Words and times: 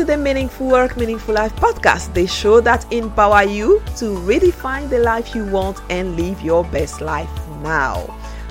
to 0.00 0.06
the 0.06 0.16
Meaningful 0.16 0.66
Work, 0.66 0.96
Meaningful 0.96 1.34
Life 1.34 1.54
podcast, 1.56 2.14
the 2.14 2.26
show 2.26 2.58
that 2.62 2.90
empower 2.90 3.42
you 3.42 3.82
to 3.96 4.16
redefine 4.24 4.88
the 4.88 4.98
life 4.98 5.34
you 5.34 5.44
want 5.44 5.78
and 5.90 6.16
live 6.16 6.40
your 6.40 6.64
best 6.64 7.02
life 7.02 7.28
now. 7.62 8.08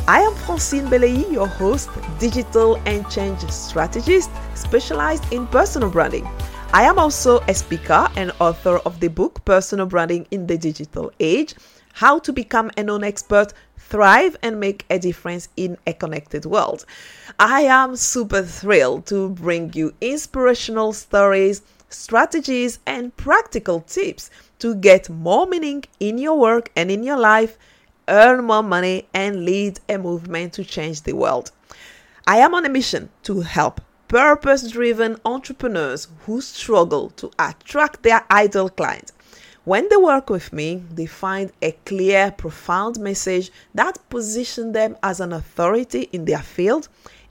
I 0.08 0.22
am 0.22 0.36
Francine 0.36 0.86
Beleyi, 0.86 1.32
your 1.32 1.48
host, 1.48 1.90
digital 2.20 2.76
and 2.86 3.10
change 3.10 3.40
strategist 3.50 4.30
specialized 4.54 5.34
in 5.34 5.48
personal 5.48 5.90
branding. 5.90 6.30
I 6.72 6.84
am 6.84 7.00
also 7.00 7.40
a 7.48 7.56
speaker 7.56 8.08
and 8.16 8.32
author 8.40 8.78
of 8.86 9.00
the 9.00 9.08
book 9.08 9.44
Personal 9.44 9.88
Branding 9.88 10.28
in 10.30 10.46
the 10.46 10.56
Digital 10.56 11.12
Age 11.20 11.56
How 11.94 12.20
to 12.20 12.32
Become 12.32 12.70
a 12.78 12.84
Non 12.84 13.04
Expert 13.04 13.54
thrive 13.90 14.38
and 14.44 14.60
make 14.60 14.86
a 14.90 15.00
difference 15.00 15.50
in 15.58 15.78
a 15.88 15.94
connected 15.94 16.46
world. 16.46 16.86
I 17.40 17.62
am 17.62 17.96
super 17.96 18.44
thrilled 18.44 19.08
to 19.08 19.30
bring 19.30 19.74
you 19.74 19.94
inspirational 20.00 20.94
stories, 20.94 21.64
strategies, 21.90 22.80
and 22.86 23.16
practical 23.18 23.82
tips 23.82 24.30
to 24.60 24.76
get 24.76 25.10
more 25.10 25.48
meaning 25.48 25.84
in 26.00 26.20
your 26.20 26.38
work 26.38 26.70
and 26.76 26.92
in 26.92 27.04
your 27.04 27.18
life, 27.18 27.58
earn 28.08 28.46
more 28.46 28.64
money, 28.64 29.08
and 29.14 29.44
lead 29.44 29.80
a 29.90 29.98
movement 29.98 30.54
to 30.54 30.64
change 30.64 31.02
the 31.02 31.14
world. 31.14 31.52
I 32.28 32.38
am 32.38 32.54
on 32.54 32.66
a 32.66 32.70
mission 32.70 33.10
to 33.24 33.42
help 33.42 33.82
purpose 34.08 34.72
driven 34.72 35.18
entrepreneurs 35.26 36.08
who 36.26 36.42
struggle 36.42 37.10
to 37.12 37.32
attract 37.40 38.04
their 38.04 38.26
ideal 38.32 38.70
clients 38.70 39.14
when 39.66 39.90
they 39.90 39.98
work 39.98 40.30
with 40.30 40.54
me, 40.54 40.84
they 40.92 41.06
find 41.06 41.52
a 41.62 41.74
clear, 41.86 42.32
profound 42.32 42.98
message 43.00 43.52
that 43.76 43.98
positions 44.10 44.74
them 44.74 44.98
as 45.04 45.20
an 45.20 45.34
authority 45.34 46.10
in 46.14 46.26
their 46.26 46.42
field, 46.42 46.88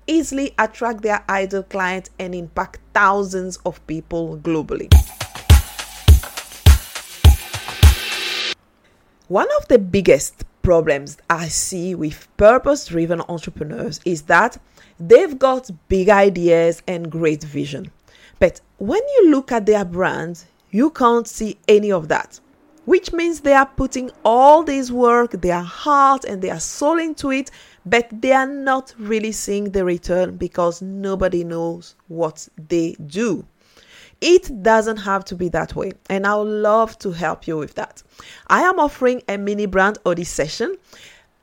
easily 0.07 0.55
attract 0.59 1.03
their 1.03 1.25
ideal 1.31 1.63
client, 1.63 2.11
and 2.19 2.35
impact 2.35 2.81
thousands 2.93 3.57
of 3.65 3.85
people 3.87 4.39
globally. 4.39 4.93
One 9.29 9.49
of 9.59 9.69
the 9.69 9.79
biggest 9.79 10.45
problems 10.63 11.17
I 11.31 11.49
see 11.49 11.95
with 11.95 12.29
purpose 12.37 12.87
driven 12.87 13.23
entrepreneurs 13.23 14.01
is 14.05 14.23
that 14.23 14.61
they've 15.01 15.39
got 15.39 15.71
big 15.89 16.11
ideas 16.11 16.83
and 16.87 17.11
great 17.11 17.43
vision. 17.43 17.91
But 18.39 18.61
when 18.77 19.01
you 19.17 19.31
look 19.31 19.51
at 19.51 19.67
their 19.67 19.85
brand, 19.85 20.45
you 20.71 20.91
can't 20.91 21.27
see 21.27 21.59
any 21.67 21.91
of 21.91 22.09
that, 22.09 22.41
which 22.85 23.13
means 23.13 23.41
they 23.41 23.55
are 23.55 23.67
putting 23.67 24.11
all 24.25 24.63
this 24.63 24.91
work, 24.91 25.33
their 25.33 25.61
heart, 25.61 26.25
and 26.25 26.43
their 26.43 26.61
soul 26.61 26.99
into 26.99 27.31
it, 27.31 27.51
but 27.87 28.09
they 28.11 28.33
are 28.33 28.47
not 28.47 28.95
really 28.99 29.33
seeing 29.33 29.71
the 29.71 29.85
return 29.85 30.37
because 30.37 30.83
nobody 30.83 31.45
knows 31.45 31.95
what 32.09 32.49
they 32.69 32.95
do. 33.07 33.47
It 34.21 34.63
doesn't 34.63 34.97
have 34.99 35.25
to 35.27 35.37
be 35.37 35.49
that 35.51 35.77
way, 35.77 35.93
and 36.11 36.27
I 36.27 36.35
would 36.35 36.49
love 36.49 36.99
to 37.01 37.13
help 37.13 37.47
you 37.47 37.57
with 37.57 37.75
that. 37.75 38.03
I 38.49 38.63
am 38.63 38.81
offering 38.81 39.23
a 39.29 39.39
mini 39.39 39.67
brand 39.67 39.99
audit 40.05 40.27
session 40.27 40.77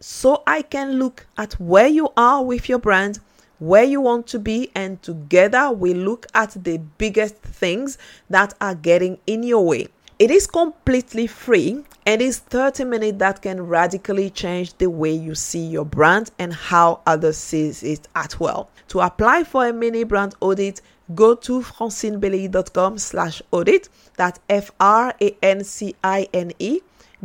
so 0.01 0.43
I 0.45 0.61
can 0.61 0.99
look 0.99 1.25
at 1.37 1.53
where 1.53 1.87
you 1.87 2.09
are 2.17 2.43
with 2.43 2.67
your 2.67 2.79
brand 2.79 3.19
where 3.65 3.83
you 3.83 3.99
want 4.01 4.27
to 4.27 4.39
be, 4.39 4.69
and 4.75 5.01
together 5.01 5.71
we 5.71 5.93
look 5.93 6.27
at 6.33 6.51
the 6.63 6.77
biggest 6.97 7.35
things 7.37 7.97
that 8.29 8.53
are 8.61 8.75
getting 8.75 9.17
in 9.25 9.43
your 9.43 9.65
way. 9.65 9.87
It 10.17 10.31
is 10.31 10.47
completely 10.47 11.27
free 11.27 11.83
and 12.05 12.21
it's 12.21 12.37
30 12.37 12.85
minutes 12.85 13.17
that 13.17 13.41
can 13.41 13.67
radically 13.67 14.29
change 14.29 14.77
the 14.77 14.89
way 14.89 15.11
you 15.11 15.35
see 15.35 15.65
your 15.65 15.83
brand 15.83 16.31
and 16.39 16.53
how 16.53 17.01
others 17.05 17.37
see 17.37 17.67
it 17.67 18.07
as 18.15 18.39
well. 18.39 18.69
To 18.89 19.01
apply 19.01 19.43
for 19.43 19.67
a 19.67 19.73
mini 19.73 20.05
brand 20.05 20.35
audit, 20.39 20.81
go 21.13 21.35
to 21.35 21.61
francinebeleyi.com 21.61 22.97
slash 22.97 23.41
audit. 23.51 23.89
That's 24.15 24.39
F-R-A-N-C-I-N-E 24.49 25.21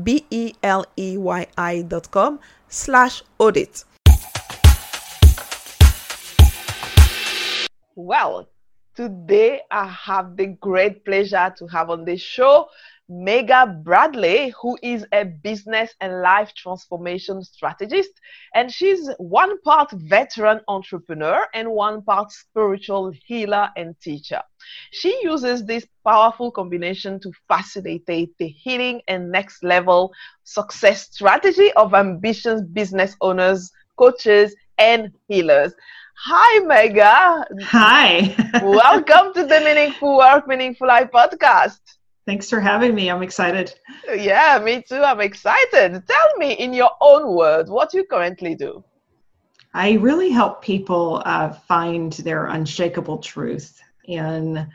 B-E-L-E-Y-I 0.03 1.83
dot 1.83 2.11
com 2.11 2.41
slash 2.69 3.23
audit. 3.39 3.85
Well, 8.03 8.49
today 8.97 9.61
I 9.71 9.87
have 9.87 10.35
the 10.35 10.47
great 10.47 11.05
pleasure 11.05 11.53
to 11.59 11.67
have 11.67 11.91
on 11.91 12.07
the 12.07 12.17
show 12.17 12.67
Megha 13.11 13.85
Bradley, 13.85 14.55
who 14.63 14.79
is 14.83 15.05
a 15.13 15.25
business 15.25 15.95
and 16.01 16.23
life 16.23 16.55
transformation 16.57 17.45
strategist. 17.45 18.13
And 18.55 18.73
she's 18.73 19.11
one 19.19 19.61
part 19.61 19.91
veteran 19.93 20.61
entrepreneur 20.67 21.47
and 21.53 21.73
one 21.73 22.01
part 22.01 22.33
spiritual 22.33 23.13
healer 23.27 23.69
and 23.77 23.95
teacher. 24.01 24.41
She 24.93 25.21
uses 25.23 25.67
this 25.67 25.87
powerful 26.03 26.51
combination 26.51 27.21
to 27.21 27.33
facilitate 27.49 28.33
the 28.39 28.49
healing 28.49 29.03
and 29.09 29.31
next 29.31 29.63
level 29.63 30.11
success 30.45 31.03
strategy 31.11 31.71
of 31.75 31.93
ambitious 31.93 32.63
business 32.63 33.15
owners, 33.21 33.71
coaches, 33.97 34.57
and 34.79 35.13
healers. 35.29 35.75
Hi, 36.23 36.61
Megha. 36.65 37.47
Hi. 37.63 38.37
Welcome 38.63 39.33
to 39.33 39.47
the 39.47 39.59
Meaningful 39.61 40.19
Work, 40.19 40.47
Meaningful 40.47 40.87
Life 40.87 41.09
podcast. 41.11 41.81
Thanks 42.27 42.51
for 42.51 42.61
having 42.61 42.95
me. 42.95 43.11
I'm 43.11 43.23
excited. 43.23 43.75
Yeah, 44.07 44.61
me 44.63 44.83
too. 44.87 45.03
I'm 45.03 45.23
excited. 45.23 46.03
Tell 46.07 46.37
me, 46.37 46.53
in 46.53 46.75
your 46.75 46.91
own 47.01 47.35
words, 47.35 47.71
what 47.71 47.95
you 47.95 48.05
currently 48.05 48.55
do. 48.55 48.85
I 49.73 49.93
really 49.93 50.29
help 50.29 50.61
people 50.61 51.23
uh, 51.25 51.53
find 51.53 52.13
their 52.13 52.49
unshakable 52.49 53.17
truth 53.19 53.81
in, 54.05 54.69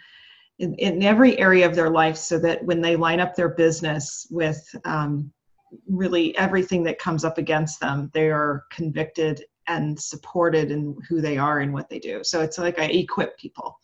in, 0.57 0.73
in 0.75 1.03
every 1.03 1.37
area 1.37 1.67
of 1.67 1.75
their 1.75 1.91
life, 1.91 2.17
so 2.17 2.39
that 2.39 2.65
when 2.65 2.81
they 2.81 2.95
line 2.95 3.19
up 3.19 3.35
their 3.35 3.49
business 3.49 4.25
with 4.31 4.67
um, 4.83 5.31
really 5.87 6.35
everything 6.39 6.81
that 6.85 6.97
comes 6.97 7.23
up 7.23 7.37
against 7.37 7.79
them, 7.79 8.09
they 8.15 8.31
are 8.31 8.63
convicted 8.71 9.43
and 9.67 9.99
supported 9.99 10.71
in 10.71 10.97
who 11.07 11.21
they 11.21 11.37
are 11.37 11.59
and 11.59 11.73
what 11.73 11.89
they 11.89 11.99
do. 11.99 12.23
So 12.23 12.41
it's 12.41 12.57
like 12.57 12.79
I 12.79 12.85
equip 12.85 13.37
people. 13.37 13.79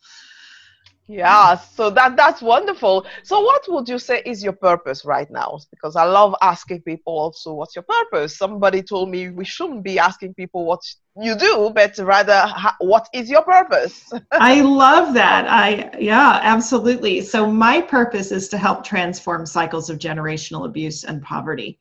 Yeah, 1.08 1.56
so 1.56 1.90
that 1.90 2.16
that's 2.16 2.40
wonderful. 2.40 3.06
So 3.24 3.40
what 3.40 3.64
would 3.68 3.88
you 3.88 3.98
say 3.98 4.22
is 4.24 4.42
your 4.42 4.52
purpose 4.52 5.04
right 5.04 5.28
now? 5.30 5.58
Because 5.70 5.96
I 5.96 6.04
love 6.04 6.34
asking 6.40 6.82
people 6.82 7.12
also 7.12 7.52
what's 7.54 7.74
your 7.74 7.84
purpose. 7.88 8.38
Somebody 8.38 8.82
told 8.82 9.10
me 9.10 9.28
we 9.28 9.44
shouldn't 9.44 9.82
be 9.82 9.98
asking 9.98 10.34
people 10.34 10.64
what 10.64 10.80
you 11.20 11.34
do, 11.34 11.72
but 11.74 11.98
rather 11.98 12.46
what 12.78 13.08
is 13.12 13.28
your 13.28 13.42
purpose? 13.42 14.12
I 14.32 14.60
love 14.60 15.12
that. 15.14 15.46
I 15.48 15.90
yeah, 15.98 16.38
absolutely. 16.42 17.20
So 17.20 17.50
my 17.50 17.80
purpose 17.80 18.30
is 18.30 18.48
to 18.50 18.56
help 18.56 18.84
transform 18.84 19.44
cycles 19.44 19.90
of 19.90 19.98
generational 19.98 20.66
abuse 20.66 21.02
and 21.02 21.20
poverty. 21.20 21.80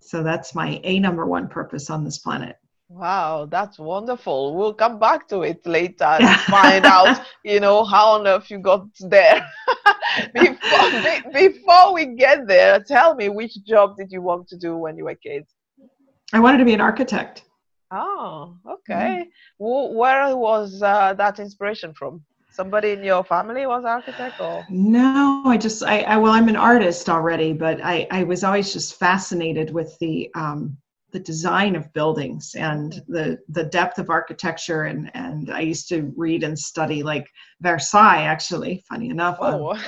So 0.00 0.22
that's 0.22 0.54
my 0.54 0.80
a 0.84 0.98
number 0.98 1.26
one 1.26 1.48
purpose 1.48 1.90
on 1.90 2.02
this 2.02 2.18
planet. 2.18 2.56
Wow, 2.94 3.46
that's 3.50 3.78
wonderful. 3.78 4.54
We'll 4.54 4.74
come 4.74 4.98
back 4.98 5.26
to 5.28 5.42
it 5.42 5.64
later 5.66 6.04
and 6.04 6.40
find 6.40 6.84
out, 6.84 7.22
you 7.42 7.58
know, 7.58 7.84
how 7.84 8.12
on 8.12 8.26
earth 8.26 8.50
you 8.50 8.58
got 8.58 8.86
there. 9.00 9.46
before, 10.34 10.90
be, 10.90 11.48
before 11.48 11.94
we 11.94 12.06
get 12.14 12.46
there, 12.46 12.80
tell 12.80 13.14
me 13.14 13.30
which 13.30 13.54
job 13.64 13.96
did 13.96 14.12
you 14.12 14.20
want 14.20 14.46
to 14.48 14.58
do 14.58 14.76
when 14.76 14.98
you 14.98 15.04
were 15.04 15.14
kids? 15.14 15.54
I 16.34 16.40
wanted 16.40 16.58
to 16.58 16.66
be 16.66 16.74
an 16.74 16.82
architect. 16.82 17.44
Oh, 17.90 18.56
okay. 18.68 19.26
Mm-hmm. 19.60 19.96
Where 19.96 20.36
was 20.36 20.82
uh, 20.82 21.14
that 21.14 21.38
inspiration 21.38 21.94
from? 21.94 22.22
Somebody 22.50 22.90
in 22.90 23.02
your 23.02 23.24
family 23.24 23.64
was 23.64 23.86
architect 23.86 24.38
or? 24.38 24.66
No, 24.68 25.42
I 25.46 25.56
just, 25.56 25.82
I, 25.82 26.00
I 26.00 26.18
well, 26.18 26.32
I'm 26.32 26.48
an 26.48 26.56
artist 26.56 27.08
already, 27.08 27.54
but 27.54 27.82
I, 27.82 28.06
I 28.10 28.24
was 28.24 28.44
always 28.44 28.70
just 28.74 28.98
fascinated 28.98 29.72
with 29.72 29.98
the, 29.98 30.30
um, 30.34 30.76
the 31.12 31.20
design 31.20 31.76
of 31.76 31.92
buildings 31.92 32.54
and 32.56 32.92
mm-hmm. 32.92 33.12
the 33.12 33.38
the 33.48 33.64
depth 33.64 33.98
of 33.98 34.10
architecture. 34.10 34.84
And 34.84 35.10
and 35.14 35.50
I 35.50 35.60
used 35.60 35.88
to 35.90 36.12
read 36.16 36.42
and 36.42 36.58
study 36.58 37.02
like 37.02 37.28
Versailles 37.60 38.22
actually 38.22 38.84
funny 38.88 39.10
enough. 39.10 39.38
Oh. 39.40 39.78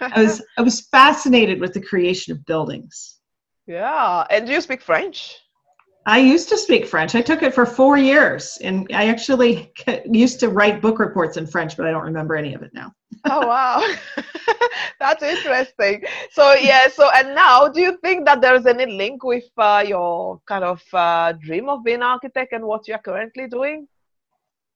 I 0.00 0.12
was 0.22 0.42
I 0.58 0.62
was 0.62 0.82
fascinated 0.88 1.60
with 1.60 1.74
the 1.74 1.82
creation 1.82 2.32
of 2.32 2.44
buildings. 2.44 3.18
Yeah. 3.66 4.26
And 4.30 4.46
do 4.46 4.52
you 4.52 4.60
speak 4.60 4.82
French 4.82 5.38
I 6.06 6.18
used 6.18 6.48
to 6.50 6.58
speak 6.58 6.86
French. 6.86 7.14
I 7.14 7.22
took 7.22 7.42
it 7.42 7.54
for 7.54 7.64
4 7.64 7.96
years 7.96 8.58
and 8.62 8.86
I 8.94 9.06
actually 9.06 9.72
used 10.10 10.38
to 10.40 10.48
write 10.48 10.82
book 10.82 10.98
reports 10.98 11.36
in 11.36 11.46
French 11.46 11.76
but 11.76 11.86
I 11.86 11.90
don't 11.90 12.02
remember 12.02 12.36
any 12.36 12.54
of 12.54 12.62
it 12.62 12.72
now. 12.74 12.92
Oh 13.26 13.46
wow. 13.46 13.82
That's 15.00 15.22
interesting. 15.22 16.02
So 16.32 16.54
yeah 16.54 16.88
so 16.88 17.10
and 17.14 17.34
now 17.34 17.68
do 17.68 17.80
you 17.80 17.96
think 17.98 18.26
that 18.26 18.40
there's 18.42 18.66
any 18.66 18.86
link 18.86 19.24
with 19.24 19.48
uh, 19.56 19.84
your 19.86 20.40
kind 20.46 20.64
of 20.64 20.82
uh, 20.92 21.32
dream 21.32 21.68
of 21.68 21.84
being 21.84 21.96
an 21.96 22.02
architect 22.02 22.52
and 22.52 22.64
what 22.64 22.86
you're 22.86 22.98
currently 22.98 23.48
doing? 23.48 23.88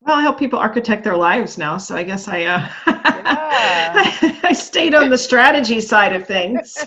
Well 0.01 0.17
i 0.17 0.23
help 0.23 0.39
people 0.39 0.61
architect 0.61 1.03
their 1.03 1.17
lives 1.17 1.59
now 1.59 1.77
so 1.77 1.97
i 1.97 2.05
guess 2.05 2.29
i 2.29 2.45
uh, 2.45 2.69
yeah. 2.87 4.39
I, 4.45 4.53
stayed 4.53 4.95
on 4.95 5.11
the 5.11 5.19
strategy 5.19 5.81
side 5.81 6.15
of 6.15 6.25
things 6.25 6.79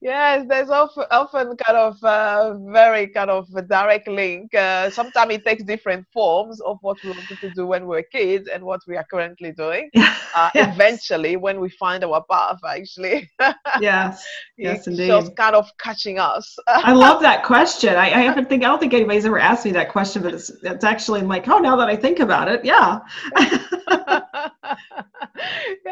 yes, 0.00 0.46
there's 0.48 0.70
often, 0.70 1.04
often 1.10 1.56
kind 1.56 1.78
of 1.78 2.02
uh, 2.02 2.54
very 2.70 3.06
kind 3.08 3.30
of 3.30 3.48
a 3.54 3.62
direct 3.62 4.08
link. 4.08 4.54
Uh, 4.54 4.90
sometimes 4.90 5.34
it 5.34 5.44
takes 5.44 5.62
different 5.62 6.06
forms 6.12 6.60
of 6.60 6.78
what 6.82 7.02
we 7.02 7.10
wanted 7.10 7.38
to 7.40 7.50
do 7.50 7.66
when 7.66 7.82
we 7.82 7.88
were 7.96 8.02
kids 8.02 8.48
and 8.48 8.62
what 8.64 8.80
we 8.86 8.96
are 8.96 9.06
currently 9.10 9.52
doing. 9.52 9.90
Uh, 10.34 10.50
yes. 10.54 10.74
Eventually, 10.74 11.36
when 11.36 11.58
we 11.58 11.70
find 11.70 12.04
our 12.04 12.22
path, 12.30 12.60
actually. 12.62 13.28
yes. 13.80 14.24
yes, 14.56 14.86
indeed. 14.86 15.08
Just 15.08 15.34
kind 15.34 15.56
of 15.56 15.66
catching 15.78 16.18
us. 16.18 16.56
I 16.68 16.92
love 17.06 17.22
that 17.22 17.42
question. 17.42 17.96
I, 17.96 18.06
I 18.12 18.20
haven't 18.20 18.48
think 18.48 18.62
I 18.62 18.68
don't 18.68 18.78
think 18.78 18.94
anybody's 18.94 19.24
ever 19.24 19.38
asked 19.38 19.64
me 19.64 19.72
that 19.72 19.88
question, 19.88 20.22
but 20.22 20.34
it's 20.34 20.50
it's 20.62 20.84
actually 20.84 21.22
like, 21.22 21.48
oh, 21.48 21.58
now 21.58 21.76
that 21.76 21.88
I 21.88 21.96
think 21.96 22.20
about 22.20 22.46
it, 22.46 22.64
yeah. 22.64 23.00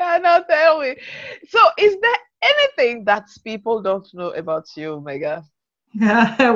Yeah, 0.06 0.18
no, 0.18 0.44
tell 0.48 0.80
me. 0.80 0.96
So, 1.48 1.58
is 1.78 1.96
there 2.00 2.16
anything 2.42 3.04
that 3.04 3.24
people 3.44 3.82
don't 3.82 4.06
know 4.14 4.30
about 4.30 4.66
you, 4.76 5.02
Megha? 5.04 5.44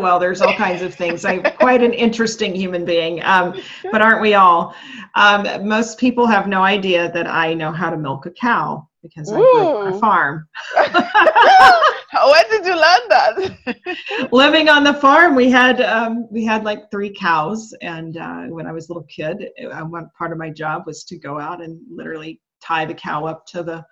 well, 0.02 0.18
there's 0.18 0.40
all 0.42 0.54
kinds 0.54 0.82
of 0.82 0.94
things. 0.94 1.24
I'm 1.24 1.42
quite 1.42 1.82
an 1.82 1.92
interesting 1.94 2.54
human 2.54 2.84
being, 2.84 3.22
um, 3.24 3.58
but 3.90 4.02
aren't 4.02 4.20
we 4.20 4.34
all? 4.34 4.74
Um, 5.14 5.66
most 5.66 5.98
people 5.98 6.26
have 6.26 6.46
no 6.46 6.62
idea 6.62 7.10
that 7.12 7.26
I 7.26 7.54
know 7.54 7.72
how 7.72 7.90
to 7.90 7.96
milk 7.96 8.26
a 8.26 8.30
cow 8.30 8.86
because 9.02 9.30
Ooh. 9.32 9.36
I 9.36 9.38
grew 9.38 9.60
up 9.60 9.76
on 9.76 9.92
a 9.94 9.98
farm. 9.98 10.48
When 12.12 12.50
did 12.50 12.66
you 12.66 12.74
learn 12.74 13.08
that? 13.08 14.28
Living 14.32 14.68
on 14.68 14.82
the 14.82 14.94
farm, 14.94 15.36
we 15.36 15.48
had 15.48 15.80
um, 15.80 16.26
we 16.30 16.44
had 16.44 16.64
like 16.64 16.90
three 16.90 17.14
cows, 17.14 17.72
and 17.82 18.16
uh, 18.16 18.46
when 18.46 18.66
I 18.66 18.72
was 18.72 18.88
a 18.88 18.92
little 18.92 19.06
kid, 19.08 19.48
uh, 19.70 19.82
one 19.82 20.10
part 20.18 20.32
of 20.32 20.38
my 20.38 20.50
job 20.50 20.82
was 20.86 21.04
to 21.04 21.16
go 21.16 21.38
out 21.38 21.62
and 21.62 21.80
literally 21.88 22.40
tie 22.62 22.84
the 22.84 22.94
cow 22.94 23.26
up 23.26 23.46
to 23.46 23.62
the 23.62 23.84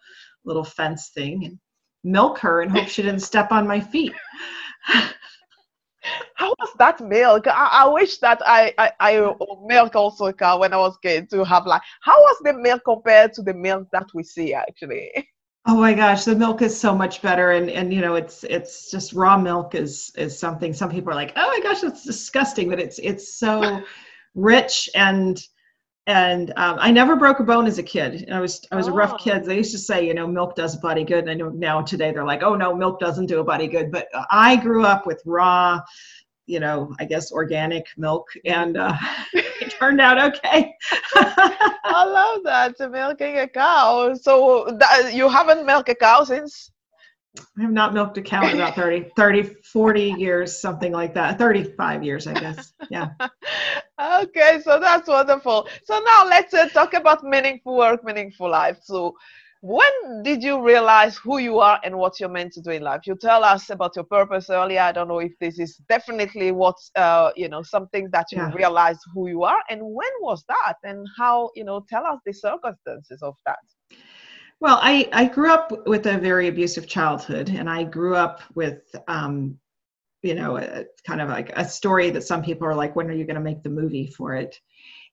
little 0.45 0.65
fence 0.65 1.11
thing 1.15 1.45
and 1.45 1.59
milk 2.05 2.39
her 2.39 2.63
and 2.63 2.71
hope 2.71 2.89
she 2.89 3.03
didn't 3.03 3.21
step 3.21 3.53
on 3.53 3.67
my 3.67 3.81
feet. 3.81 4.13
How 6.37 6.55
was 6.59 6.71
that 6.79 7.01
milk? 7.01 7.47
I, 7.47 7.85
I 7.85 7.89
wish 7.89 8.19
that 8.19 8.41
I, 8.47 8.73
I, 8.79 8.93
I 9.01 9.35
milk 9.67 9.97
also 9.97 10.27
a 10.27 10.33
cow 10.33 10.61
when 10.61 10.73
I 10.73 10.77
was 10.77 10.97
kid 11.03 11.29
to 11.31 11.45
have 11.45 11.67
like 11.67 11.83
how 12.01 12.19
was 12.19 12.37
the 12.45 12.53
milk 12.53 12.83
compared 12.85 13.33
to 13.35 13.43
the 13.43 13.53
milk 13.53 13.89
that 13.93 14.07
we 14.15 14.23
see 14.23 14.55
actually? 14.55 15.11
Oh 15.67 15.77
my 15.77 15.93
gosh, 15.93 16.25
the 16.25 16.35
milk 16.35 16.63
is 16.63 16.79
so 16.79 16.95
much 16.95 17.21
better, 17.21 17.51
and 17.51 17.69
and 17.69 17.93
you 17.93 18.01
know 18.01 18.15
it's 18.15 18.45
it's 18.45 18.91
just 18.91 19.13
raw 19.13 19.37
milk 19.37 19.75
is 19.75 20.11
is 20.17 20.39
something. 20.39 20.73
Some 20.73 20.91
people 20.91 21.13
are 21.13 21.17
like, 21.17 21.33
oh 21.37 21.47
my 21.47 21.61
gosh, 21.63 21.83
that's 21.83 22.05
disgusting, 22.05 22.71
but 22.71 22.81
it's 22.81 22.99
it's 23.01 23.39
so 23.39 23.83
rich 24.35 24.89
and 24.95 25.39
and 26.09 26.55
um, 26.57 26.79
I 26.81 26.91
never 26.91 27.17
broke 27.17 27.39
a 27.39 27.45
bone 27.45 27.67
as 27.67 27.79
a 27.79 27.83
kid. 27.83 28.31
I 28.33 28.41
was 28.41 28.67
I 28.73 28.77
was 28.77 28.89
oh. 28.89 28.93
a 28.93 28.95
rough 28.95 29.13
oh. 29.13 29.17
kid. 29.19 29.45
They 29.45 29.59
used 29.59 29.73
to 29.73 29.79
say, 29.79 30.07
you 30.07 30.15
know, 30.15 30.27
milk 30.27 30.57
does 30.57 30.75
a 30.75 30.79
body 30.79 31.05
good, 31.05 31.19
and 31.21 31.31
I 31.31 31.35
know 31.35 31.51
now 31.51 31.83
today 31.83 32.13
they're 32.13 32.25
like, 32.25 32.43
oh 32.43 32.55
no, 32.55 32.75
milk 32.75 32.99
doesn't 32.99 33.27
do 33.27 33.41
a 33.41 33.45
body 33.45 33.69
good. 33.69 33.93
But 33.93 34.09
I 34.31 34.57
grew 34.57 34.85
up 34.85 35.07
with 35.07 35.21
raw, 35.27 35.81
you 36.47 36.61
know, 36.61 36.95
I 36.99 37.05
guess 37.05 37.31
organic 37.31 37.87
milk, 37.99 38.27
and 38.47 38.79
uh, 38.79 38.97
it 39.35 39.71
turned 39.71 40.01
out 40.01 40.19
okay. 40.19 40.75
I 41.15 42.05
love 42.07 42.43
that 42.45 42.91
milking 42.91 43.39
a 43.41 43.47
cow. 43.47 44.15
So 44.15 44.75
that, 44.79 45.13
you 45.13 45.29
haven't 45.29 45.67
milked 45.67 45.91
a 45.91 45.95
cow 45.95 46.25
since 46.25 46.71
I 47.59 47.63
have 47.63 47.71
not 47.73 47.95
milked 47.95 48.19
a 48.19 48.23
cow 48.23 48.47
in 48.47 48.55
about 48.55 48.75
30, 48.75 49.11
30, 49.17 49.43
40 49.65 50.03
years, 50.19 50.61
something 50.61 50.93
like 50.93 51.15
that. 51.15 51.39
35 51.39 52.05
years, 52.05 52.27
I 52.27 52.35
guess. 52.35 52.73
Yeah. 52.91 53.09
okay, 54.23 54.61
so 54.63 54.79
that's 54.81 55.09
wonderful. 55.09 55.69
So 55.85 55.99
now 55.99 56.27
let's 56.27 56.55
uh, 56.55 56.69
talk 56.69 56.95
about 56.95 57.25
meaningful 57.25 57.77
work, 57.77 58.05
meaningful 58.05 58.51
life. 58.51 58.79
So 58.83 59.15
when 59.61 60.23
did 60.23 60.43
you 60.43 60.65
realize 60.65 61.17
who 61.17 61.39
you 61.39 61.59
are 61.59 61.81
and 61.83 61.99
what 61.99 62.21
you're 62.21 62.29
meant 62.29 62.53
to 62.53 62.61
do 62.61 62.71
in 62.71 62.83
life? 62.83 63.07
You 63.07 63.17
tell 63.17 63.43
us 63.43 63.71
about 63.71 63.97
your 63.97 64.05
purpose 64.05 64.51
earlier. 64.51 64.81
I 64.81 64.93
don't 64.93 65.09
know 65.09 65.19
if 65.19 65.33
this 65.41 65.59
is 65.59 65.77
definitely 65.89 66.53
what, 66.53 66.77
uh, 66.95 67.33
you 67.35 67.49
know, 67.49 67.63
something 67.63 68.09
that 68.13 68.27
you 68.31 68.39
yeah. 68.39 68.53
realized 68.53 69.01
who 69.13 69.29
you 69.29 69.43
are. 69.43 69.61
And 69.69 69.83
when 69.83 70.11
was 70.21 70.45
that? 70.49 70.75
And 70.85 71.07
how, 71.17 71.51
you 71.57 71.65
know, 71.65 71.85
tell 71.89 72.07
us 72.07 72.21
the 72.25 72.33
circumstances 72.33 73.21
of 73.21 73.35
that. 73.47 73.59
Well, 74.61 74.79
I, 74.83 75.09
I 75.13 75.27
grew 75.27 75.53
up 75.53 75.87
with 75.87 76.07
a 76.07 76.19
very 76.19 76.49
abusive 76.49 76.89
childhood, 76.89 77.49
and 77.49 77.71
I 77.71 77.85
grew 77.85 78.17
up 78.17 78.43
with, 78.55 78.83
um, 79.07 79.57
you 80.23 80.35
know, 80.35 80.57
a, 80.57 80.85
kind 81.07 81.21
of 81.21 81.29
like 81.29 81.51
a 81.57 81.65
story 81.65 82.11
that 82.11 82.25
some 82.25 82.43
people 82.43 82.67
are 82.67 82.75
like, 82.75 82.97
when 82.97 83.09
are 83.09 83.13
you 83.15 83.25
going 83.25 83.37
to 83.37 83.41
make 83.41 83.63
the 83.63 83.71
movie 83.71 84.09
for 84.09 84.35
it? 84.35 84.59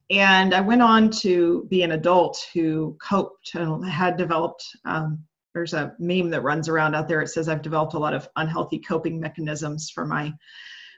And 0.10 0.54
I 0.54 0.62
went 0.62 0.82
on 0.82 1.12
to 1.22 1.68
be 1.70 1.84
an 1.84 1.92
adult 1.92 2.44
who 2.56 2.98
coped 3.00 3.54
and 3.54 3.86
had 3.86 4.18
developed. 4.18 4.66
Um, 4.84 5.24
there's 5.54 5.74
a 5.74 5.96
meme 6.00 6.32
that 6.32 6.42
runs 6.42 6.68
around 6.68 6.96
out 6.96 7.08
there. 7.08 7.22
It 7.22 7.28
says 7.30 7.48
I've 7.48 7.62
developed 7.62 7.94
a 7.94 8.00
lot 8.00 8.16
of 8.16 8.28
unhealthy 8.36 8.80
coping 8.80 9.20
mechanisms 9.20 9.90
for 9.90 10.06
my 10.06 10.34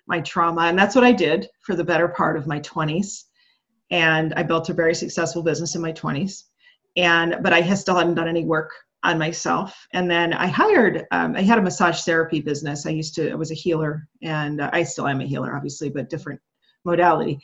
my 0.07 0.21
trauma, 0.21 0.61
and 0.61 0.79
that's 0.79 0.95
what 0.95 1.03
I 1.03 1.11
did 1.11 1.49
for 1.59 1.75
the 1.75 1.83
better 1.83 2.07
part 2.07 2.37
of 2.37 2.47
my 2.47 2.61
20s. 2.61 3.25
And 3.91 4.33
I 4.35 4.43
built 4.43 4.69
a 4.69 4.73
very 4.73 4.95
successful 4.95 5.43
business 5.43 5.75
in 5.75 5.81
my 5.81 5.91
20s 5.91 6.43
and 6.97 7.37
but 7.41 7.53
I 7.53 7.73
still 7.75 7.95
hadn't 7.95 8.15
done 8.15 8.27
any 8.27 8.43
work 8.43 8.71
on 9.03 9.19
myself. 9.19 9.87
And 9.93 10.09
then 10.09 10.33
I 10.33 10.47
hired. 10.47 11.05
Um, 11.11 11.35
I 11.35 11.41
had 11.41 11.59
a 11.59 11.61
massage 11.61 12.01
therapy 12.01 12.41
business. 12.41 12.85
I 12.85 12.89
used 12.89 13.15
to. 13.15 13.31
I 13.31 13.35
was 13.35 13.51
a 13.51 13.55
healer, 13.55 14.07
and 14.23 14.61
I 14.61 14.83
still 14.83 15.07
am 15.07 15.21
a 15.21 15.25
healer, 15.25 15.55
obviously, 15.55 15.89
but 15.89 16.09
different 16.09 16.41
modality. 16.83 17.39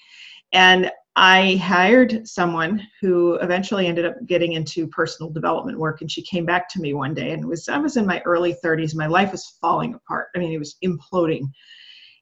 And 0.52 0.92
I 1.16 1.56
hired 1.58 2.28
someone 2.28 2.82
who 3.00 3.36
eventually 3.36 3.86
ended 3.86 4.06
up 4.06 4.16
getting 4.26 4.54
into 4.54 4.88
personal 4.88 5.32
development 5.32 5.78
work. 5.78 6.02
And 6.02 6.10
she 6.10 6.24
came 6.24 6.46
back 6.46 6.68
to 6.70 6.82
me 6.82 6.96
one 6.96 7.14
day, 7.14 7.32
and 7.32 7.48
was 7.48 7.70
I 7.70 7.78
was 7.78 7.98
in 7.98 8.06
my 8.08 8.22
early 8.26 8.56
30s. 8.64 8.96
My 8.96 9.08
life 9.08 9.32
was 9.32 9.58
falling 9.62 9.94
apart. 9.94 10.30
I 10.36 10.40
mean, 10.40 10.52
it 10.52 10.60
was 10.60 10.78
imploding. 10.84 11.44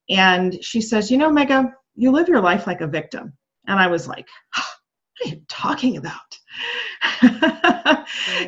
And 0.10 0.62
she 0.64 0.82
says, 0.82 1.10
"You 1.10 1.18
know, 1.18 1.32
Megha, 1.32 1.72
you 1.96 2.12
live 2.12 2.28
your 2.28 2.42
life 2.42 2.68
like 2.68 2.82
a 2.82 2.88
victim." 2.88 3.34
And 3.68 3.80
I 3.80 3.88
was 3.88 4.08
like, 4.08 4.28
"What 4.56 4.66
are 5.26 5.30
you 5.30 5.42
talking 5.48 5.96
about?" 5.96 6.41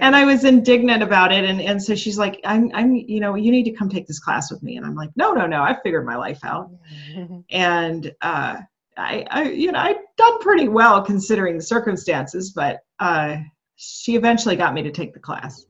and 0.01 0.15
I 0.15 0.25
was 0.25 0.43
indignant 0.43 1.03
about 1.03 1.31
it. 1.31 1.45
And, 1.45 1.61
and 1.61 1.81
so 1.81 1.95
she's 1.95 2.17
like, 2.17 2.39
I'm, 2.45 2.71
I'm, 2.73 2.95
you 2.95 3.19
know, 3.19 3.35
you 3.35 3.51
need 3.51 3.63
to 3.63 3.71
come 3.71 3.89
take 3.89 4.07
this 4.07 4.19
class 4.19 4.51
with 4.51 4.61
me. 4.63 4.77
And 4.77 4.85
I'm 4.85 4.95
like, 4.95 5.11
no, 5.15 5.31
no, 5.31 5.45
no, 5.45 5.61
I've 5.61 5.81
figured 5.81 6.05
my 6.05 6.15
life 6.15 6.43
out. 6.43 6.71
and, 7.49 8.11
uh, 8.21 8.57
I, 8.95 9.25
I, 9.31 9.49
you 9.49 9.71
know, 9.71 9.79
I'd 9.79 9.97
done 10.17 10.39
pretty 10.39 10.67
well 10.67 11.01
considering 11.01 11.57
the 11.57 11.63
circumstances, 11.63 12.51
but, 12.51 12.81
uh, 12.99 13.37
she 13.75 14.15
eventually 14.15 14.55
got 14.55 14.73
me 14.73 14.83
to 14.83 14.91
take 14.91 15.13
the 15.13 15.19
class. 15.19 15.65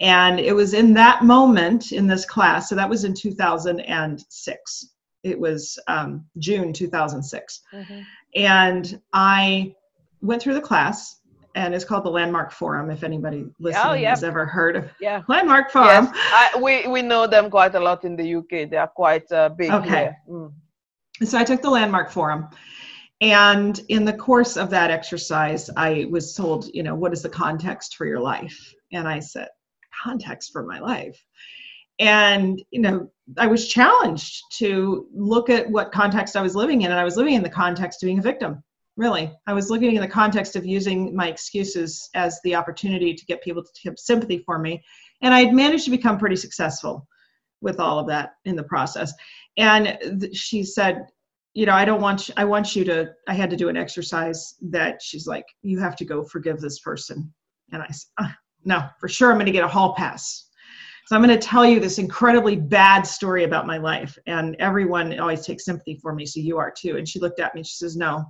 And 0.00 0.40
it 0.40 0.54
was 0.54 0.74
in 0.74 0.94
that 0.94 1.22
moment 1.22 1.92
in 1.92 2.06
this 2.06 2.24
class, 2.24 2.68
so 2.68 2.74
that 2.74 2.88
was 2.88 3.04
in 3.04 3.14
2006. 3.14 4.88
It 5.22 5.38
was 5.38 5.78
um, 5.86 6.24
June 6.38 6.72
2006. 6.72 7.60
Mm-hmm. 7.72 8.00
And 8.34 9.00
I 9.12 9.74
went 10.20 10.42
through 10.42 10.54
the 10.54 10.60
class 10.60 11.20
and 11.54 11.74
it's 11.74 11.84
called 11.84 12.04
the 12.04 12.10
Landmark 12.10 12.52
Forum. 12.52 12.90
If 12.90 13.04
anybody 13.04 13.46
listening 13.58 13.86
oh, 13.86 13.92
yeah. 13.94 14.10
has 14.10 14.24
ever 14.24 14.46
heard 14.46 14.76
of 14.76 14.90
yeah. 15.00 15.22
Landmark 15.28 15.70
Forum, 15.70 16.10
yes. 16.12 16.52
I, 16.54 16.60
we 16.60 16.86
we 16.88 17.02
know 17.02 17.26
them 17.26 17.50
quite 17.50 17.74
a 17.74 17.80
lot 17.80 18.04
in 18.04 18.16
the 18.16 18.34
UK. 18.36 18.70
They 18.70 18.76
are 18.76 18.88
quite 18.88 19.30
uh, 19.32 19.50
big. 19.50 19.70
Okay. 19.70 20.12
Mm. 20.28 20.52
So 21.24 21.38
I 21.38 21.44
took 21.44 21.62
the 21.62 21.70
Landmark 21.70 22.10
Forum, 22.10 22.48
and 23.20 23.80
in 23.88 24.04
the 24.04 24.12
course 24.12 24.56
of 24.56 24.70
that 24.70 24.90
exercise, 24.90 25.70
I 25.76 26.06
was 26.10 26.34
told, 26.34 26.68
you 26.72 26.82
know, 26.82 26.94
what 26.94 27.12
is 27.12 27.22
the 27.22 27.28
context 27.28 27.96
for 27.96 28.06
your 28.06 28.20
life? 28.20 28.74
And 28.92 29.06
I 29.06 29.20
said, 29.20 29.48
context 30.02 30.52
for 30.52 30.64
my 30.64 30.80
life. 30.80 31.22
And 31.98 32.62
you 32.70 32.80
know, 32.80 33.10
I 33.38 33.46
was 33.46 33.68
challenged 33.68 34.42
to 34.58 35.06
look 35.14 35.50
at 35.50 35.70
what 35.70 35.92
context 35.92 36.36
I 36.36 36.42
was 36.42 36.56
living 36.56 36.82
in, 36.82 36.90
and 36.90 36.98
I 36.98 37.04
was 37.04 37.16
living 37.16 37.34
in 37.34 37.42
the 37.42 37.50
context 37.50 38.02
of 38.02 38.06
being 38.06 38.18
a 38.18 38.22
victim 38.22 38.62
really 38.96 39.32
i 39.46 39.52
was 39.52 39.70
looking 39.70 39.94
in 39.94 40.02
the 40.02 40.08
context 40.08 40.54
of 40.56 40.66
using 40.66 41.14
my 41.14 41.28
excuses 41.28 42.10
as 42.14 42.38
the 42.44 42.54
opportunity 42.54 43.14
to 43.14 43.24
get 43.26 43.42
people 43.42 43.62
to 43.62 43.70
have 43.84 43.98
sympathy 43.98 44.38
for 44.44 44.58
me 44.58 44.82
and 45.22 45.32
i 45.32 45.44
had 45.44 45.54
managed 45.54 45.84
to 45.84 45.90
become 45.90 46.18
pretty 46.18 46.36
successful 46.36 47.06
with 47.62 47.80
all 47.80 47.98
of 47.98 48.06
that 48.08 48.34
in 48.44 48.56
the 48.56 48.62
process. 48.62 49.14
And 49.56 49.98
th- 50.20 50.36
she 50.36 50.64
said 50.64 51.06
you 51.54 51.66
know 51.66 51.74
i 51.74 51.84
don't 51.84 52.00
want 52.00 52.28
you, 52.28 52.34
i 52.38 52.44
want 52.46 52.74
you 52.74 52.82
to 52.82 53.10
i 53.28 53.34
had 53.34 53.50
to 53.50 53.56
do 53.56 53.68
an 53.68 53.76
exercise 53.76 54.54
that 54.62 55.02
she's 55.02 55.26
like 55.26 55.44
you 55.60 55.78
have 55.78 55.94
to 55.96 56.04
go 56.04 56.22
forgive 56.22 56.60
this 56.60 56.80
person. 56.80 57.32
And 57.72 57.82
i 57.82 57.86
said 57.88 58.08
uh, 58.18 58.28
no 58.64 58.88
for 58.98 59.08
sure 59.08 59.30
i'm 59.30 59.36
going 59.36 59.46
to 59.46 59.52
get 59.52 59.64
a 59.64 59.68
hall 59.68 59.94
pass. 59.94 60.48
So 61.06 61.14
i'm 61.14 61.22
going 61.22 61.38
to 61.38 61.46
tell 61.46 61.66
you 61.66 61.78
this 61.78 61.98
incredibly 61.98 62.56
bad 62.56 63.02
story 63.02 63.44
about 63.44 63.66
my 63.66 63.76
life 63.76 64.16
and 64.26 64.56
everyone 64.60 65.18
always 65.20 65.44
takes 65.44 65.66
sympathy 65.66 65.98
for 66.00 66.14
me 66.14 66.24
so 66.26 66.40
you 66.40 66.58
are 66.58 66.72
too. 66.74 66.96
And 66.96 67.06
she 67.06 67.20
looked 67.20 67.38
at 67.40 67.54
me 67.54 67.60
and 67.60 67.66
she 67.66 67.76
says 67.76 67.96
no 67.96 68.24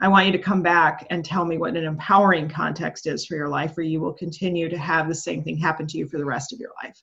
I 0.00 0.08
want 0.08 0.26
you 0.26 0.32
to 0.32 0.38
come 0.38 0.62
back 0.62 1.06
and 1.10 1.24
tell 1.24 1.44
me 1.44 1.58
what 1.58 1.76
an 1.76 1.84
empowering 1.84 2.48
context 2.48 3.06
is 3.06 3.26
for 3.26 3.34
your 3.34 3.48
life, 3.48 3.76
or 3.76 3.82
you 3.82 4.00
will 4.00 4.12
continue 4.12 4.68
to 4.68 4.78
have 4.78 5.08
the 5.08 5.14
same 5.14 5.42
thing 5.42 5.56
happen 5.56 5.86
to 5.88 5.98
you 5.98 6.06
for 6.06 6.18
the 6.18 6.24
rest 6.24 6.52
of 6.52 6.60
your 6.60 6.70
life. 6.82 7.00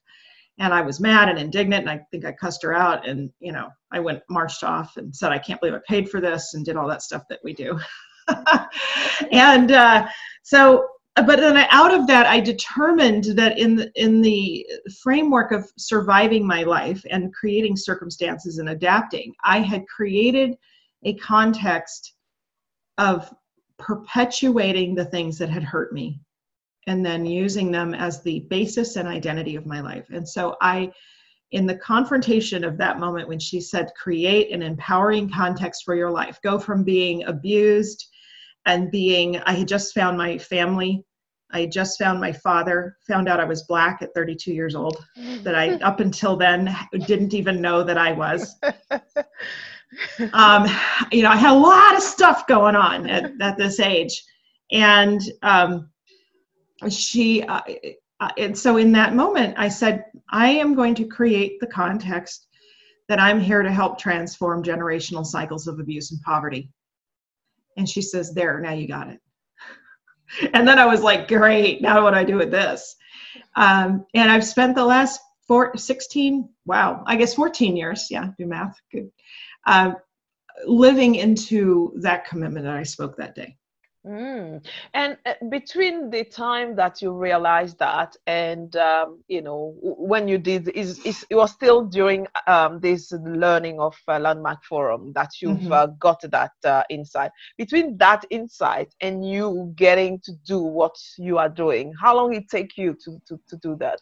And 0.58 0.72
I 0.72 0.80
was 0.80 1.00
mad 1.00 1.28
and 1.28 1.38
indignant, 1.38 1.82
and 1.82 1.90
I 1.90 2.00
think 2.10 2.24
I 2.24 2.32
cussed 2.32 2.62
her 2.62 2.72
out. 2.72 3.06
And, 3.06 3.30
you 3.40 3.52
know, 3.52 3.68
I 3.92 4.00
went, 4.00 4.22
marched 4.30 4.64
off 4.64 4.96
and 4.96 5.14
said, 5.14 5.30
I 5.30 5.38
can't 5.38 5.60
believe 5.60 5.74
I 5.74 5.80
paid 5.86 6.08
for 6.08 6.20
this, 6.20 6.54
and 6.54 6.64
did 6.64 6.76
all 6.76 6.88
that 6.88 7.02
stuff 7.02 7.24
that 7.28 7.40
we 7.44 7.52
do. 7.52 7.78
and 9.30 9.72
uh, 9.72 10.08
so 10.42 10.86
but 11.24 11.40
then 11.40 11.56
out 11.70 11.94
of 11.94 12.06
that 12.06 12.26
i 12.26 12.38
determined 12.38 13.24
that 13.24 13.58
in 13.58 13.76
the, 13.76 13.90
in 13.94 14.20
the 14.20 14.66
framework 15.02 15.50
of 15.50 15.66
surviving 15.78 16.46
my 16.46 16.62
life 16.62 17.02
and 17.10 17.32
creating 17.32 17.76
circumstances 17.76 18.58
and 18.58 18.68
adapting 18.68 19.32
i 19.42 19.60
had 19.60 19.86
created 19.86 20.54
a 21.04 21.14
context 21.14 22.15
of 22.98 23.32
perpetuating 23.78 24.94
the 24.94 25.04
things 25.04 25.38
that 25.38 25.50
had 25.50 25.62
hurt 25.62 25.92
me 25.92 26.20
and 26.86 27.04
then 27.04 27.26
using 27.26 27.70
them 27.70 27.94
as 27.94 28.22
the 28.22 28.40
basis 28.48 28.96
and 28.96 29.08
identity 29.08 29.56
of 29.56 29.66
my 29.66 29.80
life. 29.80 30.06
And 30.10 30.28
so 30.28 30.56
i 30.60 30.90
in 31.52 31.64
the 31.64 31.76
confrontation 31.76 32.64
of 32.64 32.76
that 32.76 32.98
moment 32.98 33.28
when 33.28 33.38
she 33.38 33.60
said 33.60 33.92
create 33.96 34.50
an 34.52 34.62
empowering 34.62 35.30
context 35.30 35.84
for 35.84 35.94
your 35.94 36.10
life. 36.10 36.40
Go 36.42 36.58
from 36.58 36.82
being 36.82 37.24
abused 37.24 38.06
and 38.64 38.90
being 38.90 39.38
i 39.40 39.52
had 39.52 39.68
just 39.68 39.94
found 39.94 40.16
my 40.16 40.38
family. 40.38 41.04
I 41.52 41.66
just 41.66 41.98
found 41.98 42.20
my 42.20 42.32
father. 42.32 42.96
Found 43.06 43.28
out 43.28 43.40
i 43.40 43.44
was 43.44 43.62
black 43.64 44.02
at 44.02 44.14
32 44.14 44.52
years 44.52 44.74
old 44.74 45.04
that 45.42 45.54
i 45.54 45.74
up 45.82 46.00
until 46.00 46.36
then 46.36 46.74
didn't 47.06 47.34
even 47.34 47.60
know 47.60 47.82
that 47.82 47.98
i 47.98 48.12
was 48.12 48.56
um, 50.32 50.66
you 51.12 51.22
know 51.22 51.30
i 51.30 51.36
had 51.36 51.52
a 51.52 51.58
lot 51.58 51.94
of 51.94 52.02
stuff 52.02 52.46
going 52.46 52.76
on 52.76 53.08
at, 53.08 53.32
at 53.40 53.56
this 53.56 53.80
age 53.80 54.22
and 54.72 55.20
um, 55.42 55.88
she 56.88 57.42
uh, 57.42 57.60
uh, 58.20 58.30
and 58.38 58.56
so 58.56 58.76
in 58.76 58.92
that 58.92 59.14
moment 59.14 59.54
i 59.58 59.68
said 59.68 60.04
i 60.30 60.48
am 60.48 60.74
going 60.74 60.94
to 60.94 61.04
create 61.04 61.58
the 61.60 61.66
context 61.66 62.46
that 63.08 63.20
i'm 63.20 63.40
here 63.40 63.62
to 63.62 63.70
help 63.70 63.98
transform 63.98 64.62
generational 64.62 65.24
cycles 65.24 65.66
of 65.66 65.78
abuse 65.78 66.10
and 66.12 66.20
poverty 66.22 66.70
and 67.76 67.88
she 67.88 68.02
says, 68.02 68.32
There, 68.32 68.60
now 68.60 68.72
you 68.72 68.88
got 68.88 69.08
it. 69.08 69.20
and 70.54 70.66
then 70.66 70.78
I 70.78 70.86
was 70.86 71.02
like, 71.02 71.28
Great, 71.28 71.82
now 71.82 72.02
what 72.02 72.12
do 72.12 72.16
I 72.16 72.24
do 72.24 72.36
with 72.36 72.50
this? 72.50 72.96
Um, 73.54 74.06
and 74.14 74.30
I've 74.30 74.44
spent 74.44 74.74
the 74.74 74.84
last 74.84 75.20
four, 75.46 75.76
16, 75.76 76.48
wow, 76.64 77.02
I 77.06 77.16
guess 77.16 77.34
14 77.34 77.76
years, 77.76 78.08
yeah, 78.10 78.30
do 78.38 78.46
math, 78.46 78.76
good, 78.92 79.10
uh, 79.66 79.92
living 80.66 81.16
into 81.16 81.92
that 81.96 82.26
commitment 82.26 82.64
that 82.64 82.76
I 82.76 82.82
spoke 82.82 83.16
that 83.16 83.34
day. 83.34 83.56
Mm. 84.06 84.64
And 84.94 85.16
uh, 85.26 85.32
between 85.50 86.10
the 86.10 86.22
time 86.22 86.76
that 86.76 87.02
you 87.02 87.10
realized 87.10 87.80
that 87.80 88.14
and 88.28 88.74
um, 88.76 89.24
you 89.26 89.42
know 89.42 89.74
when 89.80 90.28
you 90.28 90.38
did 90.38 90.68
is, 90.68 91.00
is 91.00 91.26
it 91.28 91.34
was 91.34 91.50
still 91.50 91.84
during 91.84 92.28
um, 92.46 92.78
this 92.78 93.10
learning 93.10 93.80
of 93.80 93.96
uh, 94.06 94.20
landmark 94.20 94.62
forum 94.62 95.12
that 95.14 95.30
you've 95.42 95.58
mm-hmm. 95.58 95.72
uh, 95.72 95.86
got 95.98 96.20
that 96.30 96.52
uh, 96.64 96.84
insight 96.88 97.32
between 97.58 97.96
that 97.98 98.24
insight 98.30 98.94
and 99.00 99.28
you 99.28 99.72
getting 99.74 100.20
to 100.20 100.32
do 100.46 100.60
what 100.60 100.94
you 101.18 101.38
are 101.38 101.48
doing 101.48 101.92
how 102.00 102.14
long 102.14 102.32
it 102.32 102.48
take 102.48 102.76
you 102.76 102.96
to, 103.04 103.20
to, 103.26 103.40
to 103.48 103.56
do 103.56 103.74
that 103.74 104.00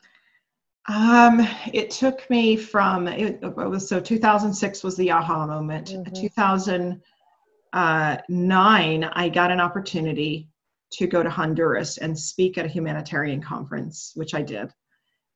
um, 0.88 1.46
it 1.72 1.90
took 1.90 2.28
me 2.28 2.56
from 2.56 3.08
it, 3.08 3.38
it 3.42 3.56
was 3.56 3.88
so 3.88 4.00
2006 4.00 4.84
was 4.84 4.96
the 4.96 5.10
aha 5.10 5.46
moment 5.46 5.88
mm-hmm. 5.88 6.12
2000 6.14 7.00
uh, 7.72 8.16
I 8.28 9.30
got 9.34 9.50
an 9.50 9.60
opportunity 9.60 10.48
to 10.92 11.06
go 11.06 11.22
to 11.22 11.30
Honduras 11.30 11.98
and 11.98 12.16
speak 12.16 12.56
at 12.56 12.64
a 12.64 12.68
humanitarian 12.68 13.42
conference, 13.42 14.12
which 14.14 14.32
I 14.34 14.42
did. 14.42 14.70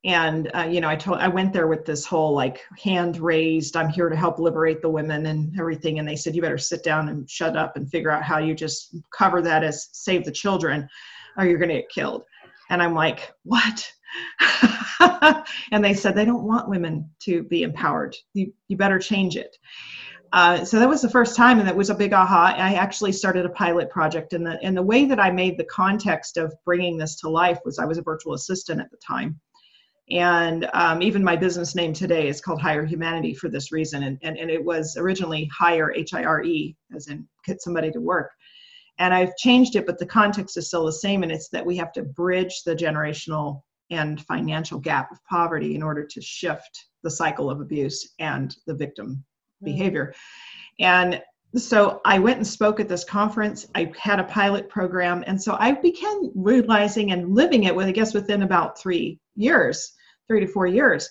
And 0.05 0.49
uh, 0.55 0.69
you 0.71 0.81
know, 0.81 0.89
I 0.89 0.95
told 0.95 1.19
I 1.19 1.27
went 1.27 1.53
there 1.53 1.67
with 1.67 1.85
this 1.85 2.07
whole 2.07 2.33
like 2.33 2.61
hand 2.81 3.19
raised, 3.19 3.77
I'm 3.77 3.89
here 3.89 4.09
to 4.09 4.17
help 4.17 4.39
liberate 4.39 4.81
the 4.81 4.89
women 4.89 5.27
and 5.27 5.53
everything. 5.59 5.99
And 5.99 6.07
they 6.07 6.15
said, 6.15 6.37
you 6.37 6.43
better 6.43 6.59
sit 6.59 6.85
down 6.85 7.09
and 7.09 7.29
shut 7.29 7.57
up 7.57 7.77
and 7.77 7.91
figure 7.91 8.11
out 8.11 8.23
how 8.23 8.39
you 8.39 8.55
just 8.55 8.95
cover 9.13 9.43
that 9.43 9.65
as 9.65 9.89
save 9.93 10.25
the 10.25 10.31
children, 10.31 10.89
or 11.37 11.45
you're 11.45 11.59
going 11.59 11.71
to 11.71 11.77
get 11.77 11.91
killed. 11.91 12.23
And 12.71 12.81
I'm 12.81 12.95
like, 12.95 13.33
what? 13.43 13.91
and 15.71 15.85
they 15.85 15.95
said 15.95 16.15
they 16.15 16.25
don't 16.25 16.45
want 16.45 16.69
women 16.69 17.11
to 17.21 17.43
be 17.45 17.63
empowered. 17.63 18.17
You 18.35 18.53
you 18.69 18.77
better 18.77 18.99
change 18.99 19.37
it. 19.37 19.57
Uh, 20.33 20.65
so 20.65 20.79
that 20.79 20.89
was 20.89 21.01
the 21.01 21.09
first 21.09 21.37
time, 21.37 21.59
and 21.59 21.67
that 21.67 21.77
was 21.77 21.91
a 21.91 21.95
big 21.95 22.13
aha. 22.13 22.55
I 22.57 22.75
actually 22.75 23.13
started 23.13 23.47
a 23.47 23.51
pilot 23.51 23.89
project, 23.91 24.33
and 24.35 24.45
the 24.45 24.59
and 24.63 24.77
the 24.77 24.83
way 24.83 25.07
that 25.07 25.21
I 25.21 25.31
made 25.31 25.57
the 25.57 25.65
context 25.65 26.37
of 26.37 26.55
bringing 26.65 26.99
this 26.99 27.17
to 27.21 27.29
life 27.29 27.59
was 27.65 27.79
I 27.79 27.87
was 27.87 27.99
a 27.99 28.03
virtual 28.03 28.35
assistant 28.35 28.81
at 28.81 28.91
the 28.91 28.99
time, 28.99 29.41
and 30.11 30.69
um, 30.75 31.01
even 31.03 31.25
my 31.25 31.37
business 31.37 31.75
name 31.75 31.95
today 31.95 32.29
is 32.29 32.43
called 32.43 32.61
Hire 32.61 32.85
Humanity 32.85 33.33
for 33.35 33.49
this 33.49 33.73
reason, 33.73 34.03
and 34.03 34.19
and, 34.23 34.37
and 34.37 34.51
it 34.51 34.63
was 34.63 34.97
originally 34.99 35.51
Hire 35.57 35.93
H 35.95 36.13
I 36.13 36.25
R 36.25 36.43
E, 36.43 36.77
as 36.95 37.09
in 37.09 37.27
get 37.47 37.63
somebody 37.63 37.91
to 37.93 38.01
work, 38.01 38.31
and 38.99 39.15
I've 39.15 39.37
changed 39.37 39.77
it, 39.77 39.87
but 39.87 39.99
the 39.99 40.07
context 40.07 40.59
is 40.59 40.67
still 40.67 40.85
the 40.85 40.93
same, 40.93 41.23
and 41.23 41.33
it's 41.33 41.49
that 41.51 41.65
we 41.65 41.77
have 41.79 41.93
to 41.93 42.03
bridge 42.03 42.65
the 42.67 42.77
generational 42.77 43.63
and 43.91 44.25
financial 44.27 44.79
gap 44.79 45.11
of 45.11 45.25
poverty 45.25 45.75
in 45.75 45.83
order 45.83 46.05
to 46.05 46.21
shift 46.21 46.87
the 47.03 47.11
cycle 47.11 47.51
of 47.51 47.61
abuse 47.61 48.15
and 48.19 48.57
the 48.67 48.75
victim 48.75 49.25
behavior. 49.63 50.15
And 50.81 51.23
so 51.57 52.01
I 52.05 52.19
went 52.19 52.37
and 52.37 52.47
spoke 52.47 52.79
at 52.79 52.89
this 52.89 53.05
conference. 53.05 53.67
I 53.75 53.91
had 53.99 54.21
a 54.21 54.25
pilot 54.25 54.69
program. 54.69 55.25
And 55.27 55.41
so 55.41 55.57
I 55.59 55.73
began 55.73 56.31
realizing 56.35 57.13
and 57.13 57.35
living 57.35 57.65
it 57.65 57.75
with, 57.75 57.87
I 57.87 57.93
guess, 57.93 58.13
within 58.13 58.43
about 58.43 58.79
three 58.79 59.19
years, 59.35 59.93
three 60.29 60.41
to 60.41 60.47
four 60.47 60.67
years. 60.67 61.09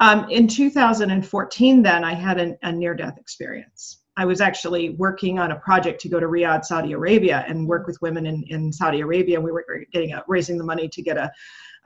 Um, 0.00 0.28
in 0.30 0.46
2014, 0.46 1.82
then 1.82 2.04
I 2.04 2.14
had 2.14 2.38
an, 2.38 2.56
a 2.62 2.70
near 2.70 2.94
death 2.94 3.18
experience. 3.18 4.02
I 4.16 4.24
was 4.24 4.40
actually 4.40 4.90
working 4.90 5.38
on 5.38 5.52
a 5.52 5.56
project 5.56 6.00
to 6.02 6.08
go 6.08 6.20
to 6.20 6.26
Riyadh, 6.26 6.64
Saudi 6.64 6.92
Arabia, 6.92 7.44
and 7.48 7.66
work 7.66 7.86
with 7.86 7.98
women 8.02 8.26
in, 8.26 8.44
in 8.48 8.72
Saudi 8.72 9.00
Arabia. 9.00 9.36
And 9.36 9.44
we 9.44 9.52
were 9.52 9.64
getting 9.92 10.12
a, 10.12 10.22
raising 10.28 10.58
the 10.58 10.64
money 10.64 10.88
to 10.88 11.02
get 11.02 11.16
a, 11.16 11.30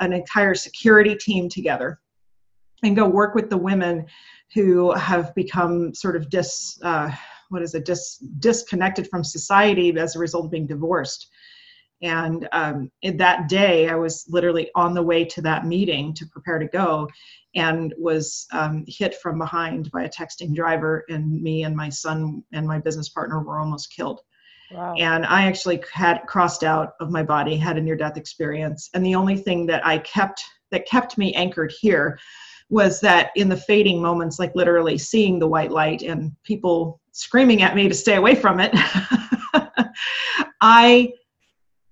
an 0.00 0.12
entire 0.12 0.54
security 0.54 1.14
team 1.14 1.48
together 1.48 2.00
and 2.82 2.96
go 2.96 3.08
work 3.08 3.34
with 3.34 3.48
the 3.50 3.56
women 3.56 4.06
who 4.54 4.92
have 4.92 5.34
become 5.34 5.94
sort 5.94 6.16
of 6.16 6.28
dis 6.28 6.78
uh, 6.82 7.10
what 7.50 7.62
is 7.62 7.74
it 7.74 7.84
dis 7.84 8.18
disconnected 8.38 9.08
from 9.08 9.22
society 9.22 9.96
as 9.96 10.16
a 10.16 10.18
result 10.18 10.46
of 10.46 10.50
being 10.50 10.66
divorced. 10.66 11.28
And 12.00 12.48
um, 12.50 12.90
in 13.02 13.16
that 13.18 13.48
day 13.48 13.88
i 13.88 13.94
was 13.94 14.26
literally 14.28 14.70
on 14.74 14.94
the 14.94 15.02
way 15.02 15.24
to 15.24 15.42
that 15.42 15.66
meeting 15.66 16.12
to 16.14 16.26
prepare 16.26 16.58
to 16.58 16.66
go 16.66 17.08
and 17.54 17.94
was 17.98 18.46
um, 18.52 18.84
hit 18.88 19.14
from 19.16 19.38
behind 19.38 19.90
by 19.92 20.04
a 20.04 20.08
texting 20.08 20.54
driver 20.54 21.04
and 21.08 21.40
me 21.42 21.64
and 21.64 21.76
my 21.76 21.88
son 21.88 22.42
and 22.52 22.66
my 22.66 22.78
business 22.78 23.10
partner 23.10 23.40
were 23.42 23.60
almost 23.60 23.94
killed 23.94 24.20
And 24.98 25.26
I 25.26 25.46
actually 25.46 25.82
had 25.92 26.22
crossed 26.26 26.64
out 26.64 26.94
of 27.00 27.10
my 27.10 27.22
body, 27.22 27.56
had 27.56 27.76
a 27.76 27.80
near 27.80 27.96
death 27.96 28.16
experience. 28.16 28.90
And 28.94 29.04
the 29.04 29.14
only 29.14 29.36
thing 29.36 29.66
that 29.66 29.86
I 29.86 29.98
kept 29.98 30.42
that 30.70 30.86
kept 30.86 31.18
me 31.18 31.34
anchored 31.34 31.72
here 31.80 32.18
was 32.70 33.00
that 33.00 33.30
in 33.36 33.48
the 33.48 33.56
fading 33.56 34.00
moments, 34.00 34.38
like 34.38 34.54
literally 34.54 34.96
seeing 34.96 35.38
the 35.38 35.46
white 35.46 35.70
light 35.70 36.02
and 36.02 36.32
people 36.44 37.00
screaming 37.12 37.62
at 37.62 37.76
me 37.76 37.88
to 37.88 37.94
stay 37.94 38.16
away 38.16 38.34
from 38.34 38.60
it, 38.60 38.70
I 40.62 41.12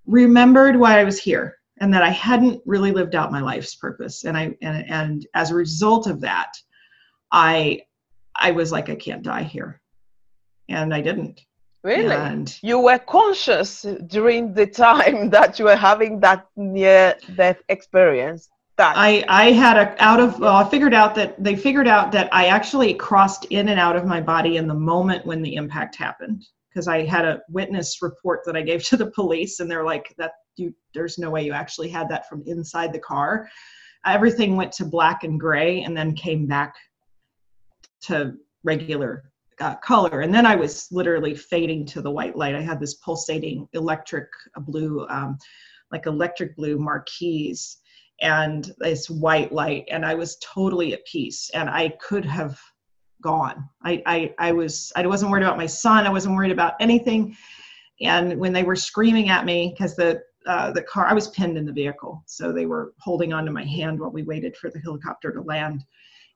remembered 0.07 0.75
why 0.75 0.99
I 0.99 1.03
was 1.03 1.19
here 1.19 1.57
and 1.79 1.93
that 1.93 2.01
I 2.03 2.09
hadn't 2.09 2.61
really 2.65 2.91
lived 2.91 3.15
out 3.15 3.31
my 3.31 3.41
life's 3.41 3.75
purpose. 3.75 4.23
And 4.23 4.37
I 4.37 4.55
and 4.61 4.89
and 4.89 5.27
as 5.35 5.51
a 5.51 5.55
result 5.55 6.07
of 6.07 6.21
that, 6.21 6.51
I 7.31 7.81
I 8.35 8.51
was 8.51 8.71
like, 8.71 8.89
I 8.89 8.95
can't 8.95 9.23
die 9.23 9.43
here. 9.43 9.81
And 10.69 10.93
I 10.93 11.01
didn't. 11.01 11.41
Really? 11.83 12.15
And 12.15 12.55
you 12.61 12.79
were 12.79 12.99
conscious 12.99 13.81
during 14.07 14.53
the 14.53 14.67
time 14.67 15.29
that 15.35 15.57
you 15.57 15.65
were 15.65 15.75
having 15.75 16.19
that 16.19 16.47
near 16.55 17.15
death 17.35 17.61
experience 17.69 18.49
that? 18.81 18.97
I, 18.97 19.23
I 19.27 19.51
had 19.51 19.77
a 19.77 20.03
out 20.03 20.19
of 20.19 20.39
well, 20.39 20.55
I 20.55 20.67
figured 20.67 20.93
out 20.93 21.15
that 21.15 21.41
they 21.41 21.55
figured 21.55 21.87
out 21.87 22.11
that 22.13 22.29
I 22.33 22.47
actually 22.47 22.93
crossed 22.95 23.45
in 23.45 23.69
and 23.69 23.79
out 23.79 23.95
of 23.95 24.05
my 24.05 24.19
body 24.19 24.57
in 24.57 24.67
the 24.67 24.73
moment 24.73 25.25
when 25.25 25.41
the 25.41 25.55
impact 25.55 25.95
happened 25.95 26.45
because 26.69 26.87
I 26.87 27.05
had 27.05 27.25
a 27.25 27.41
witness 27.49 28.01
report 28.01 28.41
that 28.45 28.57
I 28.57 28.61
gave 28.61 28.83
to 28.89 28.97
the 28.97 29.11
police 29.11 29.59
and 29.59 29.69
they're 29.69 29.85
like 29.85 30.13
that 30.17 30.31
you 30.57 30.73
there's 30.93 31.17
no 31.17 31.29
way 31.29 31.45
you 31.45 31.53
actually 31.53 31.89
had 31.89 32.09
that 32.09 32.27
from 32.27 32.43
inside 32.45 32.91
the 32.91 32.99
car. 32.99 33.49
Everything 34.05 34.55
went 34.55 34.71
to 34.73 34.85
black 34.85 35.23
and 35.23 35.39
gray 35.39 35.83
and 35.83 35.95
then 35.95 36.15
came 36.15 36.47
back 36.47 36.73
to 38.01 38.33
regular 38.63 39.30
uh, 39.61 39.75
color. 39.75 40.21
And 40.21 40.33
then 40.33 40.45
I 40.45 40.55
was 40.55 40.87
literally 40.91 41.35
fading 41.35 41.85
to 41.87 42.01
the 42.01 42.11
white 42.11 42.35
light. 42.35 42.55
I 42.55 42.61
had 42.61 42.79
this 42.79 42.95
pulsating 42.95 43.67
electric 43.73 44.27
blue, 44.57 45.05
um, 45.09 45.37
like 45.91 46.07
electric 46.07 46.55
blue 46.55 46.77
marquise 46.77 47.77
and 48.21 48.71
this 48.79 49.09
white 49.09 49.51
light. 49.51 49.85
And 49.89 50.05
i 50.05 50.13
was 50.13 50.37
totally 50.37 50.93
at 50.93 51.05
peace 51.05 51.49
and 51.53 51.69
i 51.69 51.89
could 51.99 52.25
have 52.25 52.59
gone. 53.21 53.69
I, 53.83 54.01
I 54.05 54.33
i 54.39 54.51
was 54.51 54.91
i 54.95 55.05
wasn't 55.05 55.31
worried 55.31 55.43
about 55.43 55.57
my 55.57 55.67
son. 55.67 56.07
I 56.07 56.11
wasn't 56.11 56.35
worried 56.35 56.51
about 56.51 56.73
anything. 56.79 57.35
And 58.01 58.39
when 58.39 58.53
they 58.53 58.63
were 58.63 58.75
screaming 58.75 59.29
at 59.29 59.45
me 59.45 59.73
because 59.73 59.95
the 59.95 60.21
uh, 60.47 60.71
the 60.71 60.81
car 60.83 61.05
i 61.05 61.13
was 61.13 61.29
pinned 61.29 61.57
in 61.57 61.65
the 61.65 61.73
vehicle. 61.73 62.23
So 62.25 62.51
they 62.51 62.65
were 62.65 62.93
holding 62.99 63.31
onto 63.33 63.51
my 63.51 63.65
hand 63.65 63.99
while 63.99 64.11
we 64.11 64.23
waited 64.23 64.55
for 64.57 64.69
the 64.69 64.79
helicopter 64.79 65.31
to 65.31 65.41
land 65.41 65.83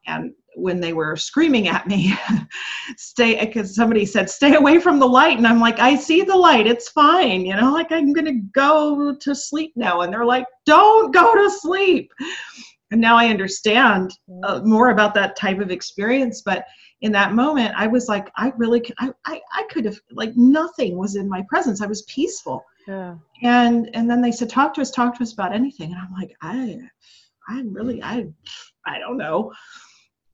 and 0.08 0.32
when 0.56 0.80
they 0.80 0.94
were 0.94 1.16
screaming 1.16 1.68
at 1.68 1.86
me, 1.88 2.16
stay 2.98 3.44
because 3.44 3.76
somebody 3.76 4.06
said 4.06 4.30
stay 4.30 4.56
away 4.56 4.80
from 4.80 5.00
the 5.00 5.08
light, 5.08 5.38
and 5.38 5.48
I'm 5.48 5.60
like, 5.60 5.80
I 5.80 5.96
see 5.96 6.22
the 6.22 6.36
light, 6.36 6.68
it's 6.68 6.90
fine, 6.90 7.46
you 7.46 7.56
know, 7.56 7.74
like 7.74 7.92
I'm 7.92 8.14
gonna 8.14 8.40
go 8.54 9.16
to 9.16 9.36
sleep 9.36 9.74
now, 9.76 10.02
and 10.02 10.14
they're 10.14 10.26
like, 10.26 10.46
don't 10.66 11.14
go 11.14 11.34
to 11.34 11.50
sleep. 11.50 12.12
And 12.92 13.02
now 13.02 13.18
I 13.18 13.28
understand 13.28 14.12
uh, 14.44 14.60
mm. 14.60 14.66
more 14.66 14.92
about 14.92 15.14
that 15.16 15.36
type 15.36 15.60
of 15.60 15.72
experience, 15.72 16.42
but 16.46 16.66
in 17.02 17.12
that 17.12 17.34
moment, 17.34 17.74
I 17.76 17.88
was 17.88 18.08
like, 18.08 18.32
I 18.38 18.54
really, 18.58 18.84
I, 19.00 19.12
I, 19.26 19.42
I 19.54 19.64
could 19.70 19.86
have 19.86 20.00
like 20.12 20.32
nothing 20.36 20.98
was 20.98 21.16
in 21.16 21.28
my 21.28 21.44
presence. 21.50 21.82
I 21.82 21.88
was 21.88 22.04
peaceful. 22.04 22.64
Yeah. 22.88 23.16
And 23.44 23.90
and 23.94 24.10
then 24.10 24.22
they 24.22 24.32
said, 24.32 24.50
talk 24.50 24.74
to 24.76 24.82
us, 24.82 24.92
talk 24.92 25.18
to 25.18 25.24
us 25.24 25.34
about 25.34 25.54
anything, 25.54 25.92
and 25.92 26.00
I'm 26.00 26.14
like, 26.14 26.36
I, 26.42 26.80
I'm 27.50 27.74
really, 27.74 28.02
I, 28.02 28.28
I 28.86 29.00
don't 29.00 29.18
know. 29.18 29.52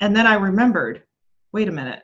And 0.02 0.16
then 0.16 0.28
I 0.28 0.34
remembered, 0.34 1.04
wait 1.54 1.68
a 1.68 1.72
minute, 1.72 2.02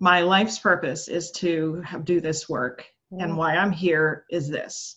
my 0.00 0.22
life's 0.22 0.58
purpose 0.58 1.08
is 1.08 1.30
to 1.32 1.80
have, 1.82 2.04
do 2.04 2.20
this 2.20 2.48
work, 2.48 2.84
mm. 3.12 3.22
and 3.22 3.36
why 3.36 3.54
I'm 3.54 3.70
here 3.70 4.24
is 4.30 4.48
this. 4.48 4.96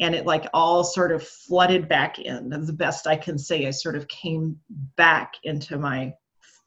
And 0.00 0.14
it 0.14 0.26
like 0.26 0.46
all 0.52 0.84
sort 0.84 1.12
of 1.12 1.22
flooded 1.26 1.88
back 1.88 2.18
in. 2.18 2.50
The 2.50 2.72
best 2.72 3.06
I 3.06 3.16
can 3.16 3.38
say, 3.38 3.66
I 3.66 3.70
sort 3.70 3.96
of 3.96 4.06
came 4.08 4.58
back 4.96 5.34
into 5.44 5.78
my 5.78 6.12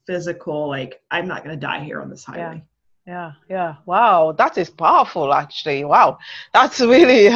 physical, 0.07 0.67
like, 0.67 1.01
I'm 1.11 1.27
not 1.27 1.43
going 1.43 1.55
to 1.55 1.67
die 1.67 1.83
here 1.83 2.01
on 2.01 2.09
this 2.09 2.23
highway. 2.23 2.55
Yeah. 2.55 2.61
Yeah, 3.09 3.31
yeah. 3.49 3.75
Wow, 3.87 4.33
that 4.33 4.55
is 4.59 4.69
powerful 4.69 5.33
actually. 5.33 5.83
Wow. 5.83 6.19
That's 6.53 6.79
really 6.95 7.35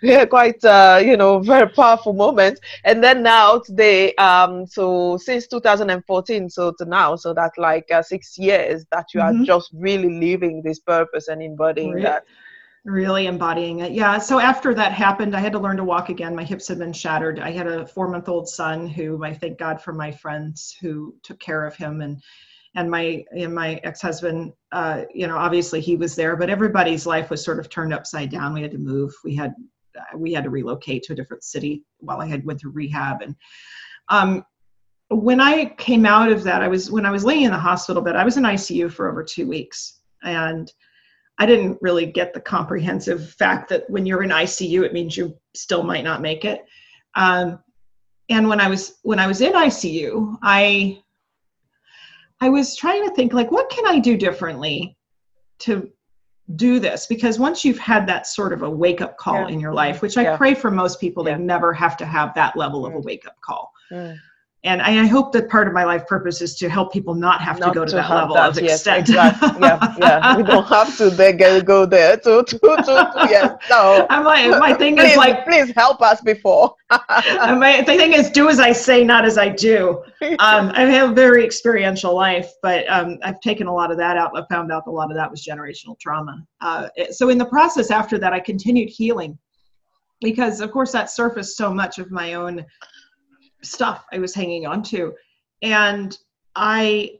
yeah, 0.00 0.24
quite 0.24 0.64
uh, 0.64 1.02
you 1.04 1.18
know, 1.18 1.38
very 1.40 1.68
powerful 1.68 2.14
moment. 2.14 2.58
And 2.84 3.04
then 3.04 3.22
now 3.22 3.58
today 3.58 4.14
um 4.14 4.66
so 4.66 5.18
since 5.18 5.46
2014 5.48 6.48
so 6.48 6.72
to 6.78 6.84
now 6.86 7.16
so 7.16 7.34
that 7.34 7.52
like 7.58 7.90
uh, 7.92 8.02
6 8.02 8.38
years 8.38 8.86
that 8.90 9.12
you 9.12 9.20
mm-hmm. 9.20 9.42
are 9.42 9.44
just 9.44 9.68
really 9.74 10.18
living 10.18 10.62
this 10.62 10.78
purpose 10.78 11.28
and 11.28 11.42
embodying 11.42 11.92
right. 11.92 12.04
that 12.04 12.24
really 12.84 13.26
embodying 13.26 13.78
it 13.80 13.92
yeah 13.92 14.18
so 14.18 14.40
after 14.40 14.74
that 14.74 14.90
happened 14.90 15.36
i 15.36 15.40
had 15.40 15.52
to 15.52 15.58
learn 15.58 15.76
to 15.76 15.84
walk 15.84 16.08
again 16.08 16.34
my 16.34 16.42
hips 16.42 16.66
had 16.66 16.80
been 16.80 16.92
shattered 16.92 17.38
i 17.38 17.52
had 17.52 17.68
a 17.68 17.86
four 17.86 18.08
month 18.08 18.28
old 18.28 18.48
son 18.48 18.88
who 18.88 19.22
i 19.22 19.32
thank 19.32 19.56
god 19.56 19.80
for 19.80 19.92
my 19.92 20.10
friends 20.10 20.76
who 20.80 21.14
took 21.22 21.38
care 21.38 21.64
of 21.64 21.76
him 21.76 22.00
and 22.00 22.20
and 22.74 22.90
my 22.90 23.24
and 23.36 23.54
my 23.54 23.80
ex-husband 23.84 24.52
uh, 24.72 25.02
you 25.14 25.26
know 25.26 25.36
obviously 25.36 25.80
he 25.80 25.96
was 25.96 26.14
there 26.14 26.36
but 26.36 26.50
everybody's 26.50 27.06
life 27.06 27.30
was 27.30 27.44
sort 27.44 27.58
of 27.58 27.68
turned 27.68 27.92
upside 27.92 28.30
down. 28.30 28.54
We 28.54 28.62
had 28.62 28.70
to 28.72 28.78
move. 28.78 29.12
We 29.24 29.34
had 29.34 29.54
we 30.16 30.32
had 30.32 30.44
to 30.44 30.50
relocate 30.50 31.02
to 31.04 31.12
a 31.12 31.16
different 31.16 31.44
city 31.44 31.84
while 31.98 32.20
i 32.20 32.26
had 32.26 32.44
went 32.44 32.60
through 32.60 32.72
rehab. 32.72 33.22
And 33.22 33.36
um, 34.08 34.44
when 35.08 35.40
i 35.40 35.66
came 35.76 36.06
out 36.06 36.30
of 36.30 36.42
that 36.44 36.62
i 36.62 36.68
was 36.68 36.90
when 36.90 37.04
i 37.04 37.10
was 37.10 37.24
laying 37.24 37.44
in 37.44 37.50
the 37.50 37.58
hospital 37.58 38.02
bed 38.02 38.16
i 38.16 38.24
was 38.24 38.36
in 38.36 38.44
icu 38.44 38.90
for 38.90 39.10
over 39.10 39.22
two 39.22 39.46
weeks. 39.46 40.00
And 40.22 40.72
i 41.38 41.46
didn't 41.46 41.78
really 41.82 42.06
get 42.06 42.32
the 42.32 42.40
comprehensive 42.40 43.30
fact 43.34 43.68
that 43.68 43.88
when 43.90 44.06
you're 44.06 44.22
in 44.22 44.30
icu 44.30 44.82
it 44.82 44.94
means 44.94 45.16
you 45.16 45.36
still 45.54 45.82
might 45.82 46.04
not 46.04 46.22
make 46.22 46.44
it. 46.44 46.64
Um, 47.14 47.58
and 48.30 48.48
when 48.48 48.60
i 48.60 48.68
was 48.68 48.98
when 49.02 49.18
i 49.18 49.26
was 49.26 49.42
in 49.42 49.52
icu 49.52 50.36
i 50.42 50.98
I 52.42 52.48
was 52.48 52.76
trying 52.76 53.08
to 53.08 53.14
think 53.14 53.32
like 53.32 53.50
what 53.52 53.70
can 53.70 53.86
I 53.86 53.98
do 53.98 54.16
differently 54.16 54.96
to 55.60 55.88
do 56.56 56.80
this 56.80 57.06
because 57.06 57.38
once 57.38 57.64
you've 57.64 57.78
had 57.78 58.06
that 58.08 58.26
sort 58.26 58.52
of 58.52 58.62
a 58.62 58.68
wake 58.70 59.00
up 59.00 59.16
call 59.16 59.42
yeah. 59.42 59.48
in 59.48 59.60
your 59.60 59.72
life 59.72 60.02
which 60.02 60.18
I 60.18 60.22
yeah. 60.22 60.36
pray 60.36 60.54
for 60.54 60.70
most 60.70 61.00
people 61.00 61.26
yeah. 61.26 61.36
they 61.36 61.42
never 61.42 61.72
have 61.72 61.96
to 61.98 62.04
have 62.04 62.34
that 62.34 62.56
level 62.56 62.84
of 62.84 62.94
a 62.94 62.98
mm. 62.98 63.04
wake 63.04 63.26
up 63.26 63.36
call. 63.40 63.72
Mm 63.90 64.18
and 64.64 64.80
I, 64.80 65.02
I, 65.02 65.06
hope 65.06 65.32
that 65.32 65.48
part 65.48 65.66
of 65.66 65.74
my 65.74 65.84
life 65.84 66.06
purpose 66.06 66.40
is 66.40 66.54
to 66.56 66.68
help 66.68 66.92
people 66.92 67.14
not 67.14 67.40
have 67.40 67.58
not 67.58 67.68
to 67.68 67.74
go 67.74 67.84
to, 67.84 67.90
to 67.90 67.96
that 67.96 68.10
level 68.10 68.36
that, 68.36 68.50
of 68.50 68.62
yes, 68.62 68.74
extent. 68.74 69.08
Exactly. 69.08 69.48
yeah, 69.60 69.94
yeah. 69.98 70.36
We 70.36 70.42
don't 70.52 70.66
have 70.68 70.96
to 70.98 71.10
they 71.10 71.32
go, 71.32 71.60
go 71.60 71.84
there 71.84 72.16
to, 72.18 72.44
to, 72.44 72.58
to, 72.58 72.76
to 72.76 73.26
yes. 73.28 73.56
No. 73.68 74.06
I'm 74.10 74.24
like, 74.24 74.60
my 74.60 74.72
thing 74.74 74.96
please, 74.96 75.12
is 75.12 75.16
like, 75.16 75.44
please 75.44 75.72
help 75.74 76.00
us 76.00 76.20
before. 76.20 76.76
my 76.90 77.82
the 77.84 77.96
thing 77.96 78.12
is, 78.12 78.30
do 78.30 78.48
as 78.48 78.60
I 78.60 78.70
say, 78.70 79.02
not 79.02 79.24
as 79.24 79.36
I 79.36 79.48
do. 79.48 80.04
Um, 80.38 80.70
I 80.74 80.82
have 80.82 81.10
a 81.10 81.14
very 81.14 81.44
experiential 81.44 82.14
life, 82.14 82.52
but 82.62 82.88
um, 82.88 83.18
I've 83.24 83.40
taken 83.40 83.66
a 83.66 83.74
lot 83.74 83.90
of 83.90 83.98
that 83.98 84.16
out. 84.16 84.30
I 84.36 84.44
found 84.48 84.70
out 84.70 84.84
a 84.86 84.90
lot 84.90 85.10
of 85.10 85.16
that 85.16 85.28
was 85.28 85.44
generational 85.44 85.98
trauma. 85.98 86.46
Uh, 86.60 86.88
so 87.10 87.30
in 87.30 87.38
the 87.38 87.46
process 87.46 87.90
after 87.90 88.16
that, 88.18 88.32
I 88.32 88.38
continued 88.38 88.90
healing 88.90 89.36
because, 90.20 90.60
of 90.60 90.70
course, 90.70 90.92
that 90.92 91.10
surfaced 91.10 91.56
so 91.56 91.74
much 91.74 91.98
of 91.98 92.12
my 92.12 92.34
own 92.34 92.64
stuff 93.62 94.04
I 94.12 94.18
was 94.18 94.34
hanging 94.34 94.66
on 94.66 94.82
to. 94.84 95.14
And 95.62 96.16
I, 96.54 97.18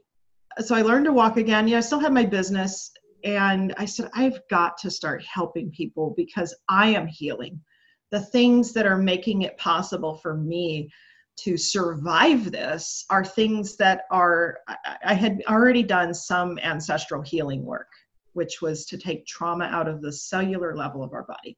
so 0.59 0.75
I 0.75 0.81
learned 0.81 1.05
to 1.05 1.13
walk 1.13 1.37
again. 1.37 1.67
Yeah, 1.67 1.77
I 1.77 1.81
still 1.81 1.99
had 1.99 2.13
my 2.13 2.25
business. 2.25 2.91
And 3.23 3.73
I 3.77 3.85
said, 3.85 4.09
I've 4.13 4.41
got 4.49 4.77
to 4.79 4.91
start 4.91 5.23
helping 5.23 5.71
people 5.71 6.13
because 6.17 6.53
I 6.67 6.89
am 6.89 7.07
healing. 7.07 7.59
The 8.11 8.19
things 8.19 8.73
that 8.73 8.85
are 8.85 8.97
making 8.97 9.43
it 9.43 9.57
possible 9.57 10.17
for 10.17 10.35
me 10.35 10.89
to 11.37 11.57
survive 11.57 12.51
this 12.51 13.05
are 13.09 13.25
things 13.25 13.75
that 13.77 14.03
are, 14.11 14.59
I 15.03 15.13
had 15.13 15.41
already 15.47 15.81
done 15.81 16.13
some 16.13 16.59
ancestral 16.59 17.23
healing 17.23 17.65
work, 17.65 17.87
which 18.33 18.61
was 18.61 18.85
to 18.87 18.97
take 18.97 19.25
trauma 19.25 19.65
out 19.65 19.87
of 19.87 20.01
the 20.01 20.11
cellular 20.11 20.75
level 20.75 21.03
of 21.03 21.13
our 21.13 21.23
body 21.23 21.57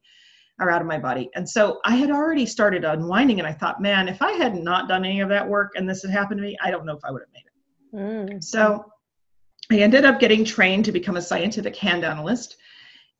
are 0.58 0.70
out 0.70 0.80
of 0.80 0.86
my 0.86 0.98
body. 0.98 1.30
And 1.34 1.48
so 1.48 1.80
I 1.84 1.96
had 1.96 2.10
already 2.10 2.46
started 2.46 2.84
unwinding, 2.84 3.38
and 3.38 3.46
I 3.46 3.52
thought, 3.52 3.80
man, 3.80 4.08
if 4.08 4.22
I 4.22 4.32
had 4.32 4.54
not 4.54 4.88
done 4.88 5.04
any 5.04 5.20
of 5.20 5.28
that 5.28 5.46
work 5.46 5.72
and 5.76 5.88
this 5.88 6.02
had 6.02 6.10
happened 6.10 6.38
to 6.38 6.42
me, 6.42 6.56
I 6.62 6.70
don't 6.70 6.86
know 6.86 6.96
if 6.96 7.04
I 7.04 7.10
would 7.10 7.22
have 7.22 7.28
made 7.32 7.44
it. 7.46 8.36
Mm. 8.36 8.44
So 8.44 8.84
I 9.70 9.78
ended 9.78 10.04
up 10.04 10.20
getting 10.20 10.44
trained 10.44 10.84
to 10.86 10.92
become 10.92 11.16
a 11.16 11.22
scientific 11.22 11.76
hand 11.76 12.04
analyst 12.04 12.56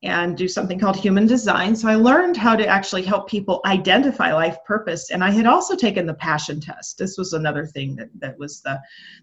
and 0.03 0.37
do 0.37 0.47
something 0.47 0.79
called 0.79 0.97
human 0.97 1.27
design. 1.27 1.75
So 1.75 1.89
I 1.89 1.95
learned 1.95 2.37
how 2.37 2.55
to 2.55 2.67
actually 2.67 3.03
help 3.03 3.29
people 3.29 3.61
identify 3.65 4.33
life 4.35 4.59
purpose. 4.67 5.11
And 5.11 5.25
I 5.25 5.31
had 5.31 5.47
also 5.47 5.75
taken 5.75 6.05
the 6.05 6.15
passion 6.15 6.61
test. 6.61 6.99
This 6.99 7.17
was 7.17 7.33
another 7.33 7.65
thing 7.65 7.97
that, 7.97 8.09
that 8.21 8.39
was 8.39 8.61
the, 8.61 8.79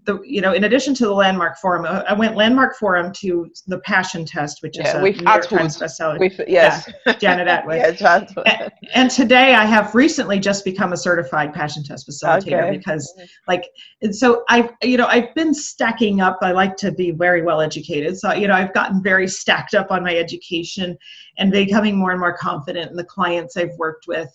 the, 0.05 0.19
you 0.23 0.41
know, 0.41 0.53
in 0.53 0.63
addition 0.63 0.95
to 0.95 1.05
the 1.05 1.13
landmark 1.13 1.59
forum, 1.59 1.85
I 1.85 2.13
went 2.13 2.35
landmark 2.35 2.75
forum 2.77 3.11
to 3.17 3.51
the 3.67 3.79
passion 3.79 4.25
test, 4.25 4.63
which 4.63 4.77
yeah, 4.77 4.89
is 4.89 4.93
a 4.95 5.01
we've 5.01 5.21
New 5.21 5.29
York 5.29 5.47
Times 5.47 5.77
bestseller. 5.77 6.19
We've, 6.19 6.39
yes. 6.47 6.91
Yeah, 7.05 7.13
Janet 7.13 7.47
Attwood. 7.47 7.99
yes, 8.01 8.33
and, 8.45 8.71
and, 8.95 9.11
today 9.11 9.53
I 9.53 9.65
have 9.65 9.93
recently 9.93 10.39
just 10.39 10.65
become 10.65 10.91
a 10.91 10.97
certified 10.97 11.53
passion 11.53 11.83
test 11.83 12.09
facilitator 12.09 12.63
okay. 12.63 12.77
because 12.77 13.13
like, 13.47 13.69
and 14.01 14.15
so 14.15 14.43
I've, 14.49 14.71
you 14.81 14.97
know, 14.97 15.05
I've 15.05 15.33
been 15.35 15.53
stacking 15.53 16.19
up. 16.19 16.39
I 16.41 16.51
like 16.51 16.75
to 16.77 16.91
be 16.91 17.11
very 17.11 17.43
well 17.43 17.61
educated. 17.61 18.17
So, 18.17 18.33
you 18.33 18.47
know, 18.47 18.55
I've 18.55 18.73
gotten 18.73 19.03
very 19.03 19.27
stacked 19.27 19.75
up 19.75 19.91
on 19.91 20.03
my 20.03 20.15
education 20.15 20.62
education 20.63 20.97
and 21.37 21.51
becoming 21.51 21.95
more 21.97 22.11
and 22.11 22.19
more 22.19 22.37
confident 22.37 22.91
in 22.91 22.97
the 22.97 23.03
clients 23.03 23.57
I've 23.57 23.75
worked 23.77 24.07
with. 24.07 24.29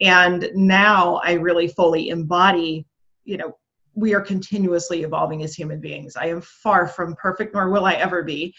And 0.00 0.48
now 0.54 1.20
I 1.24 1.32
really 1.32 1.68
fully 1.68 2.08
embody, 2.08 2.86
you 3.24 3.36
know, 3.36 3.56
we 3.94 4.12
are 4.14 4.20
continuously 4.20 5.04
evolving 5.04 5.42
as 5.44 5.54
human 5.54 5.80
beings. 5.80 6.16
I 6.16 6.26
am 6.26 6.40
far 6.40 6.88
from 6.88 7.14
perfect, 7.14 7.54
nor 7.54 7.70
will 7.70 7.84
I 7.84 7.94
ever 7.94 8.22
be. 8.22 8.54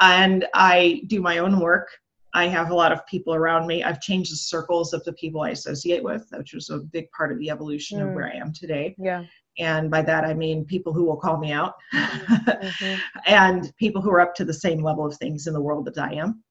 And 0.00 0.46
I 0.52 1.02
do 1.06 1.22
my 1.22 1.38
own 1.38 1.58
work. 1.58 1.88
I 2.34 2.48
have 2.48 2.70
a 2.70 2.74
lot 2.74 2.92
of 2.92 3.06
people 3.06 3.34
around 3.34 3.66
me. 3.66 3.82
I've 3.82 4.00
changed 4.00 4.32
the 4.32 4.36
circles 4.36 4.92
of 4.92 5.04
the 5.04 5.12
people 5.12 5.40
I 5.40 5.50
associate 5.50 6.02
with, 6.02 6.26
which 6.32 6.52
was 6.52 6.68
a 6.68 6.78
big 6.78 7.10
part 7.12 7.32
of 7.32 7.38
the 7.38 7.48
evolution 7.48 8.00
mm. 8.00 8.08
of 8.08 8.14
where 8.14 8.26
I 8.26 8.36
am 8.36 8.52
today. 8.52 8.94
Yeah. 8.98 9.24
And 9.58 9.90
by 9.90 10.02
that, 10.02 10.24
I 10.24 10.34
mean 10.34 10.64
people 10.64 10.92
who 10.92 11.04
will 11.04 11.16
call 11.16 11.38
me 11.38 11.52
out 11.52 11.74
mm-hmm. 11.94 12.94
and 13.26 13.72
people 13.76 14.02
who 14.02 14.10
are 14.10 14.20
up 14.20 14.34
to 14.36 14.44
the 14.44 14.52
same 14.52 14.82
level 14.82 15.06
of 15.06 15.16
things 15.16 15.46
in 15.46 15.54
the 15.54 15.60
world 15.60 15.84
that 15.86 15.98
I 15.98 16.14
am. 16.14 16.42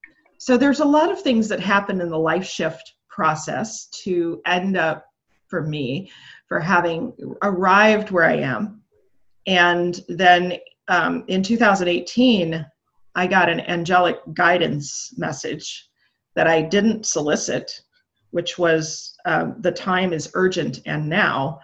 So 0.44 0.58
there's 0.58 0.82
a 0.82 0.86
lot 0.86 1.10
of 1.10 1.22
things 1.22 1.48
that 1.48 1.62
happen 1.62 2.02
in 2.02 2.10
the 2.10 2.20
life 2.20 2.46
shift 2.46 2.96
process 3.08 3.88
to 4.04 4.42
end 4.46 4.76
up 4.76 5.06
for 5.48 5.62
me 5.62 6.12
for 6.50 6.60
having 6.60 7.14
arrived 7.44 8.12
where 8.12 8.26
I 8.26 8.40
am. 8.40 8.82
And 9.48 10.02
then 10.10 10.58
um, 10.90 11.24
in 11.30 11.44
2018, 11.44 12.66
I 13.16 13.26
got 13.26 13.48
an 13.48 13.62
angelic 13.62 14.18
guidance 14.34 15.14
message 15.18 15.88
that 16.36 16.46
I 16.46 16.62
didn't 16.62 17.06
solicit, 17.06 17.80
which 18.32 18.58
was 18.58 19.16
um, 19.24 19.56
the 19.62 19.72
time 19.72 20.12
is 20.12 20.30
urgent 20.34 20.82
and 20.86 21.08
now 21.08 21.62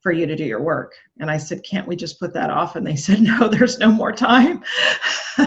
for 0.00 0.12
you 0.12 0.26
to 0.26 0.36
do 0.36 0.44
your 0.44 0.62
work. 0.62 0.94
And 1.18 1.28
I 1.28 1.38
said, 1.38 1.64
can't 1.64 1.88
we 1.88 1.96
just 1.96 2.20
put 2.20 2.32
that 2.34 2.50
off? 2.50 2.76
And 2.76 2.86
they 2.86 2.94
said, 2.96 3.20
no, 3.20 3.48
there's 3.48 3.78
no 3.78 3.90
more 3.90 4.12
time. 4.12 4.62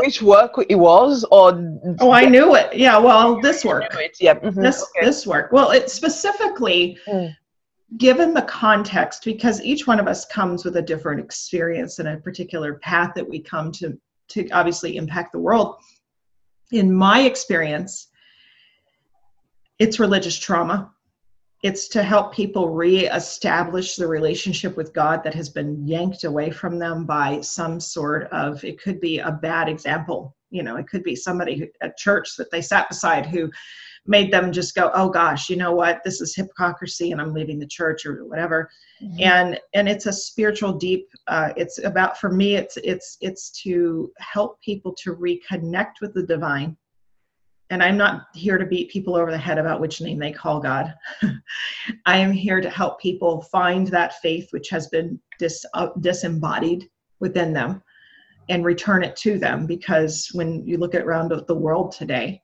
Did 0.00 0.06
they 0.06 0.12
tell 0.12 0.28
you 0.28 0.34
which 0.34 0.56
work 0.56 0.66
it 0.68 0.74
was 0.76 1.24
or? 1.30 1.78
Oh, 2.00 2.10
I 2.12 2.24
knew 2.24 2.54
it. 2.54 2.74
Yeah. 2.74 2.98
Well, 2.98 3.40
this 3.40 3.64
work. 3.64 3.84
Yeah. 4.20 4.34
Mm-hmm. 4.34 4.60
This, 4.60 4.82
okay. 4.82 5.06
this 5.06 5.26
work. 5.26 5.52
Well, 5.52 5.70
it 5.70 5.90
specifically, 5.90 6.98
mm. 7.06 7.34
given 7.96 8.34
the 8.34 8.42
context, 8.42 9.24
because 9.24 9.60
each 9.62 9.86
one 9.86 10.00
of 10.00 10.06
us 10.06 10.24
comes 10.26 10.64
with 10.64 10.76
a 10.76 10.82
different 10.82 11.20
experience 11.20 11.98
and 11.98 12.08
a 12.08 12.16
particular 12.16 12.74
path 12.74 13.12
that 13.14 13.28
we 13.28 13.40
come 13.40 13.72
to, 13.72 13.98
to 14.28 14.48
obviously 14.50 14.96
impact 14.96 15.32
the 15.32 15.38
world. 15.38 15.76
In 16.72 16.92
my 16.92 17.22
experience, 17.22 18.08
it's 19.78 19.98
religious 19.98 20.38
trauma 20.38 20.92
it's 21.62 21.88
to 21.88 22.02
help 22.02 22.34
people 22.34 22.70
reestablish 22.70 23.96
the 23.96 24.06
relationship 24.06 24.76
with 24.76 24.94
God 24.94 25.22
that 25.24 25.34
has 25.34 25.50
been 25.50 25.86
yanked 25.86 26.24
away 26.24 26.50
from 26.50 26.78
them 26.78 27.04
by 27.04 27.40
some 27.42 27.80
sort 27.80 28.30
of, 28.32 28.64
it 28.64 28.80
could 28.80 29.00
be 29.00 29.18
a 29.18 29.30
bad 29.30 29.68
example. 29.68 30.34
You 30.50 30.62
know, 30.62 30.76
it 30.76 30.88
could 30.88 31.02
be 31.02 31.14
somebody 31.14 31.70
at 31.82 31.98
church 31.98 32.36
that 32.36 32.50
they 32.50 32.62
sat 32.62 32.88
beside 32.88 33.26
who 33.26 33.50
made 34.06 34.32
them 34.32 34.50
just 34.50 34.74
go, 34.74 34.90
oh 34.94 35.10
gosh, 35.10 35.50
you 35.50 35.56
know 35.56 35.72
what, 35.72 36.00
this 36.02 36.20
is 36.20 36.34
hypocrisy 36.34 37.12
and 37.12 37.20
I'm 37.20 37.34
leaving 37.34 37.58
the 37.58 37.66
church 37.66 38.06
or 38.06 38.24
whatever. 38.24 38.70
Mm-hmm. 39.02 39.22
And 39.22 39.60
and 39.74 39.88
it's 39.88 40.06
a 40.06 40.12
spiritual 40.12 40.72
deep. 40.72 41.08
Uh, 41.26 41.52
it's 41.56 41.78
about 41.84 42.18
for 42.18 42.32
me, 42.32 42.56
it's 42.56 42.78
it's 42.78 43.18
it's 43.20 43.50
to 43.62 44.10
help 44.18 44.60
people 44.62 44.94
to 45.02 45.14
reconnect 45.14 46.00
with 46.00 46.14
the 46.14 46.22
divine 46.22 46.76
and 47.70 47.82
I'm 47.82 47.96
not 47.96 48.26
here 48.34 48.58
to 48.58 48.66
beat 48.66 48.90
people 48.90 49.16
over 49.16 49.30
the 49.30 49.38
head 49.38 49.58
about 49.58 49.80
which 49.80 50.00
name 50.00 50.18
they 50.18 50.32
call 50.32 50.60
God. 50.60 50.92
I 52.06 52.18
am 52.18 52.32
here 52.32 52.60
to 52.60 52.68
help 52.68 53.00
people 53.00 53.42
find 53.42 53.86
that 53.88 54.20
faith 54.20 54.48
which 54.50 54.68
has 54.70 54.88
been 54.88 55.20
dis, 55.38 55.64
uh, 55.74 55.88
disembodied 56.00 56.90
within 57.20 57.52
them 57.52 57.82
and 58.48 58.64
return 58.64 59.04
it 59.04 59.14
to 59.16 59.38
them 59.38 59.66
because 59.66 60.28
when 60.32 60.66
you 60.66 60.76
look 60.76 60.94
at 60.94 61.02
around 61.02 61.32
the 61.46 61.54
world 61.54 61.92
today 61.92 62.42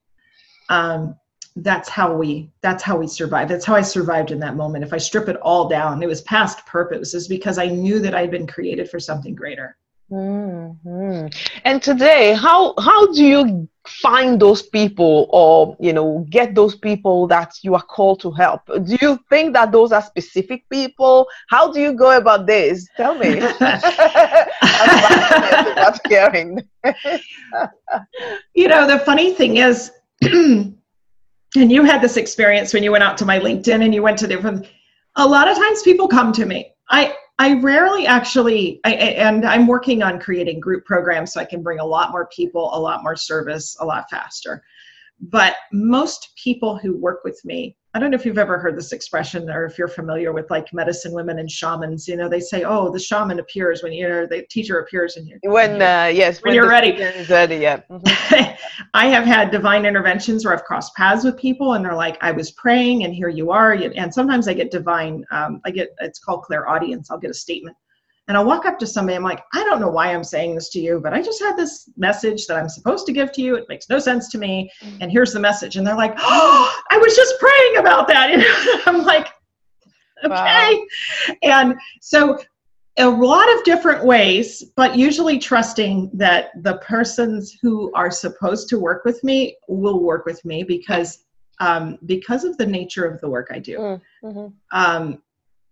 um, 0.69 1.17
that's 1.57 1.89
how 1.89 2.15
we 2.15 2.51
that's 2.61 2.83
how 2.83 2.99
we 2.99 3.07
survive. 3.07 3.49
That's 3.49 3.65
how 3.65 3.75
i 3.75 3.81
survived 3.81 4.31
in 4.31 4.39
that 4.41 4.57
moment. 4.57 4.85
If 4.85 4.93
i 4.93 4.99
strip 4.99 5.29
it 5.29 5.37
all 5.37 5.69
down 5.69 6.03
it 6.03 6.07
was 6.07 6.21
past 6.23 6.65
purpose. 6.67 7.15
Is 7.15 7.29
because 7.29 7.59
i 7.59 7.67
knew 7.67 7.99
that 8.01 8.15
i'd 8.15 8.31
been 8.31 8.47
created 8.47 8.91
for 8.91 9.01
something 9.01 9.35
greater 9.35 9.77
Mm-hmm. 10.11 11.27
And 11.65 11.83
today, 11.83 12.35
how 12.35 12.75
how 12.79 13.13
do 13.13 13.25
you 13.25 13.69
find 13.87 14.41
those 14.41 14.63
people, 14.63 15.29
or 15.31 15.77
you 15.81 15.93
know, 15.93 16.25
get 16.31 16.55
those 16.55 16.77
people 16.77 17.27
that 17.27 17.55
you 17.63 17.75
are 17.75 17.83
called 17.83 18.21
to 18.21 18.31
help? 18.31 18.61
Do 18.67 18.97
you 19.01 19.19
think 19.29 19.55
that 19.55 19.73
those 19.73 19.91
are 19.91 20.03
specific 20.03 20.69
people? 20.71 21.27
How 21.49 21.73
do 21.73 21.81
you 21.81 21.93
go 21.93 22.17
about 22.17 22.47
this? 22.47 22.87
Tell 22.97 23.17
me. 23.19 23.39
about 25.73 25.99
caring. 26.05 26.61
you 28.55 28.69
know, 28.69 28.87
the 28.87 29.03
funny 29.05 29.35
thing 29.35 29.57
is, 29.57 29.91
and 30.23 30.77
you 31.55 31.83
had 31.83 32.01
this 32.01 32.17
experience 32.17 32.73
when 32.73 32.85
you 32.85 32.93
went 32.93 33.03
out 33.03 33.19
to 33.19 33.25
my 33.25 33.41
LinkedIn 33.41 33.85
and 33.85 33.93
you 33.93 34.03
went 34.03 34.19
to 34.19 34.29
different. 34.29 34.69
A 35.17 35.27
lot 35.27 35.49
of 35.49 35.57
times, 35.57 35.83
people 35.83 36.07
come 36.07 36.33
to 36.35 36.47
me. 36.47 36.75
I 36.91 37.13
I 37.39 37.61
rarely 37.61 38.07
actually, 38.07 38.81
I, 38.85 38.95
and 38.95 39.45
I'm 39.45 39.67
working 39.67 40.03
on 40.03 40.19
creating 40.19 40.59
group 40.59 40.87
programs 40.87 41.35
so 41.35 41.41
I 41.41 41.45
can 41.45 41.63
bring 41.63 41.81
a 41.81 41.85
lot 41.85 42.11
more 42.11 42.27
people, 42.27 42.71
a 42.75 42.81
lot 42.81 43.03
more 43.03 43.15
service, 43.15 43.77
a 43.81 43.85
lot 43.85 44.09
faster. 44.11 44.65
But 45.21 45.57
most 45.73 46.33
people 46.43 46.77
who 46.77 46.97
work 46.97 47.21
with 47.25 47.41
me 47.45 47.77
I 47.97 47.99
don't 47.99 48.11
know 48.11 48.17
if 48.17 48.27
you've 48.27 48.37
ever 48.37 48.59
heard 48.59 48.77
this 48.77 48.93
expression 48.93 49.49
or 49.49 49.65
if 49.65 49.79
you're 49.79 49.89
familiar 49.89 50.31
with 50.31 50.51
like 50.51 50.71
medicine 50.75 51.15
women 51.15 51.39
and 51.39 51.51
shamans. 51.51 52.07
You 52.07 52.19
know, 52.19 52.29
they 52.29 52.41
say, 52.41 52.63
"Oh, 52.63 52.93
the 52.93 52.99
shaman 52.99 53.39
appears 53.39 53.83
when 53.83 53.91
you 53.91 54.07
know 54.07 54.27
the 54.27 54.43
teacher 54.51 54.81
appears 54.81 55.17
in 55.17 55.27
you." 55.27 55.39
When 55.45 55.81
uh, 55.81 56.13
yes, 56.13 56.43
when, 56.43 56.51
when 56.51 56.57
you're 56.57 56.69
ready. 56.69 56.93
ready, 57.31 57.57
yeah. 57.57 57.81
Mm-hmm. 57.89 58.55
I 58.95 59.07
have 59.07 59.25
had 59.25 59.51
divine 59.51 59.87
interventions 59.87 60.45
where 60.45 60.53
I've 60.53 60.65
crossed 60.65 60.95
paths 60.95 61.25
with 61.25 61.39
people, 61.39 61.73
and 61.73 61.83
they're 61.83 61.95
like, 61.95 62.19
"I 62.21 62.33
was 62.33 62.51
praying, 62.51 63.05
and 63.05 63.15
here 63.15 63.31
you 63.31 63.51
are." 63.51 63.73
And 63.73 64.13
sometimes 64.13 64.47
I 64.47 64.53
get 64.53 64.71
divine. 64.71 65.25
Um, 65.31 65.63
I 65.65 65.71
get 65.71 65.89
it's 66.03 66.19
called 66.19 66.43
clairaudience. 66.43 67.11
I'll 67.11 67.19
get 67.19 67.31
a 67.31 67.35
statement 67.35 67.79
and 68.29 68.37
I'll 68.37 68.45
walk 68.45 68.67
up 68.67 68.79
to 68.81 68.87
somebody, 68.87 69.17
I'm 69.17 69.23
like, 69.23 69.45
I 69.53 69.63
don't 69.65 69.81
know 69.81 69.89
why 69.89 70.13
I'm 70.13 70.25
saying 70.25 70.57
this 70.57 70.69
to 70.71 70.81
you, 70.81 71.01
but 71.01 71.13
I 71.13 71.23
just 71.23 71.41
had 71.41 71.57
this 71.57 71.89
message 71.97 72.47
that 72.47 72.57
I'm 72.57 72.69
supposed 72.69 73.07
to 73.07 73.13
give 73.13 73.31
to 73.33 73.43
you. 73.43 73.55
It 73.55 73.69
makes 73.69 73.89
no 73.89 73.99
sense 73.99 74.29
to 74.31 74.39
me. 74.39 74.71
Mm-hmm. 74.83 75.03
And 75.03 75.13
here's 75.13 75.33
the 75.33 75.41
message. 75.41 75.77
And 75.77 75.87
they're 75.87 75.97
like, 75.97 76.15
Oh, 76.19 76.83
I 76.91 76.99
was 76.99 77.15
just 77.15 77.39
praying 77.39 77.77
about 77.79 78.09
that. 78.09 78.31
And 78.37 78.45
I'm 78.87 79.05
like, 79.05 79.29
okay. 80.25 80.85
Wow. 81.29 81.35
And 81.43 81.75
so 82.01 82.39
a 82.99 83.09
lot 83.09 83.53
of 83.55 83.65
different 83.65 84.05
ways, 84.05 84.65
but 84.75 84.97
usually 84.97 85.39
trusting 85.39 86.11
that 86.15 86.51
the 86.63 86.79
persons 86.79 87.57
who 87.63 87.93
are 87.95 88.11
supposed 88.11 88.69
to 88.71 88.79
work 88.79 89.05
with 89.05 89.23
me 89.23 89.57
will 89.69 90.03
work 90.03 90.25
with 90.25 90.45
me 90.45 90.63
because 90.63 91.25
um, 91.59 91.99
because 92.05 92.45
of 92.45 92.57
the 92.59 92.67
nature 92.67 93.07
of 93.07 93.21
the 93.21 93.31
work 93.31 93.49
I 93.51 93.59
do. 93.59 94.01
Mm-hmm. 94.23 94.47
Um, 94.73 95.23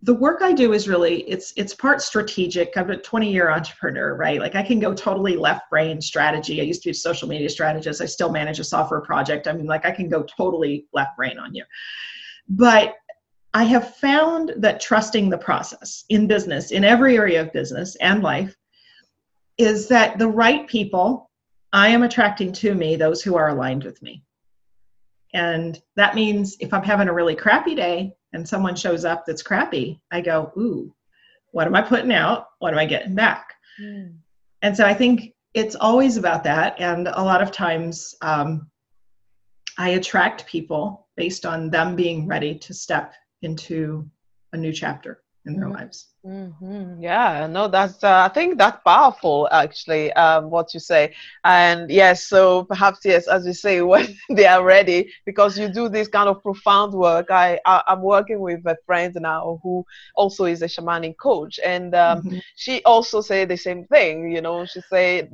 the 0.04 0.14
work 0.14 0.42
I 0.42 0.52
do 0.52 0.74
is 0.74 0.86
really 0.86 1.22
it's 1.22 1.54
it's 1.56 1.74
part 1.74 2.02
strategic. 2.02 2.76
I'm 2.76 2.90
a 2.90 2.96
20 2.96 3.32
year 3.32 3.50
entrepreneur, 3.50 4.14
right? 4.14 4.38
Like 4.38 4.54
I 4.54 4.62
can 4.62 4.78
go 4.78 4.92
totally 4.92 5.34
left 5.34 5.70
brain 5.70 5.98
strategy. 5.98 6.60
I 6.60 6.64
used 6.64 6.82
to 6.82 6.88
be 6.88 6.90
a 6.90 6.94
social 6.94 7.26
media 7.26 7.48
strategist. 7.48 8.02
I 8.02 8.06
still 8.06 8.30
manage 8.30 8.58
a 8.58 8.64
software 8.64 9.00
project. 9.00 9.48
I 9.48 9.54
mean, 9.54 9.66
like 9.66 9.86
I 9.86 9.90
can 9.90 10.10
go 10.10 10.22
totally 10.24 10.86
left 10.92 11.16
brain 11.16 11.38
on 11.38 11.54
you. 11.54 11.64
But 12.50 12.96
I 13.54 13.64
have 13.64 13.96
found 13.96 14.52
that 14.58 14.82
trusting 14.82 15.30
the 15.30 15.38
process 15.38 16.04
in 16.10 16.26
business, 16.26 16.70
in 16.70 16.84
every 16.84 17.16
area 17.16 17.40
of 17.40 17.52
business 17.54 17.96
and 17.96 18.22
life, 18.22 18.54
is 19.56 19.88
that 19.88 20.18
the 20.18 20.28
right 20.28 20.66
people, 20.66 21.30
I 21.72 21.88
am 21.88 22.02
attracting 22.02 22.52
to 22.54 22.74
me 22.74 22.96
those 22.96 23.22
who 23.22 23.36
are 23.36 23.48
aligned 23.48 23.84
with 23.84 24.02
me. 24.02 24.22
And 25.32 25.80
that 25.96 26.14
means 26.14 26.58
if 26.60 26.74
I'm 26.74 26.82
having 26.82 27.08
a 27.08 27.14
really 27.14 27.34
crappy 27.34 27.74
day, 27.74 28.14
and 28.34 28.46
someone 28.46 28.76
shows 28.76 29.04
up 29.04 29.24
that's 29.24 29.42
crappy, 29.42 30.00
I 30.10 30.20
go, 30.20 30.52
ooh, 30.58 30.94
what 31.52 31.66
am 31.66 31.74
I 31.74 31.80
putting 31.80 32.12
out? 32.12 32.48
What 32.58 32.72
am 32.72 32.78
I 32.78 32.84
getting 32.84 33.14
back? 33.14 33.54
Mm. 33.80 34.16
And 34.60 34.76
so 34.76 34.84
I 34.84 34.92
think 34.92 35.32
it's 35.54 35.76
always 35.76 36.16
about 36.16 36.44
that. 36.44 36.78
And 36.78 37.08
a 37.08 37.22
lot 37.22 37.42
of 37.42 37.52
times 37.52 38.14
um, 38.20 38.68
I 39.78 39.90
attract 39.90 40.46
people 40.46 41.08
based 41.16 41.46
on 41.46 41.70
them 41.70 41.96
being 41.96 42.26
ready 42.26 42.58
to 42.58 42.74
step 42.74 43.14
into 43.42 44.08
a 44.52 44.56
new 44.56 44.72
chapter 44.72 45.23
in 45.46 45.56
their 45.56 45.64
mm-hmm. 45.64 45.74
lives. 45.74 46.06
Mm-hmm. 46.24 47.02
Yeah, 47.02 47.46
no, 47.46 47.68
that's 47.68 48.02
uh, 48.02 48.28
I 48.30 48.32
think 48.32 48.56
that's 48.56 48.82
powerful 48.82 49.46
actually. 49.52 50.10
Um, 50.14 50.50
what 50.50 50.72
you 50.72 50.80
say, 50.80 51.14
and 51.44 51.90
yes, 51.90 52.26
so 52.26 52.64
perhaps 52.64 53.00
yes, 53.04 53.28
as 53.28 53.46
you 53.46 53.52
say, 53.52 53.82
when 53.92 54.16
they 54.30 54.46
are 54.46 54.64
ready, 54.64 55.12
because 55.26 55.58
you 55.58 55.68
do 55.68 55.88
this 55.88 56.08
kind 56.08 56.28
of 56.28 56.42
profound 56.42 56.94
work. 56.94 57.30
I, 57.30 57.60
I 57.66 57.82
am 57.88 58.02
working 58.02 58.40
with 58.40 58.64
a 58.66 58.76
friend 58.86 59.14
now 59.20 59.60
who 59.62 59.84
also 60.16 60.46
is 60.46 60.62
a 60.62 60.66
shamanic 60.66 61.18
coach, 61.18 61.60
and 61.64 61.94
um, 61.94 62.22
mm-hmm. 62.22 62.38
she 62.56 62.82
also 62.84 63.20
say 63.20 63.44
the 63.44 63.56
same 63.56 63.84
thing. 63.84 64.30
You 64.30 64.40
know, 64.40 64.64
she 64.64 64.80
say 64.80 65.28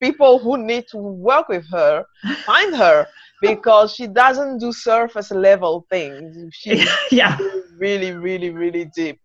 people 0.00 0.38
who 0.40 0.58
need 0.58 0.88
to 0.88 0.98
work 0.98 1.48
with 1.48 1.64
her 1.70 2.04
find 2.44 2.74
her 2.74 3.06
because 3.40 3.94
she 3.94 4.06
doesn't 4.06 4.58
do 4.58 4.72
surface 4.72 5.30
level 5.30 5.86
things. 5.90 6.52
She 6.54 6.84
yeah, 7.10 7.38
really, 7.84 8.12
really, 8.12 8.50
really 8.50 8.86
deep. 8.86 9.20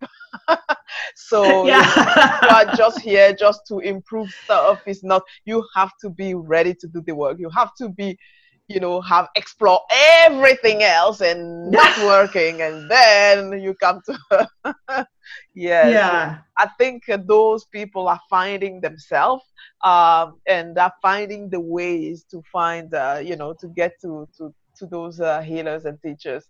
so 1.16 1.66
yeah. 1.72 2.40
you 2.44 2.50
are 2.50 2.76
just 2.76 3.00
here 3.00 3.34
just 3.34 3.62
to 3.68 3.80
improve 3.80 4.30
stuff. 4.44 4.82
It's 4.86 5.04
not 5.04 5.22
you 5.46 5.64
have 5.76 5.92
to 6.02 6.10
be 6.10 6.34
ready 6.34 6.74
to 6.82 6.88
do 6.88 7.02
the 7.02 7.16
work. 7.16 7.38
You 7.40 7.50
have 7.62 7.72
to 7.82 7.90
be, 7.90 8.18
you 8.68 8.80
know, 8.80 9.02
have 9.02 9.28
explore 9.36 9.82
everything 10.26 10.84
else 10.84 11.22
and 11.22 11.72
not 11.80 11.94
working, 12.00 12.62
and 12.62 12.92
then 12.92 13.38
you 13.64 13.74
come 13.76 14.02
to 14.08 14.16
yes. 15.54 15.94
Yeah. 15.94 16.38
I 16.58 16.68
think 16.78 17.04
those 17.28 17.66
people 17.66 18.08
are 18.10 18.22
finding 18.30 18.82
themselves 18.82 19.46
um, 19.84 20.26
and 20.46 20.78
are 20.78 20.94
finding 21.02 21.50
the 21.50 21.62
ways 21.62 22.26
to 22.32 22.42
find, 22.52 22.94
uh, 22.94 23.22
you 23.24 23.38
know, 23.38 23.54
to 23.62 23.68
get 23.70 23.94
to 24.02 24.28
to 24.38 24.54
to 24.80 24.86
those 24.86 25.20
uh, 25.20 25.42
healers 25.42 25.86
and 25.86 26.02
teachers. 26.02 26.46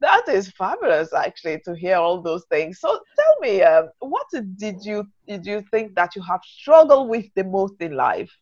That 0.00 0.28
is 0.28 0.50
fabulous, 0.52 1.12
actually, 1.12 1.60
to 1.64 1.74
hear 1.74 1.96
all 1.96 2.22
those 2.22 2.44
things. 2.50 2.80
So 2.80 2.88
tell 3.18 3.36
me, 3.40 3.62
uh, 3.62 3.84
what 4.00 4.26
did 4.32 4.84
you 4.84 5.06
did 5.28 5.44
you 5.46 5.62
think 5.70 5.94
that 5.94 6.16
you 6.16 6.22
have 6.22 6.40
struggled 6.42 7.08
with 7.08 7.26
the 7.34 7.44
most 7.44 7.74
in 7.80 7.92
life? 7.94 8.32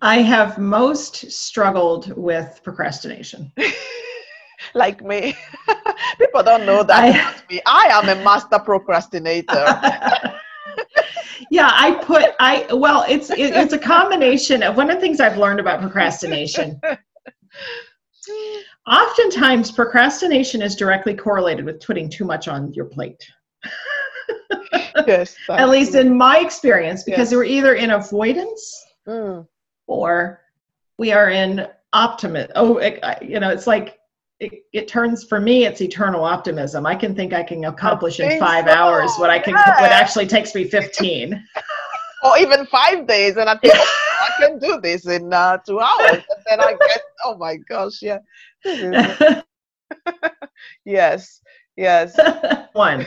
I 0.00 0.16
have 0.22 0.58
most 0.58 1.30
struggled 1.30 2.12
with 2.16 2.60
procrastination. 2.64 3.52
like 4.74 5.02
me. 5.02 5.36
People 6.18 6.42
don't 6.42 6.66
know 6.66 6.82
that 6.82 7.04
I, 7.04 7.52
me. 7.52 7.60
I 7.66 7.88
am 7.92 8.08
a 8.08 8.22
master 8.22 8.58
procrastinator. 8.58 9.64
yeah, 11.50 11.70
I 11.72 12.00
put 12.02 12.24
I 12.40 12.66
well, 12.72 13.04
it's 13.08 13.30
it, 13.30 13.54
it's 13.54 13.72
a 13.72 13.78
combination 13.78 14.62
of 14.62 14.76
one 14.76 14.90
of 14.90 14.96
the 14.96 15.00
things 15.00 15.20
I've 15.20 15.38
learned 15.38 15.60
about 15.60 15.80
procrastination 15.80 16.80
Oftentimes, 18.86 19.72
procrastination 19.72 20.62
is 20.62 20.76
directly 20.76 21.14
correlated 21.14 21.64
with 21.64 21.80
putting 21.80 22.08
too 22.08 22.24
much 22.24 22.48
on 22.48 22.72
your 22.72 22.84
plate. 22.86 23.24
yes. 25.06 25.36
At 25.48 25.68
least 25.68 25.94
in 25.94 26.16
my 26.16 26.38
experience, 26.38 27.04
because 27.04 27.30
yes. 27.30 27.36
we're 27.36 27.44
either 27.44 27.74
in 27.74 27.90
avoidance 27.90 28.84
mm. 29.06 29.46
or 29.86 30.40
we 30.98 31.12
are 31.12 31.30
in 31.30 31.66
optimism. 31.92 32.52
Oh, 32.54 32.78
it, 32.78 33.02
you 33.22 33.40
know, 33.40 33.50
it's 33.50 33.66
like 33.66 33.98
it, 34.40 34.52
it, 34.72 34.88
turns 34.88 35.24
for 35.24 35.40
me. 35.40 35.64
It's 35.64 35.80
eternal 35.80 36.24
optimism. 36.24 36.86
I 36.86 36.94
can 36.94 37.14
think 37.14 37.32
I 37.32 37.42
can 37.42 37.64
accomplish 37.64 38.20
in 38.20 38.38
five 38.38 38.66
so. 38.66 38.72
hours 38.72 39.12
what 39.18 39.30
I 39.30 39.38
can. 39.38 39.54
What 39.54 39.92
actually 39.92 40.26
takes 40.26 40.54
me 40.54 40.64
fifteen. 40.64 41.44
or 42.24 42.38
even 42.38 42.66
five 42.66 43.06
days, 43.06 43.36
and 43.36 43.48
I 43.48 43.56
think 43.58 43.74
I 44.22 44.30
can 44.38 44.58
do 44.58 44.80
this 44.80 45.06
in 45.06 45.32
uh, 45.32 45.58
two 45.58 45.80
hours, 45.80 46.22
and 46.30 46.42
then 46.46 46.60
I 46.60 46.72
get, 46.72 47.02
oh 47.24 47.36
my 47.36 47.56
gosh, 47.56 48.00
yeah. 48.02 48.18
yes 50.84 51.40
yes. 51.76 52.18
One. 52.72 53.06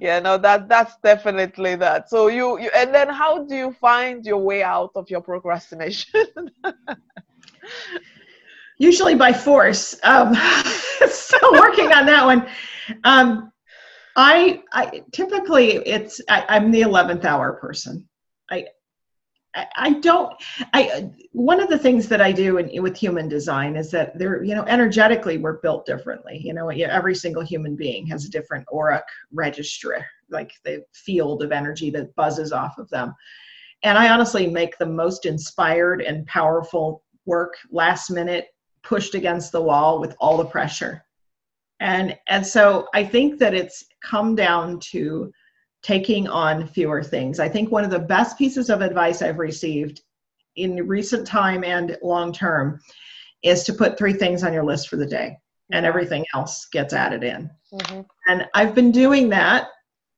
Yeah 0.00 0.20
no 0.20 0.38
that 0.38 0.68
that's 0.68 0.94
definitely 1.02 1.74
that. 1.76 2.08
So 2.08 2.28
you, 2.28 2.58
you 2.60 2.70
and 2.74 2.94
then 2.94 3.08
how 3.08 3.44
do 3.44 3.56
you 3.56 3.72
find 3.80 4.24
your 4.24 4.38
way 4.38 4.62
out 4.62 4.92
of 4.94 5.10
your 5.10 5.20
procrastination? 5.20 6.50
Usually 8.78 9.14
by 9.14 9.32
force. 9.32 9.98
Um, 10.02 10.34
still 11.08 11.52
working 11.52 11.92
on 11.92 12.06
that 12.06 12.24
one 12.24 12.46
um, 13.04 13.52
I, 14.14 14.62
I 14.72 15.02
typically 15.12 15.72
it's 15.72 16.20
I, 16.28 16.56
am 16.56 16.70
the 16.70 16.82
11th 16.82 17.24
hour 17.24 17.54
person. 17.54 18.08
I, 18.50 18.66
I 19.76 19.94
don't. 19.94 20.32
I 20.74 21.10
one 21.32 21.60
of 21.60 21.68
the 21.68 21.78
things 21.78 22.08
that 22.08 22.20
I 22.20 22.32
do 22.32 22.58
in, 22.58 22.82
with 22.82 22.96
human 22.96 23.28
design 23.28 23.76
is 23.76 23.90
that 23.90 24.18
they're 24.18 24.42
you 24.42 24.54
know 24.54 24.64
energetically 24.64 25.38
we're 25.38 25.60
built 25.60 25.86
differently. 25.86 26.40
You 26.42 26.52
know, 26.52 26.68
every 26.68 27.14
single 27.14 27.42
human 27.42 27.76
being 27.76 28.06
has 28.08 28.24
a 28.24 28.30
different 28.30 28.66
auric 28.72 29.04
register, 29.32 30.04
like 30.30 30.52
the 30.64 30.84
field 30.92 31.42
of 31.42 31.52
energy 31.52 31.90
that 31.90 32.14
buzzes 32.16 32.52
off 32.52 32.78
of 32.78 32.88
them. 32.90 33.14
And 33.82 33.96
I 33.96 34.10
honestly 34.10 34.46
make 34.46 34.76
the 34.78 34.86
most 34.86 35.26
inspired 35.26 36.02
and 36.02 36.26
powerful 36.26 37.02
work 37.24 37.54
last 37.70 38.10
minute, 38.10 38.48
pushed 38.82 39.14
against 39.14 39.52
the 39.52 39.62
wall 39.62 40.00
with 40.00 40.14
all 40.20 40.36
the 40.36 40.44
pressure. 40.44 41.02
And 41.80 42.16
and 42.28 42.46
so 42.46 42.88
I 42.94 43.04
think 43.04 43.38
that 43.38 43.54
it's 43.54 43.84
come 44.02 44.34
down 44.34 44.80
to 44.90 45.32
taking 45.86 46.26
on 46.26 46.66
fewer 46.66 47.00
things. 47.00 47.38
I 47.38 47.48
think 47.48 47.70
one 47.70 47.84
of 47.84 47.92
the 47.92 47.98
best 48.00 48.36
pieces 48.36 48.70
of 48.70 48.80
advice 48.80 49.22
I've 49.22 49.38
received 49.38 50.02
in 50.56 50.84
recent 50.88 51.24
time 51.24 51.62
and 51.62 51.96
long 52.02 52.32
term 52.32 52.80
is 53.44 53.62
to 53.62 53.72
put 53.72 53.96
three 53.96 54.12
things 54.12 54.42
on 54.42 54.52
your 54.52 54.64
list 54.64 54.88
for 54.88 54.96
the 54.96 55.06
day 55.06 55.36
and 55.72 55.86
everything 55.86 56.24
else 56.34 56.66
gets 56.72 56.92
added 56.92 57.22
in. 57.22 57.48
Mm-hmm. 57.72 58.00
And 58.26 58.48
I've 58.52 58.74
been 58.74 58.90
doing 58.90 59.28
that. 59.28 59.68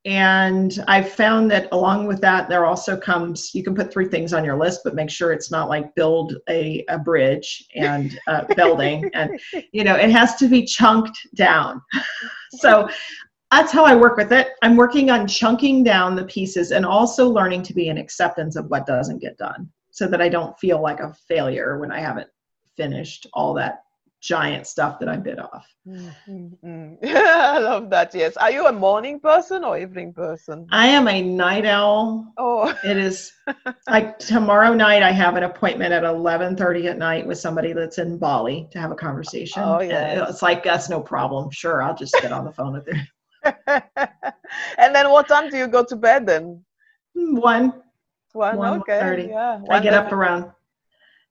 And 0.05 0.83
I've 0.87 1.11
found 1.11 1.51
that 1.51 1.67
along 1.71 2.07
with 2.07 2.19
that, 2.21 2.49
there 2.49 2.65
also 2.65 2.97
comes 2.97 3.53
you 3.53 3.63
can 3.63 3.75
put 3.75 3.93
three 3.93 4.07
things 4.07 4.33
on 4.33 4.43
your 4.43 4.57
list, 4.57 4.81
but 4.83 4.95
make 4.95 5.11
sure 5.11 5.31
it's 5.31 5.51
not 5.51 5.69
like 5.69 5.93
build 5.93 6.35
a, 6.49 6.83
a 6.89 6.97
bridge 6.97 7.67
and 7.75 8.17
uh, 8.25 8.45
building. 8.55 9.11
and, 9.13 9.39
you 9.71 9.83
know, 9.83 9.95
it 9.95 10.09
has 10.09 10.35
to 10.37 10.47
be 10.47 10.65
chunked 10.65 11.19
down. 11.35 11.79
so 12.53 12.89
that's 13.51 13.71
how 13.71 13.83
I 13.85 13.95
work 13.95 14.17
with 14.17 14.31
it. 14.31 14.49
I'm 14.61 14.75
working 14.75 15.09
on 15.09 15.27
chunking 15.27 15.83
down 15.83 16.15
the 16.15 16.25
pieces 16.25 16.71
and 16.71 16.85
also 16.85 17.29
learning 17.29 17.63
to 17.63 17.73
be 17.73 17.89
an 17.89 17.97
acceptance 17.97 18.55
of 18.55 18.67
what 18.67 18.85
doesn't 18.85 19.19
get 19.19 19.37
done 19.37 19.69
so 19.91 20.07
that 20.07 20.21
I 20.21 20.29
don't 20.29 20.57
feel 20.59 20.81
like 20.81 20.99
a 20.99 21.13
failure 21.27 21.79
when 21.79 21.91
I 21.91 21.99
haven't 21.99 22.29
finished 22.77 23.27
all 23.33 23.53
that 23.55 23.83
giant 24.21 24.67
stuff 24.67 24.99
that 24.99 25.07
I 25.07 25.15
bit 25.15 25.39
off. 25.39 25.65
Mm-hmm. 25.87 26.93
I 27.03 27.59
love 27.59 27.89
that. 27.89 28.13
Yes. 28.13 28.37
Are 28.37 28.51
you 28.51 28.67
a 28.67 28.71
morning 28.71 29.19
person 29.19 29.63
or 29.63 29.77
evening 29.77 30.13
person? 30.13 30.67
I 30.71 30.87
am 30.87 31.07
a 31.07 31.21
night 31.21 31.65
owl. 31.65 32.31
Oh, 32.37 32.75
it 32.83 32.97
is 32.97 33.31
like 33.89 34.19
tomorrow 34.19 34.73
night. 34.73 35.03
I 35.03 35.11
have 35.11 35.35
an 35.37 35.43
appointment 35.43 35.93
at 35.93 36.03
eleven 36.03 36.55
thirty 36.55 36.87
at 36.87 36.97
night 36.97 37.25
with 37.25 37.37
somebody 37.37 37.73
that's 37.73 37.97
in 37.97 38.17
Bali 38.17 38.67
to 38.71 38.79
have 38.79 38.91
a 38.91 38.95
conversation. 38.95 39.63
Oh 39.65 39.79
yeah. 39.79 40.27
It's 40.27 40.41
like 40.41 40.63
that's 40.63 40.89
no 40.89 40.99
problem. 41.01 41.49
Sure, 41.51 41.81
I'll 41.81 41.95
just 41.95 42.13
get 42.21 42.31
on 42.31 42.45
the 42.45 42.51
phone 42.51 42.73
with 42.73 42.87
her. 42.87 42.99
and 44.77 44.95
then 44.95 45.09
what 45.09 45.27
time 45.27 45.49
do 45.49 45.57
you 45.57 45.67
go 45.67 45.83
to 45.83 45.95
bed 45.95 46.25
then? 46.25 46.63
One. 47.13 47.73
One, 48.33 48.57
one 48.57 48.79
okay. 48.81 48.99
30. 48.99 49.23
Yeah. 49.23 49.61
I 49.69 49.79
get 49.79 49.93
up 49.93 50.11
around 50.11 50.51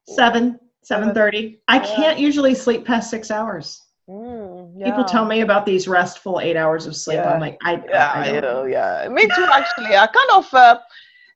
seven, 0.06 0.58
seven 0.82 1.14
thirty. 1.14 1.60
I 1.68 1.78
can't 1.78 2.18
usually 2.18 2.54
sleep 2.54 2.84
past 2.84 3.10
six 3.10 3.30
hours. 3.30 3.84
Mm, 4.08 4.72
yeah. 4.78 4.86
People 4.86 5.04
tell 5.04 5.26
me 5.26 5.42
about 5.42 5.66
these 5.66 5.86
restful 5.86 6.40
eight 6.40 6.56
hours 6.56 6.86
of 6.86 6.96
sleep. 6.96 7.16
Yeah. 7.16 7.34
I'm 7.34 7.40
like, 7.40 7.58
I, 7.62 7.82
yeah, 7.88 8.12
I, 8.14 8.36
I 8.36 8.40
know, 8.40 8.64
yeah. 8.64 9.06
Me 9.10 9.26
too, 9.26 9.46
actually. 9.52 9.96
I 9.96 10.06
kind 10.06 10.30
of 10.34 10.54
uh, 10.54 10.78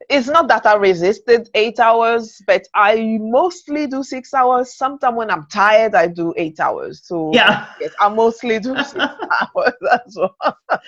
it's 0.08 0.28
not 0.28 0.48
that 0.48 0.66
I 0.66 0.74
resisted 0.74 1.48
eight 1.54 1.78
hours, 1.78 2.40
but 2.46 2.66
I 2.74 3.18
mostly 3.20 3.86
do 3.86 4.02
six 4.02 4.34
hours. 4.34 4.76
Sometimes 4.76 5.16
when 5.16 5.30
I'm 5.30 5.46
tired, 5.46 5.94
I 5.94 6.06
do 6.06 6.32
eight 6.36 6.60
hours. 6.60 7.02
So 7.04 7.30
yeah, 7.32 7.66
yes, 7.80 7.92
I 8.00 8.08
mostly 8.08 8.58
do 8.58 8.76
six 8.82 8.96
hours 8.96 9.74
as 9.92 10.16
well. 10.16 10.58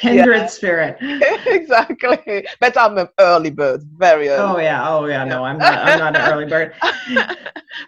Kindred 0.00 0.36
yeah. 0.36 0.46
spirit. 0.46 0.96
exactly. 1.46 2.46
But 2.60 2.76
I'm 2.76 2.98
an 2.98 3.08
early 3.18 3.50
bird, 3.50 3.82
very 3.96 4.28
early. 4.28 4.54
Oh 4.54 4.58
yeah, 4.58 4.88
oh 4.88 5.06
yeah. 5.06 5.24
No, 5.24 5.44
I'm 5.44 5.58
not. 5.58 5.78
I'm 5.78 5.98
not 5.98 6.16
an 6.16 6.32
early 6.32 6.46
bird. 6.46 6.74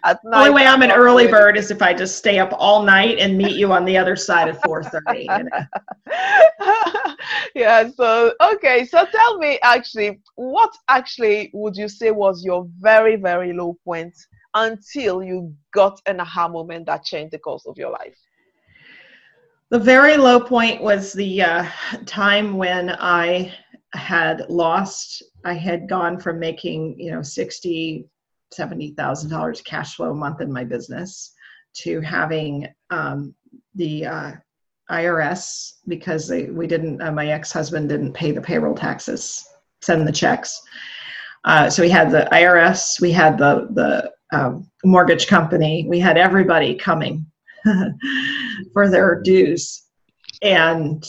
At 0.03 0.23
night, 0.23 0.39
Only 0.39 0.51
way 0.51 0.67
I'm 0.67 0.81
an 0.81 0.91
early 0.91 1.27
bird 1.27 1.57
is 1.57 1.71
if 1.71 1.81
I 1.81 1.93
just 1.93 2.17
stay 2.17 2.39
up 2.39 2.53
all 2.57 2.83
night 2.83 3.19
and 3.19 3.37
meet 3.37 3.55
you 3.55 3.71
on 3.71 3.85
the 3.85 3.97
other 3.97 4.15
side 4.15 4.47
at 4.49 4.61
4:30. 4.61 5.23
You 5.23 5.43
know? 5.43 7.15
yeah. 7.55 7.89
So 7.89 8.33
okay. 8.41 8.85
So 8.85 9.05
tell 9.05 9.37
me, 9.37 9.59
actually 9.61 10.19
what 10.53 10.71
actually 10.87 11.49
would 11.51 11.75
you 11.75 11.89
say 11.89 12.11
was 12.11 12.45
your 12.45 12.67
very, 12.79 13.15
very 13.15 13.53
low 13.53 13.75
point 13.83 14.15
until 14.53 15.23
you 15.23 15.51
got 15.73 15.99
an 16.05 16.19
aha 16.19 16.47
moment 16.47 16.85
that 16.85 17.03
changed 17.03 17.33
the 17.33 17.39
course 17.39 17.65
of 17.65 17.75
your 17.75 17.89
life? 17.89 18.15
The 19.71 19.79
very 19.79 20.15
low 20.15 20.39
point 20.39 20.83
was 20.83 21.11
the 21.11 21.41
uh, 21.41 21.65
time 22.05 22.55
when 22.55 22.91
I 22.91 23.51
had 23.95 24.45
lost, 24.47 25.23
I 25.43 25.55
had 25.55 25.89
gone 25.89 26.19
from 26.19 26.37
making, 26.37 26.99
you 26.99 27.09
know, 27.09 27.23
sixty, 27.23 28.05
seventy 28.51 28.91
thousand 28.91 29.31
dollars 29.31 29.59
cash 29.61 29.95
flow 29.95 30.11
a 30.11 30.15
month 30.25 30.39
in 30.39 30.53
my 30.53 30.63
business 30.63 31.33
to 31.77 31.99
having 32.01 32.67
um, 32.91 33.33
the 33.73 34.05
uh, 34.05 34.31
IRS 34.91 35.77
because 35.87 36.27
they, 36.27 36.51
we 36.51 36.67
didn't, 36.67 37.01
uh, 37.01 37.11
my 37.11 37.29
ex-husband 37.29 37.89
didn't 37.89 38.13
pay 38.13 38.31
the 38.31 38.41
payroll 38.49 38.75
taxes 38.75 39.43
send 39.83 40.07
the 40.07 40.11
checks. 40.11 40.61
Uh, 41.45 41.69
so 41.69 41.83
we 41.83 41.89
had 41.89 42.09
the 42.09 42.27
IRS, 42.31 43.01
we 43.01 43.11
had 43.11 43.37
the 43.37 43.67
the 43.71 44.11
um, 44.37 44.69
mortgage 44.83 45.27
company, 45.27 45.85
we 45.87 45.99
had 45.99 46.17
everybody 46.17 46.73
coming 46.75 47.25
for 48.73 48.89
their 48.89 49.21
dues, 49.21 49.83
and 50.41 51.05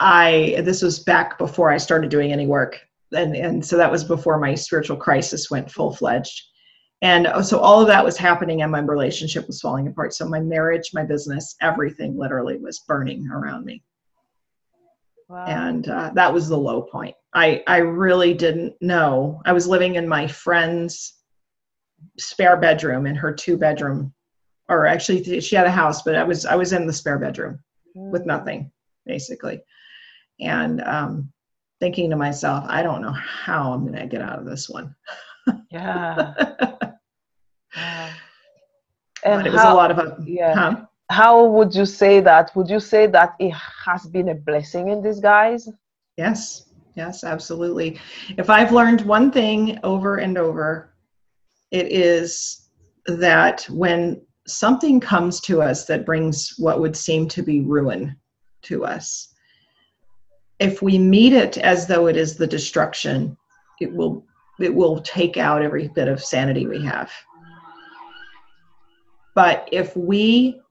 I 0.00 0.62
this 0.64 0.82
was 0.82 1.00
back 1.00 1.38
before 1.38 1.70
I 1.70 1.76
started 1.76 2.10
doing 2.10 2.32
any 2.32 2.46
work, 2.46 2.80
and 3.12 3.36
and 3.36 3.64
so 3.64 3.76
that 3.76 3.92
was 3.92 4.04
before 4.04 4.38
my 4.38 4.54
spiritual 4.54 4.96
crisis 4.96 5.50
went 5.50 5.70
full 5.70 5.94
fledged, 5.94 6.42
and 7.02 7.28
so 7.44 7.58
all 7.58 7.82
of 7.82 7.86
that 7.88 8.04
was 8.04 8.16
happening, 8.16 8.62
and 8.62 8.72
my 8.72 8.80
relationship 8.80 9.46
was 9.46 9.60
falling 9.60 9.88
apart. 9.88 10.14
So 10.14 10.26
my 10.26 10.40
marriage, 10.40 10.90
my 10.94 11.04
business, 11.04 11.54
everything 11.60 12.16
literally 12.16 12.56
was 12.56 12.78
burning 12.80 13.28
around 13.30 13.66
me. 13.66 13.82
Wow. 15.28 15.44
And 15.46 15.88
uh, 15.88 16.12
that 16.14 16.32
was 16.32 16.48
the 16.48 16.58
low 16.58 16.82
point. 16.82 17.14
I, 17.34 17.62
I 17.66 17.78
really 17.78 18.32
didn't 18.32 18.74
know. 18.80 19.42
I 19.44 19.52
was 19.52 19.66
living 19.66 19.96
in 19.96 20.08
my 20.08 20.26
friend's 20.26 21.14
spare 22.18 22.56
bedroom 22.56 23.06
in 23.06 23.16
her 23.16 23.32
two 23.32 23.56
bedroom, 23.56 24.14
or 24.68 24.86
actually 24.86 25.40
she 25.40 25.56
had 25.56 25.66
a 25.66 25.70
house, 25.70 26.02
but 26.02 26.14
I 26.14 26.22
was 26.22 26.46
I 26.46 26.54
was 26.54 26.72
in 26.72 26.86
the 26.86 26.92
spare 26.92 27.18
bedroom 27.18 27.58
mm. 27.96 28.10
with 28.10 28.24
nothing 28.26 28.70
basically, 29.04 29.60
and 30.40 30.80
um, 30.82 31.32
thinking 31.80 32.10
to 32.10 32.16
myself, 32.16 32.64
I 32.68 32.82
don't 32.82 33.02
know 33.02 33.12
how 33.12 33.72
I'm 33.72 33.86
going 33.86 33.98
to 33.98 34.06
get 34.06 34.22
out 34.22 34.38
of 34.38 34.46
this 34.46 34.68
one. 34.68 34.94
yeah. 35.70 36.34
yeah. 37.76 38.10
And 39.24 39.40
but 39.40 39.46
it 39.46 39.52
was 39.52 39.62
how, 39.62 39.74
a 39.74 39.76
lot 39.76 39.90
of 39.90 39.98
a, 39.98 40.16
yeah. 40.24 40.54
Huh? 40.54 40.86
How 41.08 41.44
would 41.44 41.74
you 41.74 41.86
say 41.86 42.20
that? 42.20 42.54
Would 42.56 42.68
you 42.68 42.80
say 42.80 43.06
that 43.06 43.34
it 43.38 43.54
has 43.84 44.06
been 44.06 44.30
a 44.30 44.34
blessing 44.34 44.88
in 44.88 45.02
disguise? 45.02 45.68
Yes, 46.16 46.70
yes, 46.94 47.22
absolutely. 47.22 48.00
If 48.36 48.50
I've 48.50 48.72
learned 48.72 49.02
one 49.02 49.30
thing 49.30 49.78
over 49.84 50.16
and 50.16 50.36
over, 50.36 50.94
it 51.70 51.92
is 51.92 52.68
that 53.06 53.62
when 53.70 54.20
something 54.46 55.00
comes 55.00 55.40
to 55.40 55.62
us 55.62 55.84
that 55.86 56.06
brings 56.06 56.54
what 56.58 56.80
would 56.80 56.96
seem 56.96 57.28
to 57.28 57.42
be 57.42 57.60
ruin 57.60 58.16
to 58.62 58.84
us, 58.84 59.34
if 60.58 60.82
we 60.82 60.98
meet 60.98 61.32
it 61.32 61.58
as 61.58 61.86
though 61.86 62.06
it 62.06 62.16
is 62.16 62.36
the 62.36 62.46
destruction, 62.46 63.36
it 63.80 63.92
will 63.92 64.24
it 64.58 64.74
will 64.74 65.00
take 65.02 65.36
out 65.36 65.60
every 65.60 65.88
bit 65.88 66.08
of 66.08 66.24
sanity 66.24 66.66
we 66.66 66.82
have. 66.82 67.12
But 69.34 69.68
if 69.70 69.94
we 69.94 70.62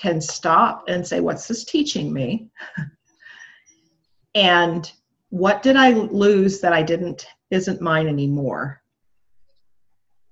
can 0.00 0.20
stop 0.20 0.84
and 0.88 1.06
say, 1.06 1.20
What's 1.20 1.48
this 1.48 1.64
teaching 1.64 2.12
me? 2.12 2.48
and 4.34 4.90
what 5.30 5.62
did 5.62 5.76
I 5.76 5.90
lose 5.92 6.60
that 6.60 6.72
I 6.72 6.82
didn't, 6.82 7.26
isn't 7.50 7.80
mine 7.80 8.08
anymore? 8.08 8.80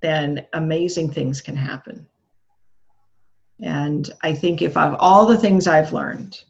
Then 0.01 0.47
amazing 0.53 1.11
things 1.11 1.41
can 1.41 1.57
happen. 1.57 2.07
And 3.61 4.11
I 4.23 4.35
think 4.35 4.63
if 4.63 4.77
I've 4.77 4.97
all 4.99 5.27
the 5.27 5.39
things 5.39 5.67
I've 5.67 5.93
learned, 5.93 6.41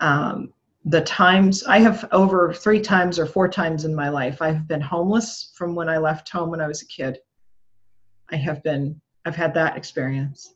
um, 0.00 0.52
the 0.86 1.02
times 1.02 1.62
I 1.64 1.78
have 1.78 2.08
over 2.10 2.54
three 2.54 2.80
times 2.80 3.18
or 3.18 3.26
four 3.26 3.48
times 3.48 3.84
in 3.84 3.94
my 3.94 4.08
life, 4.08 4.40
I've 4.40 4.66
been 4.66 4.80
homeless 4.80 5.52
from 5.54 5.74
when 5.74 5.90
I 5.90 5.98
left 5.98 6.30
home 6.30 6.50
when 6.50 6.60
I 6.60 6.66
was 6.66 6.82
a 6.82 6.86
kid. 6.86 7.18
I 8.32 8.36
have 8.36 8.62
been, 8.62 9.00
I've 9.26 9.36
had 9.36 9.52
that 9.54 9.76
experience. 9.76 10.54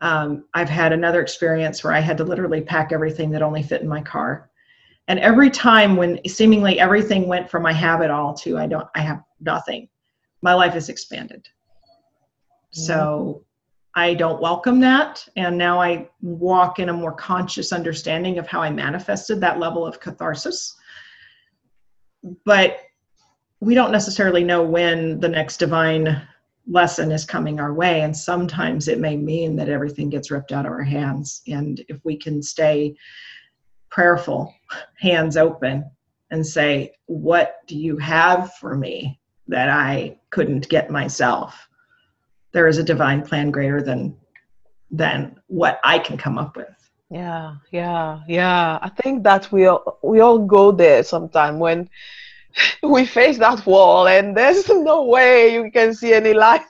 Um, 0.00 0.44
I've 0.54 0.68
had 0.68 0.92
another 0.92 1.20
experience 1.20 1.82
where 1.82 1.92
I 1.92 2.00
had 2.00 2.16
to 2.18 2.24
literally 2.24 2.60
pack 2.60 2.92
everything 2.92 3.30
that 3.30 3.42
only 3.42 3.62
fit 3.62 3.82
in 3.82 3.88
my 3.88 4.00
car. 4.00 4.50
And 5.08 5.18
every 5.20 5.50
time 5.50 5.96
when 5.96 6.20
seemingly 6.26 6.78
everything 6.78 7.26
went 7.26 7.50
from 7.50 7.66
I 7.66 7.72
have 7.72 8.02
it 8.02 8.10
all 8.10 8.34
to 8.34 8.58
I 8.58 8.66
don't, 8.66 8.86
I 8.94 9.00
have 9.00 9.22
nothing, 9.40 9.88
my 10.42 10.54
life 10.54 10.74
has 10.74 10.88
expanded. 10.88 11.48
Mm-hmm. 12.74 12.80
So 12.80 13.44
I 13.94 14.14
don't 14.14 14.40
welcome 14.40 14.78
that. 14.80 15.26
And 15.34 15.58
now 15.58 15.80
I 15.80 16.08
walk 16.20 16.78
in 16.78 16.90
a 16.90 16.92
more 16.92 17.12
conscious 17.12 17.72
understanding 17.72 18.38
of 18.38 18.46
how 18.46 18.60
I 18.60 18.70
manifested 18.70 19.40
that 19.40 19.58
level 19.58 19.84
of 19.84 19.98
catharsis. 19.98 20.76
But 22.44 22.80
we 23.60 23.74
don't 23.74 23.90
necessarily 23.90 24.44
know 24.44 24.62
when 24.62 25.18
the 25.18 25.28
next 25.28 25.56
divine 25.56 26.22
lesson 26.68 27.10
is 27.10 27.24
coming 27.24 27.58
our 27.58 27.72
way. 27.72 28.02
And 28.02 28.16
sometimes 28.16 28.88
it 28.88 29.00
may 29.00 29.16
mean 29.16 29.56
that 29.56 29.68
everything 29.68 30.10
gets 30.10 30.30
ripped 30.30 30.52
out 30.52 30.66
of 30.66 30.72
our 30.72 30.82
hands. 30.82 31.42
And 31.48 31.82
if 31.88 31.98
we 32.04 32.16
can 32.16 32.42
stay 32.42 32.94
prayerful, 33.90 34.54
hands 34.98 35.36
open, 35.36 35.90
and 36.30 36.46
say, 36.46 36.92
What 37.06 37.56
do 37.66 37.76
you 37.76 37.96
have 37.96 38.52
for 38.54 38.76
me 38.76 39.18
that 39.46 39.70
I 39.70 40.18
couldn't 40.30 40.68
get 40.68 40.90
myself? 40.90 41.68
there 42.52 42.66
is 42.66 42.78
a 42.78 42.84
divine 42.84 43.22
plan 43.22 43.50
greater 43.50 43.82
than 43.82 44.16
than 44.90 45.38
what 45.48 45.78
I 45.84 45.98
can 45.98 46.16
come 46.16 46.38
up 46.38 46.56
with. 46.56 46.66
Yeah, 47.10 47.56
yeah, 47.70 48.20
yeah. 48.26 48.78
I 48.80 48.88
think 48.88 49.22
that 49.24 49.52
we 49.52 49.66
all, 49.66 49.98
we 50.02 50.20
all 50.20 50.38
go 50.38 50.72
there 50.72 51.02
sometime 51.02 51.58
when 51.58 51.88
we 52.82 53.06
face 53.06 53.38
that 53.38 53.64
wall 53.66 54.06
and 54.06 54.36
there's 54.36 54.68
no 54.68 55.04
way 55.04 55.52
you 55.52 55.70
can 55.70 55.94
see 55.94 56.12
any 56.12 56.34
light. 56.34 56.62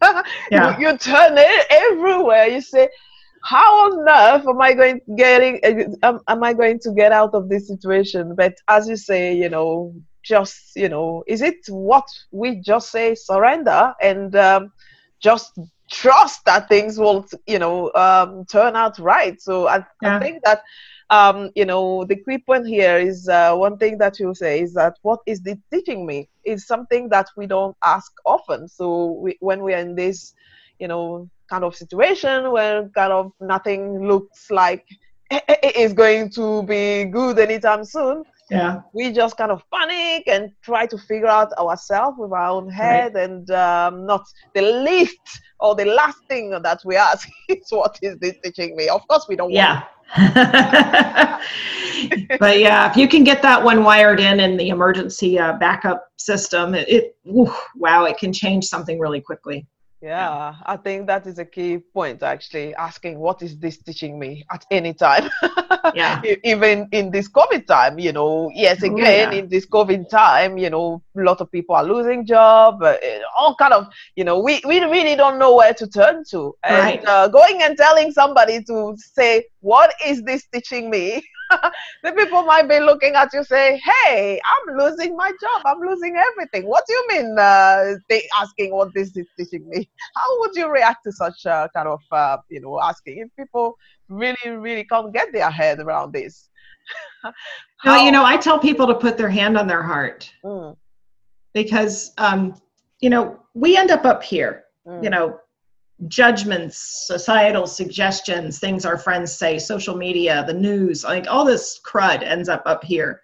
yeah. 0.50 0.78
you, 0.78 0.88
you 0.88 0.98
turn 0.98 1.34
it 1.36 1.66
everywhere. 1.70 2.46
You 2.46 2.60
say, 2.60 2.88
how 3.44 3.90
on 3.90 4.08
earth 4.08 4.46
am 4.46 4.60
I 4.60 4.72
going 4.72 5.00
getting 5.16 5.96
um, 6.02 6.20
am 6.28 6.44
I 6.44 6.52
going 6.52 6.78
to 6.80 6.92
get 6.92 7.12
out 7.12 7.34
of 7.34 7.48
this 7.48 7.68
situation? 7.68 8.34
But 8.36 8.54
as 8.68 8.88
you 8.88 8.96
say, 8.96 9.34
you 9.34 9.48
know, 9.48 9.94
just 10.22 10.76
you 10.76 10.88
know, 10.88 11.24
is 11.26 11.42
it 11.42 11.56
what 11.68 12.06
we 12.30 12.60
just 12.60 12.90
say 12.90 13.14
surrender 13.14 13.94
and 14.00 14.34
um, 14.36 14.72
just 15.20 15.58
trust 15.92 16.44
that 16.46 16.68
things 16.68 16.98
will 16.98 17.26
you 17.46 17.58
know 17.58 17.92
um, 17.94 18.44
turn 18.46 18.76
out 18.76 18.98
right 18.98 19.40
so 19.40 19.68
i, 19.68 19.84
yeah. 20.02 20.16
I 20.16 20.20
think 20.20 20.42
that 20.44 20.62
um, 21.10 21.50
you 21.54 21.66
know 21.66 22.04
the 22.04 22.16
key 22.16 22.38
point 22.38 22.66
here 22.66 22.96
is 22.98 23.28
uh, 23.28 23.54
one 23.54 23.76
thing 23.76 23.98
that 23.98 24.18
you 24.18 24.34
say 24.34 24.60
is 24.60 24.72
that 24.74 24.96
what 25.02 25.20
is 25.26 25.42
this 25.42 25.58
teaching 25.72 26.06
me 26.06 26.28
is 26.44 26.66
something 26.66 27.08
that 27.10 27.28
we 27.36 27.46
don't 27.46 27.76
ask 27.84 28.10
often 28.24 28.68
so 28.68 29.12
we, 29.22 29.36
when 29.40 29.62
we 29.62 29.74
are 29.74 29.78
in 29.78 29.94
this 29.94 30.34
you 30.78 30.88
know 30.88 31.28
kind 31.50 31.64
of 31.64 31.76
situation 31.76 32.50
where 32.50 32.88
kind 32.90 33.12
of 33.12 33.32
nothing 33.40 34.06
looks 34.08 34.50
like 34.50 34.86
it 35.30 35.76
is 35.76 35.92
going 35.92 36.30
to 36.30 36.62
be 36.64 37.04
good 37.04 37.38
anytime 37.38 37.84
soon 37.84 38.24
yeah. 38.52 38.80
We 38.92 39.12
just 39.12 39.36
kind 39.36 39.50
of 39.50 39.62
panic 39.72 40.24
and 40.26 40.50
try 40.62 40.86
to 40.86 40.98
figure 40.98 41.26
out 41.26 41.52
ourselves 41.54 42.16
with 42.18 42.32
our 42.32 42.48
own 42.48 42.68
head 42.68 43.14
right. 43.14 43.24
and 43.24 43.50
um, 43.50 44.06
not 44.06 44.24
the 44.54 44.62
least 44.62 45.40
or 45.60 45.74
the 45.74 45.86
last 45.86 46.18
thing 46.28 46.50
that 46.50 46.80
we 46.84 46.96
ask 46.96 47.28
is 47.48 47.66
what 47.70 47.98
is 48.02 48.18
this 48.18 48.36
teaching 48.44 48.76
me? 48.76 48.88
Of 48.88 49.06
course 49.08 49.26
we 49.28 49.36
don't 49.36 49.50
yeah. 49.50 49.84
but 52.38 52.58
yeah 52.58 52.90
if 52.90 52.96
you 52.98 53.08
can 53.08 53.24
get 53.24 53.40
that 53.40 53.62
one 53.64 53.82
wired 53.82 54.20
in 54.20 54.40
in 54.40 54.58
the 54.58 54.68
emergency 54.68 55.38
uh, 55.38 55.54
backup 55.54 56.06
system 56.16 56.74
it, 56.74 56.86
it 56.86 57.16
wow 57.24 58.04
it 58.04 58.18
can 58.18 58.30
change 58.30 58.66
something 58.66 58.98
really 58.98 59.22
quickly 59.22 59.66
yeah, 60.02 60.56
I 60.66 60.76
think 60.76 61.06
that 61.06 61.28
is 61.28 61.38
a 61.38 61.44
key 61.44 61.78
point 61.78 62.24
actually, 62.24 62.74
asking 62.74 63.20
what 63.20 63.40
is 63.40 63.56
this 63.56 63.78
teaching 63.78 64.18
me 64.18 64.44
at 64.52 64.66
any 64.72 64.92
time. 64.92 65.30
yeah. 65.94 66.20
Even 66.42 66.88
in 66.90 67.12
this 67.12 67.28
COVID 67.28 67.68
time, 67.68 68.00
you 68.00 68.12
know, 68.12 68.50
yes, 68.52 68.82
oh, 68.82 68.86
again, 68.86 69.28
oh, 69.28 69.32
yeah. 69.32 69.38
in 69.38 69.48
this 69.48 69.64
COVID 69.64 70.08
time, 70.08 70.58
you 70.58 70.70
know, 70.70 71.00
a 71.16 71.20
lot 71.20 71.40
of 71.40 71.52
people 71.52 71.76
are 71.76 71.84
losing 71.84 72.26
job, 72.26 72.82
uh, 72.82 72.96
all 73.38 73.54
kind 73.54 73.72
of, 73.72 73.86
you 74.16 74.24
know, 74.24 74.40
we, 74.40 74.60
we 74.66 74.80
really 74.80 75.14
don't 75.14 75.38
know 75.38 75.54
where 75.54 75.72
to 75.74 75.86
turn 75.86 76.24
to. 76.30 76.52
And 76.64 76.76
right. 76.76 77.04
uh, 77.06 77.28
going 77.28 77.62
and 77.62 77.76
telling 77.76 78.10
somebody 78.10 78.64
to 78.64 78.96
say, 78.96 79.44
what 79.62 79.94
is 80.04 80.22
this 80.22 80.44
teaching 80.52 80.90
me? 80.90 81.22
the 82.02 82.12
people 82.12 82.42
might 82.42 82.68
be 82.68 82.80
looking 82.80 83.14
at 83.14 83.32
you 83.32 83.44
say, 83.44 83.80
"Hey, 83.84 84.40
I'm 84.44 84.76
losing 84.76 85.16
my 85.16 85.30
job. 85.40 85.62
I'm 85.64 85.80
losing 85.80 86.16
everything. 86.16 86.68
What 86.68 86.84
do 86.86 86.92
you 86.92 87.04
mean?" 87.08 87.38
Uh, 87.38 87.94
they 88.08 88.28
asking 88.38 88.72
what 88.72 88.92
this 88.94 89.16
is 89.16 89.26
teaching 89.38 89.68
me. 89.68 89.88
How 90.16 90.40
would 90.40 90.54
you 90.54 90.70
react 90.70 91.04
to 91.04 91.12
such 91.12 91.46
uh, 91.46 91.68
kind 91.74 91.88
of 91.88 92.00
uh, 92.10 92.38
you 92.48 92.60
know 92.60 92.80
asking 92.82 93.18
if 93.18 93.28
people 93.36 93.78
really 94.08 94.50
really 94.50 94.84
can't 94.84 95.14
get 95.14 95.32
their 95.32 95.50
head 95.50 95.78
around 95.78 96.12
this? 96.12 96.50
well, 97.84 98.04
you 98.04 98.10
know, 98.10 98.24
I 98.24 98.36
tell 98.36 98.58
people 98.58 98.88
to 98.88 98.94
put 98.94 99.16
their 99.16 99.30
hand 99.30 99.56
on 99.56 99.68
their 99.68 99.82
heart 99.82 100.30
mm. 100.44 100.76
because 101.54 102.12
um, 102.18 102.60
you 103.00 103.10
know 103.10 103.38
we 103.54 103.76
end 103.76 103.92
up 103.92 104.04
up 104.04 104.22
here. 104.22 104.64
Mm. 104.86 105.04
You 105.04 105.10
know, 105.10 105.38
judgments, 106.08 107.06
societal 107.06 107.66
suggestions, 107.66 108.58
things 108.58 108.84
our 108.84 108.98
friends 108.98 109.32
say, 109.32 109.58
social 109.58 109.96
media, 109.96 110.44
the 110.46 110.54
news, 110.54 111.04
like 111.04 111.26
all 111.28 111.44
this 111.44 111.80
crud 111.86 112.22
ends 112.22 112.48
up 112.48 112.62
up 112.66 112.84
here. 112.84 113.20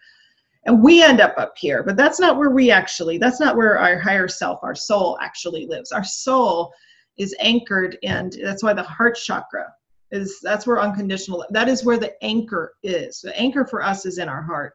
And 0.64 0.82
we 0.82 1.02
end 1.02 1.20
up 1.20 1.34
up 1.38 1.54
here, 1.56 1.82
but 1.82 1.96
that's 1.96 2.20
not 2.20 2.36
where 2.36 2.50
we 2.50 2.70
actually, 2.70 3.18
that's 3.18 3.40
not 3.40 3.56
where 3.56 3.78
our 3.78 3.98
higher 3.98 4.28
self, 4.28 4.60
our 4.62 4.74
soul 4.74 5.18
actually 5.22 5.66
lives. 5.66 5.92
Our 5.92 6.04
soul 6.04 6.72
is 7.18 7.34
anchored 7.40 7.98
and 8.02 8.36
that's 8.42 8.62
why 8.62 8.72
the 8.72 8.82
heart 8.82 9.16
chakra 9.16 9.66
is 10.10 10.38
that's 10.42 10.66
where 10.66 10.80
unconditional 10.80 11.44
that 11.50 11.68
is 11.68 11.84
where 11.84 11.98
the 11.98 12.12
anchor 12.24 12.74
is 12.82 13.20
the 13.20 13.36
anchor 13.38 13.66
for 13.66 13.82
us 13.82 14.06
is 14.06 14.18
in 14.18 14.28
our 14.28 14.42
heart 14.42 14.74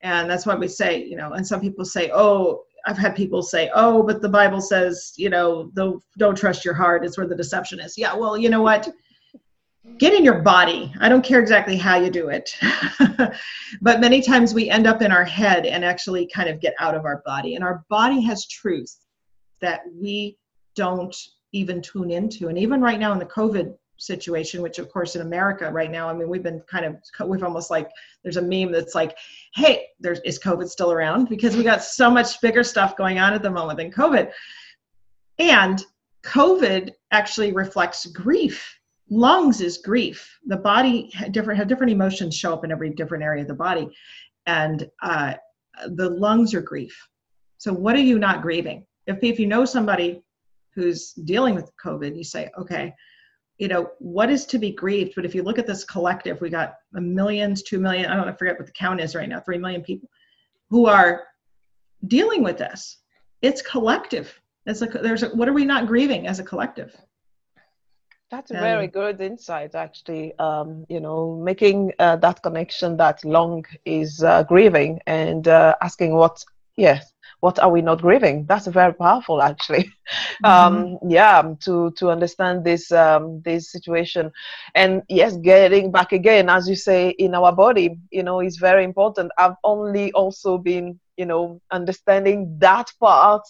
and 0.00 0.28
that's 0.28 0.46
why 0.46 0.54
we 0.54 0.66
say 0.66 1.04
you 1.04 1.16
know 1.16 1.32
and 1.32 1.46
some 1.46 1.60
people 1.60 1.84
say 1.84 2.10
oh 2.12 2.62
I've 2.86 2.98
had 2.98 3.14
people 3.16 3.42
say, 3.42 3.70
"Oh, 3.74 4.02
but 4.02 4.22
the 4.22 4.28
Bible 4.28 4.60
says, 4.60 5.12
you 5.16 5.30
know, 5.30 5.70
the, 5.74 5.98
don't 6.18 6.36
trust 6.36 6.64
your 6.64 6.74
heart. 6.74 7.04
It's 7.04 7.18
where 7.18 7.26
the 7.26 7.34
deception 7.34 7.80
is." 7.80 7.96
Yeah, 7.96 8.14
well, 8.14 8.36
you 8.36 8.48
know 8.48 8.62
what? 8.62 8.88
Get 9.98 10.14
in 10.14 10.24
your 10.24 10.40
body. 10.42 10.92
I 11.00 11.08
don't 11.08 11.24
care 11.24 11.40
exactly 11.40 11.76
how 11.76 11.96
you 11.96 12.10
do 12.10 12.28
it, 12.28 12.54
but 13.80 14.00
many 14.00 14.20
times 14.20 14.52
we 14.52 14.68
end 14.68 14.86
up 14.86 15.00
in 15.02 15.10
our 15.10 15.24
head 15.24 15.64
and 15.64 15.84
actually 15.84 16.26
kind 16.26 16.48
of 16.48 16.60
get 16.60 16.74
out 16.78 16.94
of 16.94 17.04
our 17.04 17.22
body. 17.24 17.54
And 17.54 17.64
our 17.64 17.84
body 17.88 18.20
has 18.22 18.46
truth 18.46 18.94
that 19.60 19.80
we 19.94 20.36
don't 20.74 21.16
even 21.52 21.80
tune 21.80 22.10
into. 22.10 22.48
And 22.48 22.58
even 22.58 22.80
right 22.80 23.00
now 23.00 23.12
in 23.12 23.18
the 23.18 23.24
COVID 23.24 23.74
situation, 23.98 24.62
which 24.62 24.78
of 24.78 24.90
course 24.90 25.16
in 25.16 25.22
America 25.22 25.70
right 25.70 25.90
now, 25.90 26.08
I 26.08 26.14
mean, 26.14 26.28
we've 26.28 26.42
been 26.42 26.60
kind 26.60 26.84
of, 26.84 26.96
we've 27.28 27.42
almost 27.42 27.70
like, 27.70 27.90
there's 28.22 28.38
a 28.38 28.42
meme 28.42 28.72
that's 28.72 28.94
like, 28.94 29.16
hey, 29.54 29.86
there's, 30.00 30.20
is 30.20 30.38
COVID 30.38 30.68
still 30.68 30.92
around? 30.92 31.28
Because 31.28 31.56
we 31.56 31.62
got 31.62 31.82
so 31.82 32.10
much 32.10 32.40
bigger 32.40 32.64
stuff 32.64 32.96
going 32.96 33.18
on 33.18 33.34
at 33.34 33.42
the 33.42 33.50
moment 33.50 33.78
than 33.78 33.90
COVID. 33.90 34.30
And 35.38 35.84
COVID 36.24 36.90
actually 37.10 37.52
reflects 37.52 38.06
grief. 38.06 38.78
Lungs 39.10 39.60
is 39.60 39.78
grief. 39.78 40.38
The 40.46 40.56
body 40.56 41.10
different 41.30 41.58
have 41.58 41.68
different 41.68 41.92
emotions 41.92 42.36
show 42.36 42.52
up 42.52 42.64
in 42.64 42.72
every 42.72 42.90
different 42.90 43.24
area 43.24 43.42
of 43.42 43.48
the 43.48 43.54
body, 43.54 43.88
and 44.46 44.90
uh, 45.02 45.34
the 45.86 46.10
lungs 46.10 46.52
are 46.54 46.60
grief. 46.60 47.08
So 47.56 47.72
what 47.72 47.96
are 47.96 48.00
you 48.00 48.18
not 48.18 48.42
grieving? 48.42 48.84
If 49.06 49.22
if 49.22 49.40
you 49.40 49.46
know 49.46 49.64
somebody 49.64 50.22
who's 50.74 51.12
dealing 51.12 51.54
with 51.54 51.70
COVID, 51.82 52.16
you 52.16 52.24
say, 52.24 52.50
okay, 52.58 52.92
you 53.58 53.68
know 53.68 53.90
what 53.98 54.30
is 54.30 54.46
to 54.46 54.58
be 54.58 54.72
grieved? 54.72 55.12
But 55.16 55.24
if 55.24 55.34
you 55.34 55.42
look 55.42 55.58
at 55.58 55.66
this 55.66 55.84
collective 55.84 56.40
we 56.40 56.50
got 56.50 56.74
a 56.94 57.00
millions 57.00 57.62
two 57.62 57.78
million 57.78 58.06
i 58.06 58.14
don't 58.16 58.26
know, 58.26 58.32
I 58.32 58.36
forget 58.36 58.58
what 58.58 58.66
the 58.66 58.72
count 58.72 59.00
is 59.00 59.14
right 59.14 59.28
now 59.28 59.40
three 59.40 59.58
million 59.58 59.82
people 59.82 60.08
who 60.70 60.86
are 60.86 61.24
dealing 62.06 62.42
with 62.42 62.58
this. 62.58 62.98
It's 63.42 63.62
collective. 63.62 64.40
It's 64.66 64.82
a 64.82 64.86
there's 64.86 65.22
a, 65.22 65.28
what 65.30 65.48
are 65.48 65.52
we 65.52 65.64
not 65.64 65.86
grieving 65.86 66.26
as 66.26 66.38
a 66.38 66.44
collective? 66.44 66.94
That's 68.30 68.50
a 68.50 68.54
very 68.54 68.88
good 68.88 69.22
insight 69.22 69.74
actually 69.74 70.38
um, 70.38 70.84
you 70.90 71.00
know 71.00 71.40
making 71.42 71.92
uh, 71.98 72.16
that 72.16 72.42
connection 72.42 72.96
that 72.98 73.24
long 73.24 73.64
is 73.86 74.22
uh, 74.22 74.42
grieving 74.42 75.00
and 75.06 75.48
uh, 75.48 75.74
asking 75.80 76.12
what 76.14 76.44
yes 76.76 77.14
what 77.40 77.58
are 77.60 77.70
we 77.70 77.80
not 77.80 78.00
grieving 78.00 78.44
that's 78.46 78.66
very 78.66 78.92
powerful 78.92 79.40
actually 79.42 79.84
mm-hmm. 80.44 80.44
um, 80.44 80.98
yeah 81.08 81.42
to 81.60 81.90
to 81.92 82.10
understand 82.10 82.64
this 82.64 82.90
um, 82.92 83.40
this 83.42 83.70
situation 83.70 84.30
and 84.74 85.02
yes 85.08 85.36
getting 85.36 85.90
back 85.90 86.12
again 86.12 86.48
as 86.48 86.68
you 86.68 86.76
say 86.76 87.10
in 87.10 87.34
our 87.34 87.52
body 87.52 87.96
you 88.10 88.22
know 88.22 88.40
is 88.40 88.56
very 88.56 88.84
important 88.84 89.30
i've 89.38 89.56
only 89.64 90.12
also 90.12 90.58
been 90.58 90.98
you 91.16 91.26
know 91.26 91.60
understanding 91.70 92.56
that 92.58 92.90
part 93.00 93.42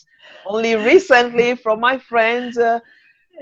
only 0.46 0.74
recently 0.74 1.54
from 1.64 1.80
my 1.80 1.98
friends 1.98 2.58
uh, 2.58 2.80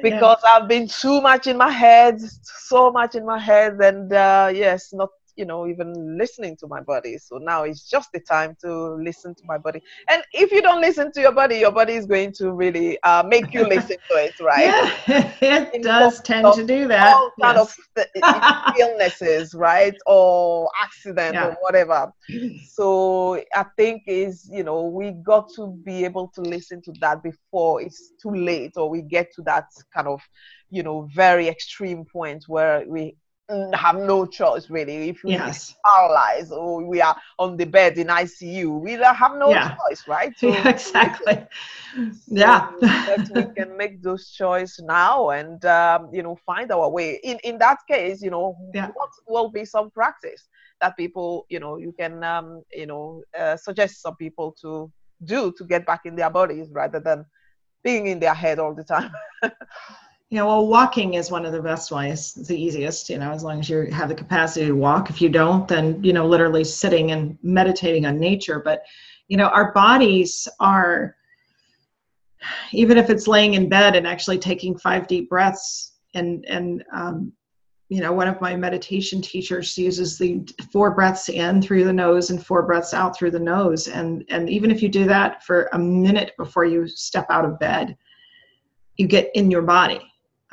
because 0.02 0.38
yeah. 0.44 0.50
I've 0.50 0.68
been 0.68 0.88
too 0.88 1.20
much 1.20 1.46
in 1.46 1.56
my 1.56 1.70
head, 1.70 2.20
so 2.20 2.90
much 2.90 3.14
in 3.14 3.24
my 3.24 3.38
head, 3.38 3.80
and 3.80 4.12
uh, 4.12 4.50
yes, 4.52 4.92
not 4.92 5.10
you 5.36 5.44
know 5.44 5.66
even 5.66 6.18
listening 6.18 6.56
to 6.58 6.66
my 6.66 6.80
body. 6.80 7.18
So 7.18 7.38
now 7.38 7.64
it's 7.64 7.88
just 7.88 8.10
the 8.12 8.20
time 8.20 8.56
to 8.62 8.94
listen 8.94 9.34
to 9.34 9.42
my 9.46 9.58
body. 9.58 9.82
And 10.08 10.22
if 10.32 10.50
you 10.50 10.62
don't 10.62 10.80
listen 10.80 11.12
to 11.12 11.20
your 11.20 11.32
body 11.32 11.56
your 11.58 11.72
body 11.72 11.94
is 11.94 12.06
going 12.06 12.32
to 12.32 12.52
really 12.52 13.00
uh, 13.02 13.22
make 13.22 13.52
you 13.52 13.66
listen 13.66 13.96
to 14.10 14.16
it 14.16 14.34
right? 14.40 14.66
Yeah, 15.06 15.32
it 15.40 15.74
In 15.74 15.82
does 15.82 16.20
tend 16.20 16.46
to 16.54 16.66
do 16.66 16.88
that 16.88 17.14
all 17.14 17.30
kind 17.40 17.58
of 17.58 17.74
illnesses 18.78 19.54
right? 19.54 19.96
Or 20.06 20.70
accident 20.82 21.34
yeah. 21.34 21.46
or 21.46 21.56
whatever. 21.60 22.12
So 22.68 23.36
i 23.54 23.64
think 23.76 24.02
is 24.06 24.48
you 24.52 24.62
know 24.62 24.82
we 24.82 25.12
got 25.12 25.48
to 25.56 25.68
be 25.84 26.04
able 26.04 26.28
to 26.28 26.40
listen 26.40 26.82
to 26.82 26.92
that 27.00 27.22
before 27.22 27.80
it's 27.80 28.12
too 28.22 28.34
late 28.34 28.72
or 28.76 28.88
we 28.88 29.02
get 29.02 29.32
to 29.34 29.42
that 29.42 29.66
kind 29.94 30.08
of 30.08 30.20
you 30.70 30.82
know 30.82 31.08
very 31.14 31.48
extreme 31.48 32.04
point 32.04 32.44
where 32.48 32.84
we 32.86 33.16
have 33.74 33.96
no 33.96 34.26
choice 34.26 34.68
really 34.70 35.08
if 35.10 35.22
we 35.22 35.30
yes. 35.32 35.74
are 35.84 35.90
paralyzed 35.90 36.52
or 36.52 36.84
we 36.84 37.00
are 37.00 37.16
on 37.38 37.56
the 37.56 37.64
bed 37.64 37.96
in 37.96 38.08
icu 38.08 38.80
we 38.80 38.92
have 38.92 39.36
no 39.36 39.50
yeah. 39.50 39.76
choice 39.76 40.08
right 40.08 40.32
so 40.38 40.48
yeah, 40.48 40.68
exactly 40.68 41.34
so 41.94 42.10
yeah 42.26 42.70
that 42.80 43.30
we 43.34 43.54
can 43.54 43.76
make 43.76 44.02
those 44.02 44.30
choices 44.30 44.84
now 44.84 45.30
and 45.30 45.64
um, 45.64 46.08
you 46.12 46.24
know 46.24 46.36
find 46.44 46.72
our 46.72 46.88
way 46.88 47.20
in 47.22 47.38
in 47.44 47.56
that 47.56 47.78
case 47.88 48.20
you 48.20 48.30
know 48.30 48.56
yeah. 48.74 48.88
what 48.94 49.10
will 49.28 49.48
be 49.48 49.64
some 49.64 49.90
practice 49.90 50.48
that 50.80 50.96
people 50.96 51.46
you 51.48 51.60
know 51.60 51.76
you 51.76 51.92
can 51.92 52.24
um, 52.24 52.62
you 52.72 52.86
know 52.86 53.22
uh, 53.38 53.56
suggest 53.56 54.02
some 54.02 54.16
people 54.16 54.56
to 54.60 54.90
do 55.24 55.52
to 55.56 55.64
get 55.64 55.86
back 55.86 56.00
in 56.04 56.16
their 56.16 56.30
bodies 56.30 56.68
rather 56.72 56.98
than 56.98 57.24
being 57.84 58.08
in 58.08 58.18
their 58.18 58.34
head 58.34 58.58
all 58.58 58.74
the 58.74 58.82
time 58.82 59.12
Yeah, 60.28 60.42
well, 60.42 60.66
walking 60.66 61.14
is 61.14 61.30
one 61.30 61.46
of 61.46 61.52
the 61.52 61.62
best 61.62 61.92
ways. 61.92 62.34
It's 62.36 62.48
the 62.48 62.60
easiest, 62.60 63.08
you 63.08 63.18
know, 63.18 63.30
as 63.30 63.44
long 63.44 63.60
as 63.60 63.70
you 63.70 63.82
have 63.92 64.08
the 64.08 64.14
capacity 64.14 64.66
to 64.66 64.72
walk. 64.72 65.08
If 65.08 65.22
you 65.22 65.28
don't, 65.28 65.68
then, 65.68 66.02
you 66.02 66.12
know, 66.12 66.26
literally 66.26 66.64
sitting 66.64 67.12
and 67.12 67.38
meditating 67.44 68.06
on 68.06 68.18
nature. 68.18 68.58
But, 68.58 68.82
you 69.28 69.36
know, 69.36 69.46
our 69.46 69.72
bodies 69.72 70.48
are, 70.58 71.14
even 72.72 72.98
if 72.98 73.08
it's 73.08 73.28
laying 73.28 73.54
in 73.54 73.68
bed 73.68 73.94
and 73.94 74.04
actually 74.04 74.38
taking 74.38 74.76
five 74.76 75.06
deep 75.06 75.28
breaths, 75.28 75.92
and, 76.14 76.44
and, 76.46 76.82
um, 76.92 77.32
you 77.88 78.00
know, 78.00 78.12
one 78.12 78.26
of 78.26 78.40
my 78.40 78.56
meditation 78.56 79.22
teachers 79.22 79.78
uses 79.78 80.18
the 80.18 80.44
four 80.72 80.90
breaths 80.90 81.28
in 81.28 81.62
through 81.62 81.84
the 81.84 81.92
nose 81.92 82.30
and 82.30 82.44
four 82.44 82.64
breaths 82.64 82.92
out 82.92 83.16
through 83.16 83.30
the 83.30 83.38
nose. 83.38 83.86
And, 83.86 84.24
and 84.28 84.50
even 84.50 84.72
if 84.72 84.82
you 84.82 84.88
do 84.88 85.04
that 85.04 85.44
for 85.44 85.68
a 85.72 85.78
minute 85.78 86.32
before 86.36 86.64
you 86.64 86.88
step 86.88 87.26
out 87.30 87.44
of 87.44 87.60
bed, 87.60 87.96
you 88.96 89.06
get 89.06 89.30
in 89.36 89.52
your 89.52 89.62
body 89.62 90.00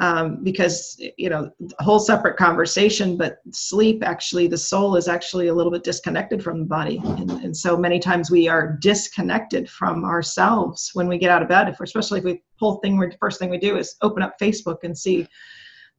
um, 0.03 0.43
because 0.43 1.01
you 1.17 1.29
know 1.29 1.49
a 1.79 1.83
whole 1.83 1.99
separate 1.99 2.35
conversation 2.35 3.15
but 3.15 3.37
sleep 3.51 4.03
actually 4.03 4.47
the 4.47 4.57
soul 4.57 4.97
is 4.97 5.07
actually 5.07 5.47
a 5.47 5.53
little 5.53 5.71
bit 5.71 5.85
disconnected 5.85 6.43
from 6.43 6.59
the 6.59 6.65
body. 6.65 7.01
And, 7.05 7.31
and 7.31 7.55
so 7.55 7.77
many 7.77 7.99
times 7.99 8.29
we 8.29 8.49
are 8.49 8.75
disconnected 8.81 9.69
from 9.69 10.03
ourselves 10.03 10.91
when 10.93 11.07
we 11.07 11.17
get 11.17 11.29
out 11.29 11.41
of 11.41 11.47
bed. 11.47 11.69
If 11.69 11.79
we're, 11.79 11.85
especially 11.85 12.19
if 12.19 12.25
we 12.25 12.43
pull 12.59 12.79
thing 12.79 12.97
we 12.97 13.11
first 13.17 13.39
thing 13.39 13.49
we 13.49 13.57
do 13.57 13.77
is 13.77 13.95
open 14.01 14.21
up 14.21 14.37
facebook 14.41 14.79
and 14.83 14.97
see 14.97 15.25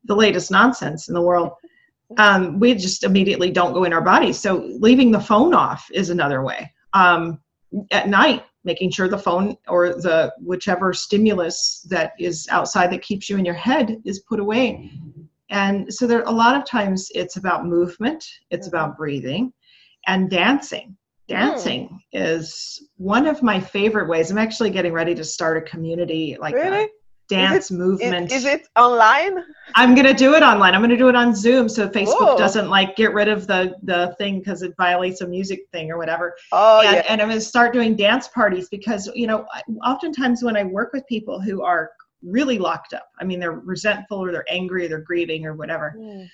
the 0.04 0.14
latest 0.14 0.50
nonsense 0.50 1.08
in 1.08 1.14
the 1.14 1.22
world. 1.22 1.52
Um, 2.18 2.60
we 2.60 2.74
just 2.74 3.04
immediately 3.04 3.50
don't 3.50 3.72
go 3.72 3.84
in 3.84 3.94
our 3.94 4.02
body. 4.02 4.34
So 4.34 4.68
leaving 4.80 5.12
the 5.12 5.20
phone 5.20 5.54
off 5.54 5.88
is 5.94 6.10
another 6.10 6.42
way. 6.44 6.70
Um, 6.92 7.40
at 7.90 8.06
night 8.08 8.44
making 8.64 8.90
sure 8.90 9.08
the 9.08 9.18
phone 9.18 9.56
or 9.68 9.90
the 9.90 10.32
whichever 10.42 10.92
stimulus 10.92 11.86
that 11.88 12.12
is 12.18 12.48
outside 12.50 12.90
that 12.90 13.02
keeps 13.02 13.28
you 13.28 13.36
in 13.36 13.44
your 13.44 13.54
head 13.54 14.00
is 14.04 14.20
put 14.20 14.40
away 14.40 14.90
and 15.50 15.92
so 15.92 16.06
there 16.06 16.22
a 16.22 16.30
lot 16.30 16.56
of 16.56 16.66
times 16.66 17.10
it's 17.14 17.36
about 17.36 17.66
movement 17.66 18.24
it's 18.50 18.66
about 18.66 18.96
breathing 18.96 19.52
and 20.06 20.30
dancing 20.30 20.96
dancing 21.28 21.88
mm. 21.88 21.98
is 22.12 22.88
one 22.96 23.26
of 23.26 23.42
my 23.42 23.60
favorite 23.60 24.08
ways 24.08 24.30
i'm 24.30 24.38
actually 24.38 24.70
getting 24.70 24.92
ready 24.92 25.14
to 25.14 25.24
start 25.24 25.56
a 25.56 25.62
community 25.62 26.36
like 26.40 26.54
really? 26.54 26.84
a, 26.84 26.88
dance 27.28 27.66
is 27.66 27.70
it, 27.70 27.74
movement. 27.74 28.32
Is, 28.32 28.44
is, 28.44 28.54
it 28.54 28.68
online? 28.76 29.44
I'm 29.74 29.94
gonna 29.94 30.14
do 30.14 30.34
it 30.34 30.42
online. 30.42 30.74
I'm 30.74 30.80
gonna 30.80 30.96
do 30.96 31.08
it 31.08 31.16
on 31.16 31.34
Zoom, 31.34 31.68
so 31.68 31.88
Facebook 31.88 32.20
Whoa. 32.20 32.38
doesn't 32.38 32.68
like 32.68 32.96
get 32.96 33.12
rid 33.12 33.28
of 33.28 33.46
the 33.46 33.74
the 33.82 34.14
thing 34.18 34.38
because 34.38 34.62
it 34.62 34.74
violates 34.76 35.20
a 35.20 35.26
music 35.26 35.60
thing 35.72 35.90
or 35.90 35.98
whatever. 35.98 36.34
Oh 36.52 36.80
and, 36.80 36.96
yeah. 36.96 37.04
And 37.08 37.20
I'm 37.20 37.28
gonna 37.28 37.40
start 37.40 37.72
doing 37.72 37.96
dance 37.96 38.28
parties 38.28 38.68
because 38.68 39.10
you 39.14 39.26
know, 39.26 39.46
oftentimes 39.84 40.42
when 40.42 40.56
I 40.56 40.64
work 40.64 40.92
with 40.92 41.06
people 41.06 41.40
who 41.40 41.62
are 41.62 41.90
really 42.22 42.58
locked 42.58 42.94
up, 42.94 43.08
I 43.20 43.24
mean, 43.24 43.40
they're 43.40 43.52
resentful 43.52 44.18
or 44.18 44.32
they're 44.32 44.50
angry 44.50 44.86
or 44.86 44.88
they're 44.88 45.00
grieving 45.00 45.46
or 45.46 45.54
whatever. 45.54 45.94
Mm. 45.98 46.28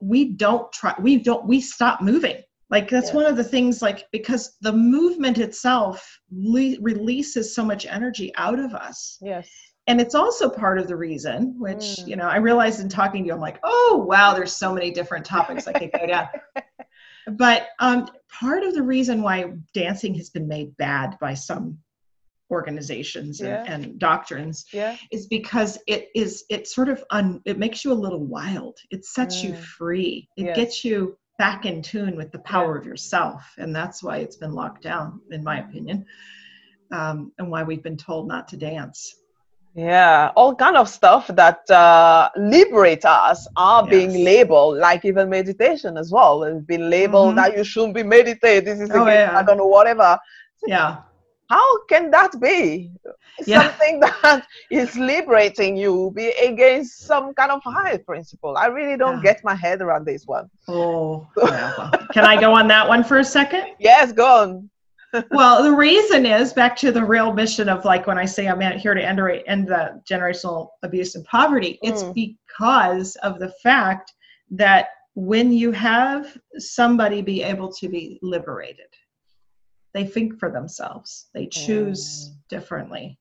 We 0.00 0.32
don't 0.32 0.72
try. 0.72 0.94
We 0.98 1.18
don't. 1.18 1.46
We 1.46 1.60
stop 1.60 2.00
moving. 2.00 2.42
Like 2.70 2.88
that's 2.88 3.10
yeah. 3.10 3.16
one 3.16 3.26
of 3.26 3.36
the 3.36 3.44
things. 3.44 3.82
Like 3.82 4.06
because 4.12 4.56
the 4.60 4.72
movement 4.72 5.38
itself 5.38 6.20
le- 6.30 6.80
releases 6.80 7.54
so 7.54 7.64
much 7.64 7.86
energy 7.86 8.32
out 8.36 8.58
of 8.58 8.74
us. 8.74 9.18
Yes 9.20 9.48
and 9.90 10.00
it's 10.00 10.14
also 10.14 10.48
part 10.48 10.78
of 10.78 10.86
the 10.86 10.96
reason 10.96 11.54
which 11.58 11.76
mm. 11.76 12.06
you 12.06 12.16
know 12.16 12.28
i 12.28 12.36
realized 12.36 12.80
in 12.80 12.88
talking 12.88 13.24
to 13.24 13.28
you 13.28 13.34
i'm 13.34 13.40
like 13.40 13.58
oh 13.64 14.04
wow 14.08 14.32
there's 14.32 14.52
so 14.52 14.72
many 14.72 14.90
different 14.90 15.24
topics 15.24 15.66
i 15.66 15.72
could 15.72 15.90
go 15.92 16.06
down 16.06 16.28
but 17.36 17.68
um, 17.80 18.08
part 18.28 18.62
of 18.62 18.74
the 18.74 18.82
reason 18.82 19.22
why 19.22 19.52
dancing 19.74 20.14
has 20.14 20.30
been 20.30 20.48
made 20.48 20.76
bad 20.76 21.16
by 21.20 21.34
some 21.34 21.76
organizations 22.50 23.40
and, 23.40 23.68
and 23.68 23.98
doctrines 24.00 24.64
yeah. 24.72 24.96
is 25.12 25.28
because 25.28 25.78
it 25.86 26.08
is 26.16 26.44
it 26.50 26.66
sort 26.66 26.88
of 26.88 27.04
un, 27.10 27.40
it 27.44 27.58
makes 27.58 27.84
you 27.84 27.92
a 27.92 27.94
little 27.94 28.24
wild 28.24 28.76
it 28.90 29.04
sets 29.04 29.40
mm. 29.40 29.48
you 29.48 29.54
free 29.54 30.28
it 30.36 30.46
yes. 30.46 30.56
gets 30.56 30.84
you 30.84 31.16
back 31.40 31.64
in 31.64 31.80
tune 31.80 32.16
with 32.16 32.30
the 32.32 32.38
power 32.40 32.76
of 32.76 32.84
yourself 32.84 33.54
and 33.56 33.74
that's 33.74 34.02
why 34.02 34.18
it's 34.18 34.36
been 34.36 34.52
locked 34.52 34.82
down 34.82 35.18
in 35.30 35.42
my 35.42 35.60
opinion 35.60 36.04
um, 36.92 37.32
and 37.38 37.50
why 37.50 37.62
we've 37.62 37.82
been 37.82 37.96
told 37.96 38.28
not 38.28 38.46
to 38.46 38.58
dance 38.58 39.14
yeah 39.74 40.30
all 40.36 40.54
kind 40.54 40.76
of 40.76 40.86
stuff 40.86 41.28
that 41.28 41.62
uh, 41.70 42.28
liberate 42.36 43.06
us 43.06 43.48
are 43.56 43.84
yes. 43.84 43.90
being 43.90 44.22
labeled 44.22 44.76
like 44.76 45.02
even 45.06 45.30
meditation 45.30 45.96
as 45.96 46.12
well 46.12 46.42
it's 46.42 46.66
been 46.66 46.90
labeled 46.90 47.28
mm-hmm. 47.28 47.36
that 47.36 47.56
you 47.56 47.64
shouldn't 47.64 47.94
be 47.94 48.02
meditating 48.02 48.78
this 48.78 48.90
is 48.90 48.90
oh, 48.90 49.04
against, 49.04 49.32
yeah. 49.32 49.38
i 49.38 49.42
don't 49.42 49.56
know 49.56 49.72
whatever 49.78 50.18
yeah 50.66 50.98
how 51.50 51.84
can 51.86 52.10
that 52.10 52.40
be 52.40 52.90
yeah. 53.44 53.62
something 53.62 54.00
that 54.00 54.46
is 54.70 54.96
liberating 54.96 55.76
you 55.76 56.12
be 56.14 56.30
against 56.42 57.00
some 57.00 57.34
kind 57.34 57.50
of 57.50 57.60
high 57.64 57.98
principle 57.98 58.56
i 58.56 58.66
really 58.66 58.96
don't 58.96 59.16
yeah. 59.16 59.32
get 59.32 59.44
my 59.44 59.54
head 59.54 59.82
around 59.82 60.06
this 60.06 60.26
one 60.26 60.48
oh 60.68 61.26
yeah. 61.36 61.74
well, 61.76 61.90
can 62.12 62.24
i 62.24 62.40
go 62.40 62.54
on 62.54 62.68
that 62.68 62.88
one 62.88 63.04
for 63.04 63.18
a 63.18 63.24
second 63.24 63.64
yes 63.78 64.12
go 64.12 64.26
on 64.42 64.70
well, 65.32 65.62
the 65.62 65.72
reason 65.72 66.24
is 66.24 66.52
back 66.52 66.76
to 66.76 66.92
the 66.92 67.04
real 67.04 67.32
mission 67.32 67.68
of 67.68 67.84
like 67.84 68.06
when 68.06 68.16
I 68.16 68.24
say 68.24 68.46
I'm 68.46 68.60
here 68.78 68.94
to 68.94 69.02
end, 69.02 69.20
end 69.46 69.66
the 69.66 70.00
generational 70.08 70.68
abuse 70.84 71.16
and 71.16 71.24
poverty, 71.24 71.80
it's 71.82 72.04
mm. 72.04 72.14
because 72.14 73.16
of 73.16 73.40
the 73.40 73.52
fact 73.62 74.12
that 74.52 74.88
when 75.14 75.52
you 75.52 75.72
have 75.72 76.38
somebody 76.58 77.22
be 77.22 77.42
able 77.42 77.72
to 77.72 77.88
be 77.88 78.20
liberated, 78.22 78.86
they 79.92 80.04
think 80.04 80.38
for 80.38 80.50
themselves, 80.50 81.28
they 81.34 81.46
choose 81.46 82.30
mm. 82.30 82.34
differently. 82.48 83.18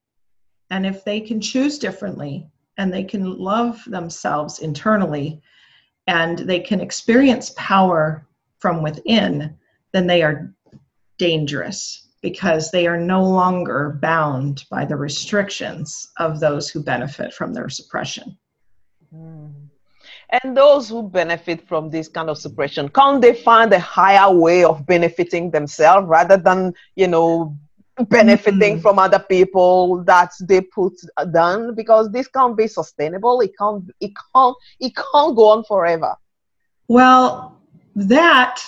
And 0.69 0.85
if 0.85 1.03
they 1.03 1.19
can 1.19 1.41
choose 1.41 1.79
differently 1.79 2.47
and 2.77 2.93
they 2.93 3.03
can 3.03 3.37
love 3.37 3.83
themselves 3.87 4.59
internally 4.59 5.41
and 6.07 6.39
they 6.39 6.59
can 6.59 6.81
experience 6.81 7.53
power 7.55 8.27
from 8.59 8.83
within, 8.83 9.57
then 9.93 10.07
they 10.07 10.21
are 10.21 10.53
dangerous 11.17 12.07
because 12.21 12.69
they 12.69 12.85
are 12.85 12.99
no 12.99 13.23
longer 13.23 13.97
bound 14.01 14.65
by 14.69 14.85
the 14.85 14.95
restrictions 14.95 16.09
of 16.17 16.39
those 16.39 16.69
who 16.69 16.83
benefit 16.83 17.33
from 17.33 17.53
their 17.53 17.69
suppression. 17.69 18.37
Mm. 19.13 19.68
And 20.31 20.55
those 20.55 20.89
who 20.89 21.03
benefit 21.03 21.67
from 21.67 21.89
this 21.89 22.07
kind 22.07 22.29
of 22.29 22.37
suppression, 22.37 22.89
can't 22.89 23.21
they 23.21 23.33
find 23.33 23.73
a 23.73 23.79
higher 23.79 24.31
way 24.31 24.63
of 24.63 24.85
benefiting 24.85 25.49
themselves 25.49 26.07
rather 26.07 26.37
than, 26.37 26.73
you 26.95 27.07
know, 27.07 27.57
benefiting 28.09 28.73
mm-hmm. 28.73 28.81
from 28.81 28.99
other 28.99 29.19
people 29.19 30.03
that 30.03 30.31
they 30.41 30.61
put 30.61 30.93
down? 31.33 31.73
Because 31.73 32.11
this 32.11 32.27
can't 32.27 32.55
be 32.55 32.67
sustainable. 32.67 33.41
It 33.41 33.57
can't. 33.57 33.89
It 33.99 34.11
can't. 34.35 34.55
It 34.79 34.95
can't 34.95 35.35
go 35.35 35.49
on 35.49 35.63
forever. 35.63 36.15
Well, 36.87 37.57
that 37.95 38.61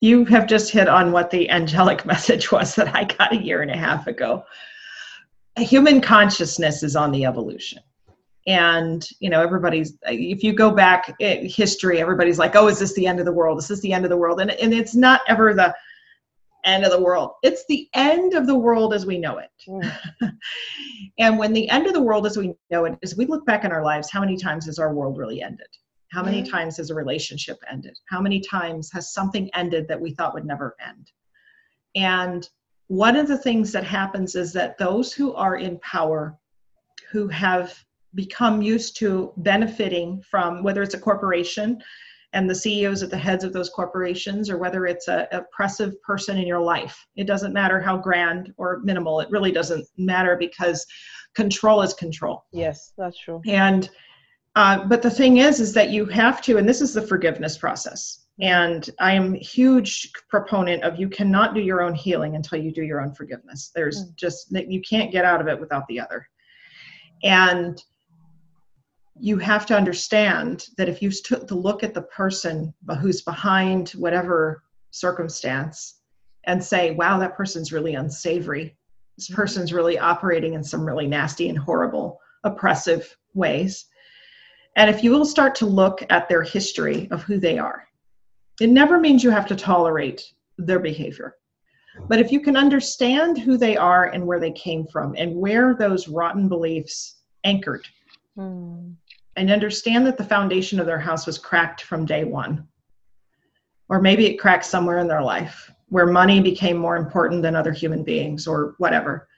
you 0.00 0.26
have 0.26 0.46
just 0.46 0.70
hit 0.70 0.88
on 0.88 1.10
what 1.12 1.30
the 1.30 1.48
angelic 1.48 2.04
message 2.12 2.52
was 2.52 2.74
that 2.74 2.94
I 2.94 3.04
got 3.04 3.32
a 3.32 3.36
year 3.36 3.62
and 3.62 3.70
a 3.70 3.76
half 3.76 4.06
ago. 4.06 4.44
Human 5.56 6.02
consciousness 6.02 6.82
is 6.82 6.96
on 6.96 7.12
the 7.12 7.24
evolution. 7.24 7.82
And, 8.46 9.06
you 9.20 9.30
know, 9.30 9.40
everybody's, 9.40 9.96
if 10.02 10.42
you 10.42 10.52
go 10.52 10.72
back 10.72 11.14
in 11.20 11.48
history, 11.48 12.00
everybody's 12.00 12.38
like, 12.38 12.56
oh, 12.56 12.68
is 12.68 12.78
this 12.78 12.94
the 12.94 13.06
end 13.06 13.20
of 13.20 13.26
the 13.26 13.32
world? 13.32 13.58
Is 13.58 13.68
this 13.68 13.80
the 13.80 13.92
end 13.92 14.04
of 14.04 14.10
the 14.10 14.16
world? 14.16 14.40
And, 14.40 14.50
and 14.50 14.74
it's 14.74 14.94
not 14.94 15.20
ever 15.28 15.54
the 15.54 15.74
end 16.64 16.84
of 16.84 16.90
the 16.90 17.00
world. 17.00 17.32
It's 17.42 17.64
the 17.68 17.88
end 17.94 18.34
of 18.34 18.46
the 18.46 18.56
world 18.56 18.94
as 18.94 19.06
we 19.06 19.18
know 19.18 19.38
it. 19.38 19.50
Mm. 19.68 19.96
and 21.18 21.38
when 21.38 21.52
the 21.52 21.68
end 21.68 21.86
of 21.86 21.92
the 21.92 22.02
world 22.02 22.26
as 22.26 22.36
we 22.36 22.54
know 22.70 22.84
it 22.84 22.98
is, 23.02 23.16
we 23.16 23.26
look 23.26 23.46
back 23.46 23.64
in 23.64 23.72
our 23.72 23.84
lives, 23.84 24.10
how 24.10 24.20
many 24.20 24.36
times 24.36 24.66
has 24.66 24.78
our 24.78 24.94
world 24.94 25.18
really 25.18 25.42
ended? 25.42 25.66
How 26.12 26.22
many 26.22 26.42
mm-hmm. 26.42 26.52
times 26.52 26.76
has 26.76 26.90
a 26.90 26.94
relationship 26.94 27.58
ended? 27.70 27.98
How 28.10 28.20
many 28.20 28.40
times 28.40 28.90
has 28.92 29.14
something 29.14 29.48
ended 29.54 29.88
that 29.88 30.00
we 30.00 30.14
thought 30.14 30.34
would 30.34 30.44
never 30.44 30.76
end? 30.86 31.10
And 31.94 32.48
one 32.88 33.16
of 33.16 33.28
the 33.28 33.38
things 33.38 33.72
that 33.72 33.84
happens 33.84 34.34
is 34.34 34.52
that 34.52 34.76
those 34.76 35.12
who 35.12 35.32
are 35.34 35.56
in 35.56 35.78
power, 35.80 36.38
who 37.10 37.28
have 37.28 37.82
become 38.14 38.62
used 38.62 38.96
to 38.98 39.32
benefiting 39.38 40.22
from 40.22 40.62
whether 40.62 40.82
it's 40.82 40.94
a 40.94 41.00
corporation 41.00 41.82
and 42.34 42.48
the 42.48 42.54
CEOs 42.54 43.02
at 43.02 43.10
the 43.10 43.18
heads 43.18 43.44
of 43.44 43.52
those 43.52 43.68
corporations, 43.68 44.48
or 44.48 44.56
whether 44.56 44.86
it's 44.86 45.08
a 45.08 45.28
oppressive 45.32 46.00
person 46.02 46.38
in 46.38 46.46
your 46.46 46.60
life. 46.60 47.06
It 47.14 47.26
doesn't 47.26 47.52
matter 47.52 47.80
how 47.80 47.98
grand 47.98 48.54
or 48.56 48.80
minimal, 48.82 49.20
it 49.20 49.30
really 49.30 49.52
doesn't 49.52 49.86
matter 49.98 50.36
because 50.36 50.86
control 51.34 51.82
is 51.82 51.92
control. 51.92 52.44
Yes, 52.52 52.92
that's 52.96 53.18
true. 53.18 53.42
And 53.46 53.90
uh, 54.54 54.86
but 54.86 55.02
the 55.02 55.10
thing 55.10 55.38
is, 55.38 55.60
is 55.60 55.72
that 55.72 55.90
you 55.90 56.04
have 56.06 56.42
to, 56.42 56.58
and 56.58 56.68
this 56.68 56.80
is 56.80 56.92
the 56.92 57.06
forgiveness 57.06 57.56
process. 57.56 58.26
And 58.40 58.88
I 58.98 59.12
am 59.12 59.34
huge 59.34 60.10
proponent 60.28 60.82
of 60.82 60.98
you 60.98 61.08
cannot 61.08 61.54
do 61.54 61.60
your 61.60 61.82
own 61.82 61.94
healing 61.94 62.34
until 62.34 62.58
you 62.58 62.72
do 62.72 62.82
your 62.82 63.00
own 63.00 63.14
forgiveness. 63.14 63.70
There's 63.74 64.04
mm. 64.04 64.16
just 64.16 64.50
you 64.50 64.80
can't 64.82 65.12
get 65.12 65.24
out 65.24 65.40
of 65.40 65.48
it 65.48 65.60
without 65.60 65.86
the 65.88 66.00
other. 66.00 66.26
And 67.22 67.82
you 69.22 69.38
have 69.38 69.64
to 69.64 69.76
understand 69.76 70.66
that 70.76 70.88
if 70.88 71.00
you 71.00 71.08
took 71.08 71.46
to 71.46 71.54
look 71.54 71.84
at 71.84 71.94
the 71.94 72.02
person 72.02 72.74
who's 73.00 73.22
behind 73.22 73.90
whatever 73.90 74.64
circumstance 74.90 76.00
and 76.42 76.62
say, 76.62 76.90
wow, 76.90 77.20
that 77.20 77.36
person's 77.36 77.72
really 77.72 77.94
unsavory. 77.94 78.76
This 79.16 79.30
person's 79.30 79.72
really 79.72 79.96
operating 79.96 80.54
in 80.54 80.64
some 80.64 80.84
really 80.84 81.06
nasty 81.06 81.48
and 81.48 81.56
horrible, 81.56 82.18
oppressive 82.42 83.16
ways. 83.32 83.86
And 84.74 84.90
if 84.90 85.04
you 85.04 85.12
will 85.12 85.24
start 85.24 85.54
to 85.56 85.66
look 85.66 86.04
at 86.10 86.28
their 86.28 86.42
history 86.42 87.06
of 87.12 87.22
who 87.22 87.38
they 87.38 87.58
are, 87.58 87.86
it 88.60 88.70
never 88.70 88.98
means 88.98 89.22
you 89.22 89.30
have 89.30 89.46
to 89.46 89.54
tolerate 89.54 90.20
their 90.58 90.80
behavior. 90.80 91.36
But 92.08 92.18
if 92.18 92.32
you 92.32 92.40
can 92.40 92.56
understand 92.56 93.38
who 93.38 93.56
they 93.56 93.76
are 93.76 94.06
and 94.06 94.26
where 94.26 94.40
they 94.40 94.50
came 94.50 94.84
from 94.84 95.14
and 95.16 95.36
where 95.36 95.76
those 95.76 96.08
rotten 96.08 96.48
beliefs 96.48 97.20
anchored, 97.44 97.86
mm. 98.36 98.96
And 99.36 99.50
understand 99.50 100.06
that 100.06 100.18
the 100.18 100.24
foundation 100.24 100.78
of 100.78 100.86
their 100.86 100.98
house 100.98 101.26
was 101.26 101.38
cracked 101.38 101.82
from 101.82 102.04
day 102.04 102.24
one, 102.24 102.66
or 103.88 104.00
maybe 104.00 104.26
it 104.26 104.38
cracked 104.38 104.64
somewhere 104.64 104.98
in 104.98 105.08
their 105.08 105.22
life 105.22 105.70
where 105.92 106.06
money 106.06 106.40
became 106.40 106.78
more 106.78 106.96
important 106.96 107.42
than 107.42 107.54
other 107.54 107.70
human 107.70 108.02
beings 108.02 108.46
or 108.46 108.74
whatever, 108.78 109.28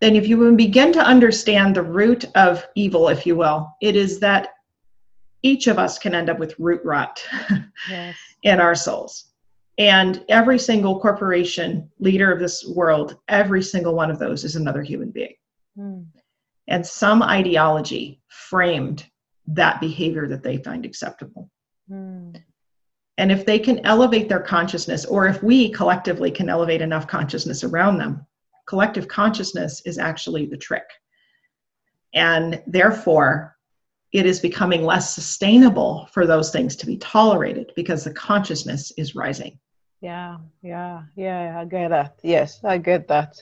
then 0.00 0.14
if 0.14 0.28
you 0.28 0.54
begin 0.54 0.92
to 0.92 1.00
understand 1.00 1.74
the 1.74 1.82
root 1.82 2.26
of 2.34 2.66
evil, 2.74 3.08
if 3.08 3.24
you 3.26 3.34
will, 3.34 3.74
it 3.80 3.96
is 3.96 4.20
that 4.20 4.50
each 5.42 5.66
of 5.66 5.78
us 5.78 5.98
can 5.98 6.14
end 6.14 6.28
up 6.28 6.38
with 6.38 6.54
root 6.58 6.82
rot 6.84 7.24
yes. 7.88 8.16
in 8.42 8.60
our 8.60 8.74
souls. 8.74 9.32
And 9.78 10.24
every 10.28 10.58
single 10.58 11.00
corporation 11.00 11.90
leader 12.00 12.30
of 12.30 12.38
this 12.38 12.66
world, 12.68 13.16
every 13.28 13.62
single 13.62 13.94
one 13.94 14.10
of 14.10 14.18
those 14.18 14.44
is 14.44 14.56
another 14.56 14.82
human 14.82 15.10
being. 15.10 15.34
Mm. 15.78 16.04
And 16.66 16.84
some 16.84 17.22
ideology 17.22 18.20
framed 18.28 19.06
that 19.48 19.80
behavior 19.80 20.28
that 20.28 20.42
they 20.42 20.58
find 20.58 20.84
acceptable. 20.84 21.50
Mm. 21.90 22.40
And 23.16 23.32
if 23.32 23.44
they 23.44 23.58
can 23.58 23.84
elevate 23.84 24.28
their 24.28 24.40
consciousness, 24.40 25.04
or 25.04 25.26
if 25.26 25.42
we 25.42 25.70
collectively 25.70 26.30
can 26.30 26.48
elevate 26.48 26.80
enough 26.80 27.08
consciousness 27.08 27.64
around 27.64 27.98
them, 27.98 28.24
collective 28.66 29.08
consciousness 29.08 29.82
is 29.84 29.98
actually 29.98 30.46
the 30.46 30.56
trick. 30.56 30.84
And 32.14 32.62
therefore, 32.66 33.56
it 34.12 34.24
is 34.24 34.40
becoming 34.40 34.84
less 34.84 35.14
sustainable 35.14 36.08
for 36.12 36.26
those 36.26 36.50
things 36.50 36.76
to 36.76 36.86
be 36.86 36.96
tolerated 36.98 37.72
because 37.74 38.04
the 38.04 38.12
consciousness 38.12 38.92
is 38.96 39.14
rising. 39.14 39.58
Yeah, 40.00 40.38
yeah, 40.62 41.02
yeah, 41.16 41.58
I 41.60 41.64
get 41.64 41.88
that. 41.90 42.18
Yes, 42.22 42.62
I 42.62 42.78
get 42.78 43.08
that. 43.08 43.34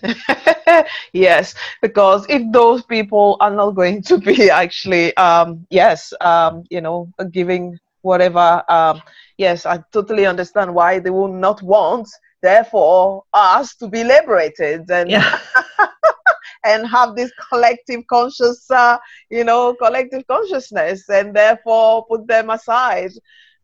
yes, 1.12 1.54
because 1.82 2.24
if 2.30 2.50
those 2.50 2.82
people 2.82 3.36
are 3.40 3.50
not 3.50 3.72
going 3.72 4.02
to 4.02 4.18
be 4.18 4.50
actually, 4.50 5.14
um, 5.18 5.66
yes, 5.70 6.14
um, 6.22 6.64
you 6.70 6.80
know, 6.80 7.10
giving 7.30 7.78
whatever, 8.00 8.62
um, 8.70 9.02
yes, 9.36 9.66
I 9.66 9.82
totally 9.92 10.24
understand 10.24 10.74
why 10.74 10.98
they 10.98 11.10
will 11.10 11.32
not 11.32 11.62
want, 11.62 12.08
therefore, 12.40 13.24
us 13.34 13.74
to 13.76 13.88
be 13.88 14.02
liberated. 14.02 14.90
And 14.90 15.10
yeah. 15.10 15.38
and 16.64 16.86
have 16.86 17.14
this 17.16 17.30
collective 17.50 18.00
conscious, 18.08 18.70
uh, 18.70 18.98
you 19.30 19.44
know, 19.44 19.74
collective 19.74 20.26
consciousness, 20.26 21.08
and 21.08 21.34
therefore 21.34 22.06
put 22.06 22.26
them 22.26 22.50
aside. 22.50 23.10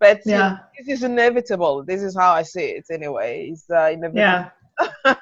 But 0.02 0.20
yeah. 0.26 0.34
You 0.34 0.40
know, 0.40 0.58
this 0.76 0.88
is 0.98 1.02
inevitable. 1.04 1.84
This 1.84 2.02
is 2.02 2.16
how 2.16 2.32
I 2.32 2.42
see 2.42 2.68
it, 2.78 2.86
anyway. 2.90 3.50
It's 3.52 3.70
uh, 3.70 3.90
inevitable. 3.96 4.18
Yeah. 4.18 4.50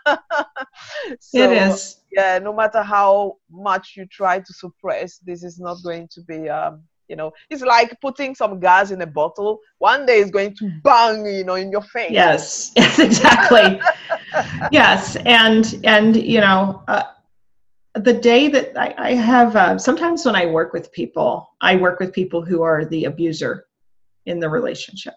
so, 1.20 1.39
it 1.45 1.53
is. 1.53 1.99
Yeah, 2.11 2.39
no 2.39 2.55
matter 2.55 2.83
how 2.83 3.37
much 3.51 3.93
you 3.95 4.07
try 4.07 4.39
to 4.39 4.53
suppress, 4.62 5.18
this 5.18 5.45
is 5.45 5.61
not 5.61 5.76
going 5.85 6.09
to 6.14 6.22
be 6.22 6.49
um, 6.49 6.83
you 7.11 7.16
know 7.16 7.31
it's 7.51 7.62
like 7.62 8.01
putting 8.01 8.35
some 8.37 8.61
gas 8.61 8.93
in 8.93 9.03
a 9.03 9.07
bottle 9.20 9.59
one 9.78 10.07
day 10.07 10.18
it's 10.20 10.31
going 10.31 10.55
to 10.55 10.70
bang 10.85 11.26
you 11.26 11.43
know 11.43 11.57
in 11.57 11.68
your 11.68 11.83
face 11.83 12.12
yes 12.12 12.70
yes 12.76 13.01
exactly 13.01 13.81
yes 14.70 15.16
and 15.26 15.81
and 15.83 16.14
you 16.14 16.41
know 16.41 16.81
uh, 16.87 17.03
the 17.95 18.12
day 18.12 18.47
that 18.47 18.78
I, 18.78 18.95
I 18.97 19.14
have, 19.14 19.57
uh, 19.57 19.76
sometimes 19.76 20.24
when 20.24 20.37
I 20.37 20.47
work 20.47 20.72
with 20.72 20.93
people, 20.93 21.51
I 21.61 21.74
work 21.74 21.99
with 21.99 22.12
people 22.12 22.45
who 22.45 22.62
are 22.62 22.85
the 22.85 23.07
abuser 23.07 23.66
in 24.27 24.41
the 24.41 24.49
relationship. 24.49 25.14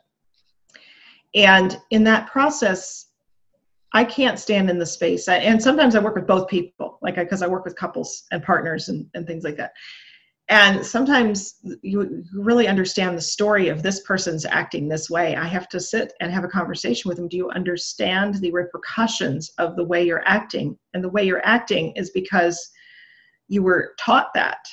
And 1.36 1.80
in 1.90 2.04
that 2.04 2.28
process, 2.28 3.08
I 3.94 4.04
can't 4.04 4.40
stand 4.40 4.70
in 4.70 4.80
the 4.80 4.86
space. 4.86 5.28
And 5.28 5.62
sometimes 5.62 5.96
I 5.96 6.00
work 6.00 6.16
with 6.16 6.28
both 6.28 6.48
people, 6.48 6.98
like 7.02 7.16
because 7.16 7.42
I, 7.42 7.46
I 7.46 7.50
work 7.50 7.66
with 7.66 7.76
couples 7.76 8.24
and 8.32 8.42
partners 8.44 8.90
and, 8.90 9.08
and 9.14 9.26
things 9.28 9.44
like 9.44 9.58
that. 9.58 9.74
And 10.50 10.86
sometimes 10.86 11.56
you 11.82 12.24
really 12.34 12.68
understand 12.68 13.18
the 13.18 13.22
story 13.22 13.70
of 13.70 13.82
this 13.82 14.02
person's 14.02 14.46
acting 14.46 14.90
this 14.90 15.10
way. 15.10 15.36
I 15.36 15.46
have 15.46 15.70
to 15.70 15.80
sit 15.80 16.12
and 16.20 16.32
have 16.32 16.44
a 16.44 16.50
conversation 16.50 17.08
with 17.08 17.18
them. 17.18 17.30
Do 17.30 17.38
you 17.38 17.50
understand 17.52 18.36
the 18.36 18.52
repercussions 18.52 19.52
of 19.58 19.76
the 19.78 19.86
way 19.86 20.06
you're 20.06 20.28
acting? 20.28 20.78
And 20.94 21.04
the 21.04 21.10
way 21.10 21.24
you're 21.24 21.46
acting 21.46 21.94
is 21.96 22.10
because 22.10 22.72
you 23.48 23.64
were 23.64 23.94
taught 23.98 24.34
that. 24.36 24.68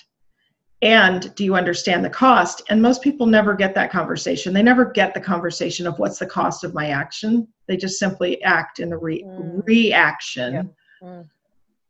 And 0.82 1.34
do 1.34 1.44
you 1.44 1.54
understand 1.54 2.04
the 2.04 2.10
cost? 2.10 2.62
And 2.70 2.80
most 2.80 3.02
people 3.02 3.26
never 3.26 3.54
get 3.54 3.74
that 3.74 3.90
conversation. 3.90 4.54
They 4.54 4.62
never 4.62 4.86
get 4.86 5.12
the 5.12 5.20
conversation 5.20 5.86
of 5.86 5.98
what's 5.98 6.18
the 6.18 6.26
cost 6.26 6.64
of 6.64 6.72
my 6.72 6.88
action. 6.88 7.46
They 7.66 7.76
just 7.76 7.98
simply 7.98 8.42
act 8.42 8.80
in 8.80 8.88
the 8.88 8.96
re- 8.96 9.22
mm. 9.22 9.66
reaction 9.66 10.72
yeah. 11.02 11.08
mm. 11.08 11.28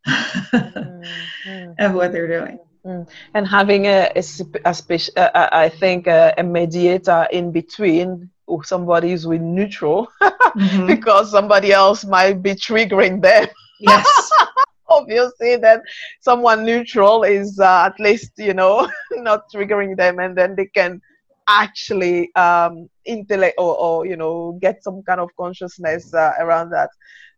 mm. 1.47 1.75
of 1.79 1.95
what 1.95 2.11
they're 2.11 2.27
doing. 2.27 2.59
Mm. 2.85 3.09
And 3.35 3.47
having 3.47 3.87
a, 3.87 4.11
a, 4.17 4.23
a 4.65 4.75
special, 4.75 5.13
uh, 5.17 5.49
I 5.53 5.69
think, 5.69 6.09
uh, 6.09 6.33
a 6.37 6.43
mediator 6.43 7.29
in 7.31 7.53
between 7.53 8.29
or 8.47 8.65
somebody 8.65 9.11
who's 9.11 9.27
with 9.27 9.41
neutral 9.41 10.09
mm-hmm. 10.21 10.87
because 10.89 11.31
somebody 11.31 11.73
else 11.73 12.05
might 12.05 12.43
be 12.43 12.55
triggering 12.55 13.23
them. 13.23 13.47
Yes. 13.79 14.31
Obviously, 14.91 15.57
then 15.57 15.83
someone 16.21 16.65
neutral 16.65 17.23
is 17.23 17.59
uh, 17.61 17.85
at 17.87 17.99
least, 18.01 18.33
you 18.39 18.55
know, 18.55 18.89
not 19.13 19.45
triggering 19.55 19.97
them 19.97 20.19
and 20.19 20.37
then 20.37 20.55
they 20.57 20.67
can 20.67 21.01
actually 21.49 22.35
um, 22.35 22.89
intellect 23.05 23.57
or, 23.59 23.77
or, 23.77 24.07
you 24.07 24.17
know, 24.17 24.59
get 24.61 24.83
some 24.83 25.03
kind 25.03 25.21
of 25.21 25.31
consciousness 25.37 26.15
uh, 26.15 26.33
around 26.39 26.71
that. 26.71 26.91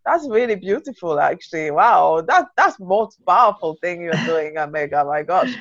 That's 0.05 0.29
really 0.29 0.57
beautiful 0.57 1.21
actually. 1.21 1.71
Wow. 1.71 2.25
That 2.27 2.49
that's 2.57 2.81
most 2.81 3.25
powerful 3.25 3.79
thing 3.81 4.03
you're 4.03 4.27
doing 4.27 4.59
omega. 4.59 5.05
My 5.05 5.23
gosh. 5.23 5.55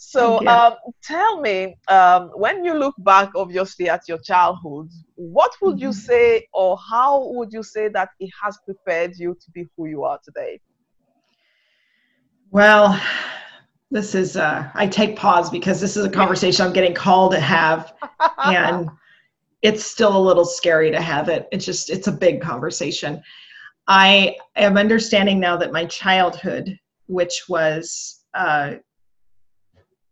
So 0.00 0.46
um, 0.46 0.74
tell 1.02 1.40
me 1.40 1.76
um, 1.88 2.30
when 2.34 2.64
you 2.64 2.74
look 2.74 2.94
back 2.98 3.30
obviously 3.34 3.88
at 3.88 4.02
your 4.08 4.18
childhood 4.18 4.88
what 5.16 5.50
would 5.60 5.76
mm-hmm. 5.76 5.86
you 5.86 5.92
say 5.92 6.46
or 6.52 6.78
how 6.90 7.30
would 7.32 7.52
you 7.52 7.64
say 7.64 7.88
that 7.88 8.10
it 8.20 8.30
has 8.42 8.58
prepared 8.64 9.16
you 9.16 9.34
to 9.34 9.50
be 9.50 9.66
who 9.76 9.86
you 9.86 10.04
are 10.04 10.20
today 10.24 10.60
well 12.50 13.00
this 13.90 14.14
is 14.14 14.36
uh, 14.36 14.68
i 14.74 14.86
take 14.86 15.16
pause 15.16 15.50
because 15.50 15.80
this 15.80 15.96
is 15.96 16.04
a 16.04 16.10
conversation 16.10 16.66
i'm 16.66 16.72
getting 16.72 16.94
called 16.94 17.32
to 17.32 17.40
have 17.40 17.94
and 18.44 18.88
it's 19.62 19.84
still 19.84 20.16
a 20.16 20.18
little 20.18 20.44
scary 20.44 20.90
to 20.90 21.00
have 21.00 21.28
it 21.28 21.48
it's 21.52 21.64
just 21.64 21.90
it's 21.90 22.06
a 22.06 22.12
big 22.12 22.40
conversation 22.40 23.22
I 23.88 24.36
am 24.54 24.76
understanding 24.76 25.40
now 25.40 25.56
that 25.56 25.72
my 25.72 25.86
childhood, 25.86 26.78
which 27.06 27.44
was 27.48 28.22
uh, 28.34 28.74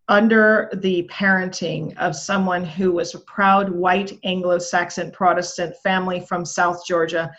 under 0.09 0.71
the 0.77 1.09
parenting 1.13 1.95
of 1.99 2.17
someone 2.17 2.65
who 2.65 2.91
was 2.91 3.15
a 3.15 3.21
proud 3.21 3.71
white 3.71 4.19
Anglo 4.25 4.59
Saxon 4.59 5.11
Protestant 5.11 5.77
family 5.83 6.21
from 6.21 6.47
South 6.47 6.87
Georgia, 6.87 7.31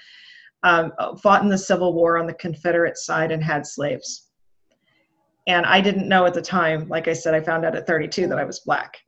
um, 0.61 0.91
fought 1.23 1.41
in 1.41 1.49
the 1.49 1.57
Civil 1.57 1.93
War 1.93 2.19
on 2.19 2.27
the 2.27 2.33
Confederate 2.35 2.97
side 2.97 3.31
and 3.31 3.43
had 3.43 3.65
slaves. 3.65 4.26
And 5.47 5.65
I 5.65 5.79
didn't 5.79 6.09
know 6.09 6.25
at 6.25 6.33
the 6.33 6.41
time, 6.41 6.87
like 6.89 7.07
I 7.07 7.13
said, 7.13 7.33
I 7.33 7.41
found 7.41 7.65
out 7.65 7.75
at 7.75 7.87
32 7.87 8.27
that 8.27 8.37
I 8.37 8.43
was 8.43 8.59
black. 8.59 8.97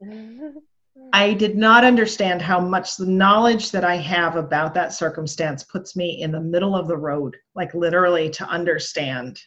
I 1.12 1.34
did 1.34 1.56
not 1.56 1.84
understand 1.84 2.40
how 2.40 2.60
much 2.60 2.96
the 2.96 3.06
knowledge 3.06 3.72
that 3.72 3.84
I 3.84 3.96
have 3.96 4.36
about 4.36 4.74
that 4.74 4.92
circumstance 4.92 5.64
puts 5.64 5.96
me 5.96 6.22
in 6.22 6.30
the 6.30 6.40
middle 6.40 6.76
of 6.76 6.88
the 6.88 6.96
road, 6.96 7.36
like 7.54 7.74
literally 7.74 8.30
to 8.30 8.44
understand 8.44 9.40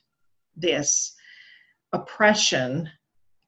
this 0.55 1.15
oppression. 1.93 2.89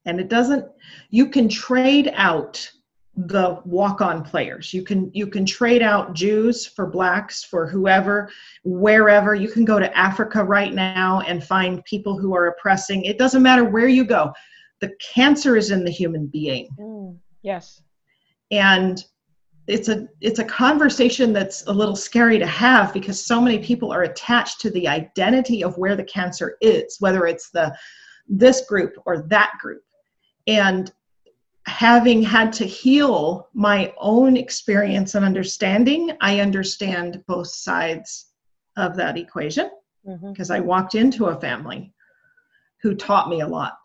And 0.05 0.19
it 0.19 0.29
doesn't, 0.29 0.65
you 1.09 1.29
can 1.29 1.49
trade 1.49 2.11
out 2.15 2.69
the 3.17 3.61
walk-on 3.63 4.23
players. 4.23 4.73
You 4.73 4.83
can 4.83 5.09
you 5.13 5.27
can 5.27 5.45
trade 5.45 5.81
out 5.81 6.13
jews 6.13 6.65
for 6.65 6.85
blacks 6.85 7.43
for 7.43 7.67
whoever 7.67 8.29
wherever. 8.63 9.33
You 9.33 9.49
can 9.49 9.63
go 9.63 9.79
to 9.79 9.97
africa 9.97 10.43
right 10.43 10.73
now 10.73 11.21
and 11.21 11.43
find 11.43 11.83
people 11.85 12.17
who 12.17 12.35
are 12.35 12.47
oppressing. 12.47 13.05
It 13.05 13.17
doesn't 13.17 13.41
matter 13.41 13.63
where 13.63 13.87
you 13.87 14.03
go. 14.03 14.33
The 14.81 14.91
cancer 15.13 15.55
is 15.55 15.71
in 15.71 15.85
the 15.85 15.91
human 15.91 16.27
being. 16.27 16.67
Mm, 16.79 17.17
yes. 17.41 17.81
and 18.51 19.03
it's 19.67 19.89
a 19.89 20.07
it's 20.21 20.37
a 20.39 20.43
conversation 20.43 21.33
that's 21.33 21.65
a 21.65 21.73
little 21.73 21.95
scary 21.95 22.37
to 22.37 22.45
have 22.45 22.93
because 22.93 23.25
so 23.25 23.41
many 23.41 23.57
people 23.57 23.91
are 23.91 24.03
attached 24.03 24.61
to 24.61 24.69
the 24.69 24.87
identity 24.87 25.63
of 25.63 25.75
where 25.77 25.95
the 25.95 26.03
cancer 26.03 26.57
is 26.61 26.97
whether 26.99 27.25
it's 27.25 27.49
the 27.49 27.75
this 28.27 28.65
group 28.67 28.93
or 29.05 29.21
that 29.23 29.53
group. 29.59 29.83
And 30.47 30.91
having 31.67 32.21
had 32.21 32.53
to 32.53 32.65
heal 32.65 33.49
my 33.53 33.91
own 33.97 34.37
experience 34.37 35.15
and 35.15 35.25
understanding 35.25 36.11
i 36.21 36.39
understand 36.39 37.23
both 37.27 37.47
sides 37.47 38.27
of 38.77 38.95
that 38.95 39.17
equation 39.17 39.69
because 40.31 40.51
i 40.51 40.59
walked 40.59 40.95
into 40.95 41.25
a 41.25 41.39
family 41.41 41.91
who 42.81 42.93
taught 42.93 43.29
me 43.29 43.41
a 43.41 43.47
lot 43.47 43.77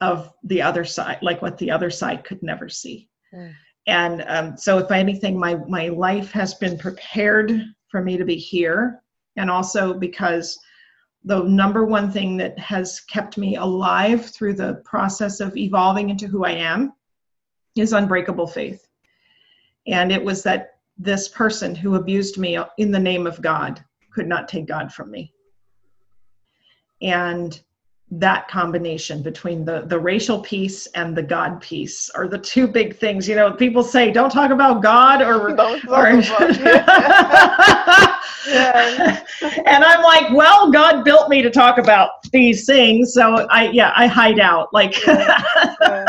of 0.00 0.32
the 0.44 0.62
other 0.62 0.84
side 0.84 1.18
like 1.22 1.42
what 1.42 1.58
the 1.58 1.70
other 1.70 1.90
side 1.90 2.24
could 2.24 2.42
never 2.42 2.68
see. 2.68 3.08
Mm. 3.34 3.54
and 3.86 4.24
um, 4.28 4.56
so 4.56 4.78
if 4.78 4.90
anything 4.90 5.38
my 5.38 5.56
my 5.68 5.88
life 5.88 6.30
has 6.30 6.54
been 6.54 6.78
prepared 6.78 7.64
for 7.90 8.02
me 8.02 8.16
to 8.16 8.24
be 8.24 8.36
here. 8.36 9.02
And 9.36 9.50
also 9.50 9.94
because 9.94 10.58
the 11.24 11.42
number 11.44 11.84
one 11.84 12.10
thing 12.10 12.36
that 12.38 12.58
has 12.58 13.00
kept 13.00 13.36
me 13.36 13.56
alive 13.56 14.24
through 14.26 14.54
the 14.54 14.74
process 14.84 15.40
of 15.40 15.56
evolving 15.56 16.08
into 16.10 16.26
who 16.26 16.44
i 16.44 16.50
am 16.50 16.92
is 17.76 17.92
unbreakable 17.92 18.46
faith. 18.46 18.86
And 19.86 20.10
it 20.12 20.22
was 20.22 20.42
that 20.42 20.78
this 20.98 21.28
person 21.28 21.74
who 21.74 21.94
abused 21.94 22.36
me 22.38 22.58
in 22.78 22.90
the 22.90 22.98
name 22.98 23.26
of 23.26 23.40
god 23.40 23.84
could 24.12 24.26
not 24.26 24.48
take 24.48 24.66
god 24.66 24.92
from 24.92 25.10
me. 25.10 25.32
And 27.00 27.60
that 28.12 28.48
combination 28.48 29.22
between 29.22 29.64
the 29.64 29.82
the 29.86 29.98
racial 29.98 30.40
piece 30.40 30.86
and 30.88 31.16
the 31.16 31.22
god 31.22 31.60
piece 31.60 32.10
are 32.10 32.26
the 32.26 32.38
two 32.38 32.66
big 32.66 32.96
things. 32.96 33.28
You 33.28 33.36
know 33.36 33.52
people 33.52 33.82
say 33.84 34.10
don't 34.10 34.30
talk 34.30 34.50
about 34.50 34.82
god 34.82 35.22
or, 35.22 35.54
Don't 35.54 35.80
talk 35.80 35.90
or 35.90 36.08
about- 36.18 38.06
Yeah. 38.46 39.24
and 39.42 39.84
i'm 39.84 40.02
like 40.02 40.32
well 40.32 40.70
god 40.70 41.04
built 41.04 41.28
me 41.28 41.42
to 41.42 41.50
talk 41.50 41.78
about 41.78 42.10
these 42.32 42.66
things 42.66 43.12
so 43.14 43.46
i 43.50 43.70
yeah 43.70 43.92
i 43.96 44.06
hide 44.06 44.38
out 44.38 44.68
like 44.72 44.94
yeah, 45.06 45.42
yeah, 45.80 46.04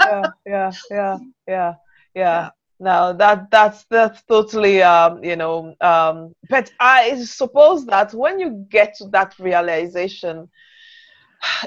yeah, 0.00 0.22
yeah, 0.46 0.72
yeah, 0.90 1.18
yeah, 1.46 1.74
yeah. 2.14 2.50
No, 2.80 3.12
that 3.12 3.50
that's 3.50 3.84
that's 3.90 4.22
totally 4.22 4.82
um, 4.82 5.22
you 5.22 5.36
know, 5.36 5.74
um, 5.82 6.34
but 6.48 6.72
I 6.80 7.22
suppose 7.24 7.84
that 7.86 8.14
when 8.14 8.40
you 8.40 8.66
get 8.70 8.94
to 8.96 9.08
that 9.08 9.34
realization, 9.38 10.48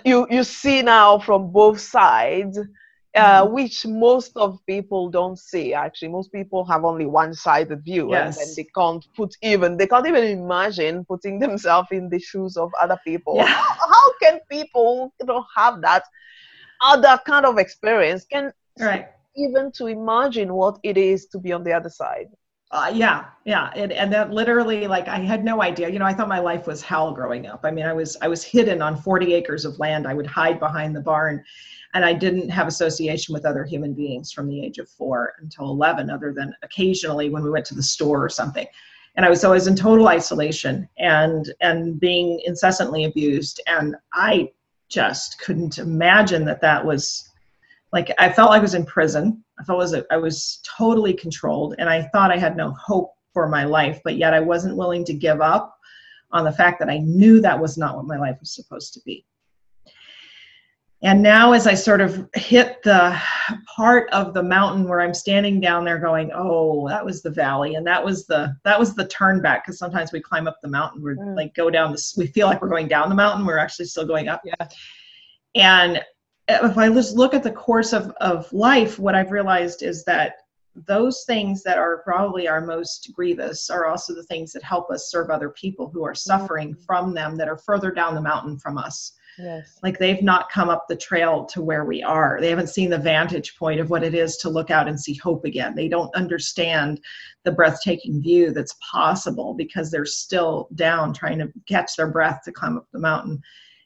you 0.03 0.25
you 0.31 0.43
see 0.43 0.81
now 0.81 1.19
from 1.19 1.51
both 1.51 1.79
sides, 1.79 2.59
uh, 3.15 3.45
which 3.47 3.85
most 3.85 4.31
of 4.35 4.59
people 4.65 5.09
don't 5.09 5.37
see. 5.37 5.73
Actually, 5.73 6.09
most 6.09 6.31
people 6.31 6.65
have 6.65 6.83
only 6.83 7.05
one-sided 7.05 7.83
view, 7.83 8.13
and 8.13 8.33
then 8.33 8.47
they 8.55 8.67
can't 8.75 9.05
put 9.15 9.35
even 9.41 9.77
they 9.77 9.87
can't 9.87 10.07
even 10.07 10.23
imagine 10.23 11.05
putting 11.05 11.39
themselves 11.45 11.89
in 11.91 12.09
the 12.09 12.19
shoes 12.19 12.57
of 12.57 12.71
other 12.81 12.99
people. 13.05 13.35
Yeah. 13.35 13.45
How, 13.45 13.87
how 13.93 14.13
can 14.21 14.39
people 14.49 15.13
you 15.19 15.27
know 15.27 15.45
have 15.55 15.81
that 15.81 16.03
other 16.81 17.19
kind 17.25 17.45
of 17.45 17.57
experience? 17.57 18.25
Can 18.25 18.51
right 18.79 19.07
even 19.35 19.71
to 19.71 19.87
imagine 19.87 20.53
what 20.53 20.79
it 20.83 20.97
is 20.97 21.25
to 21.27 21.39
be 21.39 21.51
on 21.51 21.63
the 21.63 21.73
other 21.73 21.89
side. 21.89 22.27
uh, 22.71 22.91
yeah 22.93 23.25
yeah 23.45 23.71
and, 23.75 23.91
and 23.91 24.11
that 24.11 24.31
literally 24.31 24.87
like 24.87 25.07
i 25.07 25.19
had 25.19 25.43
no 25.45 25.61
idea 25.61 25.87
you 25.89 25.99
know 25.99 26.05
i 26.05 26.13
thought 26.13 26.27
my 26.27 26.39
life 26.39 26.65
was 26.65 26.81
hell 26.81 27.13
growing 27.13 27.45
up 27.45 27.61
i 27.63 27.71
mean 27.71 27.85
i 27.85 27.93
was 27.93 28.17
i 28.21 28.27
was 28.27 28.43
hidden 28.43 28.81
on 28.81 28.97
40 28.97 29.33
acres 29.33 29.63
of 29.63 29.77
land 29.79 30.07
i 30.07 30.13
would 30.13 30.25
hide 30.25 30.59
behind 30.59 30.95
the 30.95 31.01
barn 31.01 31.43
and 31.93 32.05
i 32.05 32.13
didn't 32.13 32.49
have 32.49 32.67
association 32.67 33.33
with 33.33 33.45
other 33.45 33.63
human 33.63 33.93
beings 33.93 34.31
from 34.31 34.47
the 34.47 34.63
age 34.63 34.77
of 34.77 34.89
four 34.89 35.33
until 35.39 35.69
11 35.69 36.09
other 36.09 36.33
than 36.33 36.53
occasionally 36.63 37.29
when 37.29 37.43
we 37.43 37.49
went 37.49 37.65
to 37.65 37.75
the 37.75 37.83
store 37.83 38.23
or 38.23 38.29
something 38.29 38.67
and 39.15 39.25
i 39.25 39.29
was 39.29 39.43
always 39.43 39.67
in 39.67 39.75
total 39.75 40.07
isolation 40.07 40.87
and 40.97 41.53
and 41.61 41.99
being 41.99 42.39
incessantly 42.45 43.05
abused 43.05 43.61
and 43.67 43.95
i 44.13 44.49
just 44.89 45.39
couldn't 45.39 45.79
imagine 45.79 46.45
that 46.45 46.61
that 46.61 46.85
was 46.85 47.29
like 47.93 48.11
I 48.17 48.29
felt 48.29 48.49
like 48.49 48.59
I 48.59 48.63
was 48.63 48.73
in 48.73 48.85
prison. 48.85 49.43
I 49.59 49.63
felt 49.63 49.83
as 49.83 49.95
I 50.11 50.17
was 50.17 50.59
totally 50.77 51.13
controlled, 51.13 51.75
and 51.77 51.87
I 51.87 52.01
thought 52.07 52.31
I 52.31 52.37
had 52.37 52.57
no 52.57 52.71
hope 52.71 53.13
for 53.33 53.47
my 53.47 53.63
life. 53.63 54.01
But 54.03 54.17
yet 54.17 54.33
I 54.33 54.39
wasn't 54.39 54.75
willing 54.75 55.05
to 55.05 55.13
give 55.13 55.39
up 55.39 55.77
on 56.31 56.43
the 56.43 56.51
fact 56.51 56.79
that 56.79 56.89
I 56.89 56.97
knew 56.97 57.39
that 57.41 57.59
was 57.59 57.77
not 57.77 57.95
what 57.95 58.05
my 58.05 58.17
life 58.17 58.37
was 58.39 58.53
supposed 58.53 58.93
to 58.95 59.01
be. 59.05 59.25
And 61.03 61.21
now, 61.21 61.51
as 61.51 61.67
I 61.67 61.73
sort 61.73 61.99
of 61.99 62.29
hit 62.33 62.81
the 62.83 63.19
part 63.75 64.09
of 64.11 64.33
the 64.33 64.41
mountain 64.41 64.87
where 64.87 65.01
I'm 65.01 65.13
standing 65.13 65.59
down 65.59 65.83
there, 65.83 65.99
going, 65.99 66.31
"Oh, 66.33 66.87
that 66.87 67.03
was 67.03 67.21
the 67.21 67.29
valley, 67.29 67.75
and 67.75 67.85
that 67.85 68.03
was 68.03 68.25
the 68.25 68.55
that 68.63 68.79
was 68.79 68.95
the 68.95 69.05
turn 69.07 69.41
back." 69.41 69.65
Because 69.65 69.77
sometimes 69.77 70.13
we 70.13 70.21
climb 70.21 70.47
up 70.47 70.59
the 70.61 70.69
mountain, 70.69 71.03
we're 71.03 71.17
Mm. 71.17 71.35
like 71.35 71.53
go 71.55 71.69
down 71.69 71.91
this. 71.91 72.15
We 72.17 72.27
feel 72.27 72.47
like 72.47 72.61
we're 72.61 72.69
going 72.69 72.87
down 72.87 73.09
the 73.09 73.15
mountain. 73.15 73.45
We're 73.45 73.57
actually 73.57 73.85
still 73.85 74.05
going 74.05 74.29
up. 74.29 74.41
Yeah. 74.45 74.67
And 75.55 76.01
if 76.47 76.77
I 76.77 76.89
just 76.89 77.15
look 77.15 77.33
at 77.33 77.43
the 77.43 77.51
course 77.51 77.93
of, 77.93 78.11
of 78.21 78.51
life, 78.53 78.97
what 78.97 79.15
I've 79.15 79.31
realized 79.31 79.83
is 79.83 80.03
that 80.05 80.35
those 80.87 81.23
things 81.25 81.63
that 81.63 81.77
are 81.77 81.97
probably 81.99 82.47
our 82.47 82.61
most 82.61 83.11
grievous 83.13 83.69
are 83.69 83.85
also 83.85 84.15
the 84.15 84.23
things 84.23 84.51
that 84.53 84.63
help 84.63 84.89
us 84.89 85.11
serve 85.11 85.29
other 85.29 85.49
people 85.49 85.89
who 85.89 86.03
are 86.03 86.15
suffering 86.15 86.73
from 86.73 87.13
them 87.13 87.37
that 87.37 87.47
are 87.47 87.57
further 87.57 87.91
down 87.91 88.15
the 88.15 88.21
mountain 88.21 88.57
from 88.57 88.77
us. 88.77 89.13
Yes. 89.39 89.79
Like 89.81 89.97
they've 89.97 90.21
not 90.21 90.51
come 90.51 90.69
up 90.69 90.87
the 90.87 90.95
trail 90.95 91.45
to 91.45 91.61
where 91.61 91.85
we 91.85 92.03
are. 92.03 92.37
They 92.39 92.49
haven't 92.49 92.69
seen 92.69 92.89
the 92.89 92.97
vantage 92.97 93.57
point 93.57 93.79
of 93.79 93.89
what 93.89 94.03
it 94.03 94.13
is 94.13 94.37
to 94.37 94.49
look 94.49 94.69
out 94.69 94.87
and 94.87 94.99
see 94.99 95.15
hope 95.15 95.45
again. 95.45 95.75
They 95.75 95.87
don't 95.87 96.13
understand 96.15 96.99
the 97.43 97.51
breathtaking 97.51 98.21
view 98.21 98.51
that's 98.51 98.75
possible 98.91 99.53
because 99.53 99.89
they're 99.89 100.05
still 100.05 100.67
down 100.75 101.13
trying 101.13 101.39
to 101.39 101.51
catch 101.67 101.95
their 101.95 102.07
breath 102.07 102.41
to 102.45 102.51
climb 102.51 102.77
up 102.77 102.87
the 102.91 102.99
mountain. 102.99 103.41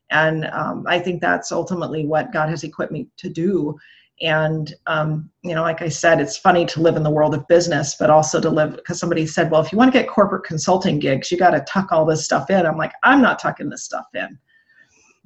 And 0.09 0.45
um, 0.45 0.85
I 0.87 0.99
think 0.99 1.21
that's 1.21 1.51
ultimately 1.51 2.05
what 2.05 2.33
God 2.33 2.49
has 2.49 2.63
equipped 2.63 2.91
me 2.91 3.07
to 3.17 3.29
do. 3.29 3.77
And, 4.21 4.73
um, 4.87 5.29
you 5.43 5.53
know, 5.53 5.61
like 5.61 5.81
I 5.81 5.89
said, 5.89 6.19
it's 6.19 6.37
funny 6.37 6.65
to 6.65 6.81
live 6.81 6.95
in 6.95 7.03
the 7.03 7.11
world 7.11 7.35
of 7.35 7.47
business, 7.47 7.95
but 7.99 8.09
also 8.09 8.41
to 8.41 8.49
live 8.49 8.75
because 8.75 8.99
somebody 8.99 9.27
said, 9.27 9.51
well, 9.51 9.61
if 9.61 9.71
you 9.71 9.77
want 9.77 9.93
to 9.93 9.97
get 9.97 10.09
corporate 10.09 10.43
consulting 10.43 10.97
gigs, 10.97 11.31
you 11.31 11.37
got 11.37 11.51
to 11.51 11.61
tuck 11.61 11.91
all 11.91 12.05
this 12.05 12.25
stuff 12.25 12.49
in. 12.49 12.65
I'm 12.65 12.77
like, 12.77 12.93
I'm 13.03 13.21
not 13.21 13.37
tucking 13.37 13.69
this 13.69 13.83
stuff 13.83 14.07
in. 14.15 14.39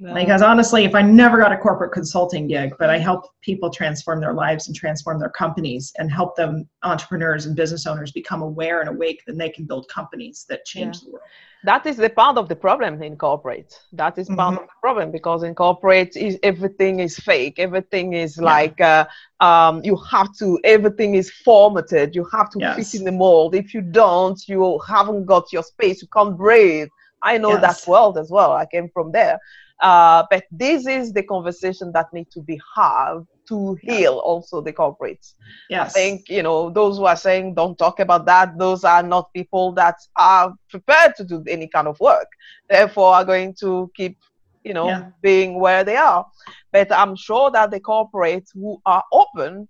No. 0.02 0.12
Because 0.14 0.42
honestly, 0.42 0.84
if 0.84 0.94
I 0.96 1.02
never 1.02 1.38
got 1.38 1.52
a 1.52 1.56
corporate 1.56 1.92
consulting 1.92 2.48
gig, 2.48 2.74
but 2.80 2.90
I 2.90 2.98
help 2.98 3.20
people 3.40 3.70
transform 3.70 4.20
their 4.20 4.32
lives 4.34 4.66
and 4.66 4.74
transform 4.74 5.20
their 5.20 5.30
companies 5.30 5.92
and 5.98 6.10
help 6.10 6.34
them, 6.34 6.68
entrepreneurs 6.82 7.46
and 7.46 7.54
business 7.54 7.86
owners, 7.86 8.10
become 8.10 8.42
aware 8.42 8.80
and 8.80 8.88
awake, 8.88 9.22
then 9.28 9.38
they 9.38 9.48
can 9.48 9.64
build 9.64 9.86
companies 9.88 10.44
that 10.48 10.64
change 10.64 11.00
the 11.02 11.10
world. 11.12 11.28
that 11.64 11.86
is 11.86 11.96
the 11.96 12.10
part 12.10 12.36
of 12.36 12.48
the 12.48 12.56
problem 12.56 13.00
in 13.08 13.16
corporate. 13.16 13.72
That 13.92 14.14
is 14.22 14.28
part 14.40 14.54
Mhm. 14.54 14.62
of 14.62 14.66
the 14.72 14.78
problem 14.86 15.12
because 15.18 15.40
in 15.48 15.54
corporate, 15.54 16.16
is, 16.16 16.36
everything 16.42 16.94
is 17.06 17.14
fake. 17.30 17.56
Everything 17.66 18.06
is 18.24 18.32
Yeah. 18.36 18.50
like 18.54 18.78
uh, 18.80 19.04
um, 19.48 19.74
you 19.88 19.96
have 20.14 20.30
to. 20.40 20.46
Everything 20.76 21.10
is 21.14 21.30
formatted. 21.46 22.08
You 22.18 22.24
have 22.36 22.48
to 22.54 22.58
Yes. 22.58 22.74
fit 22.76 22.92
in 22.98 23.04
the 23.08 23.16
mold. 23.24 23.50
If 23.62 23.68
you 23.74 23.82
don't, 24.02 24.38
you 24.52 24.60
haven't 24.94 25.24
got 25.34 25.44
your 25.54 25.62
space. 25.74 25.96
You 26.02 26.08
can't 26.16 26.36
breathe. 26.44 26.88
I 27.30 27.38
know 27.38 27.54
that 27.66 27.78
world 27.92 28.14
as 28.22 28.28
well. 28.36 28.50
I 28.62 28.66
came 28.74 28.88
from 28.96 29.12
there. 29.18 29.36
Uh, 29.82 30.24
but 30.30 30.44
this 30.50 30.86
is 30.86 31.12
the 31.12 31.22
conversation 31.24 31.90
that 31.92 32.06
need 32.12 32.28
to 32.32 32.40
be 32.40 32.60
had 32.76 33.18
to 33.48 33.76
Yeah. 33.82 33.94
heal 33.94 34.18
also 34.18 34.60
the 34.60 34.72
corporates. 34.72 35.34
Yes. 35.68 35.90
I 35.90 35.92
think 35.98 36.28
you 36.28 36.42
know 36.42 36.70
those 36.70 36.96
who 36.98 37.06
are 37.06 37.16
saying 37.16 37.54
don't 37.54 37.76
talk 37.76 37.98
about 38.00 38.24
that. 38.26 38.56
Those 38.58 38.84
are 38.84 39.02
not 39.02 39.32
people 39.34 39.72
that 39.72 39.96
are 40.16 40.54
prepared 40.70 41.16
to 41.16 41.24
do 41.24 41.42
any 41.48 41.68
kind 41.68 41.88
of 41.88 41.98
work. 42.00 42.28
Therefore, 42.70 43.14
are 43.14 43.24
going 43.24 43.54
to 43.60 43.90
keep 43.96 44.16
you 44.64 44.74
know 44.74 44.88
Yeah. 44.88 45.10
being 45.22 45.58
where 45.58 45.82
they 45.84 45.96
are. 45.96 46.24
But 46.72 46.92
I'm 46.92 47.16
sure 47.16 47.50
that 47.50 47.70
the 47.72 47.80
corporates 47.80 48.50
who 48.54 48.80
are 48.86 49.02
open 49.12 49.68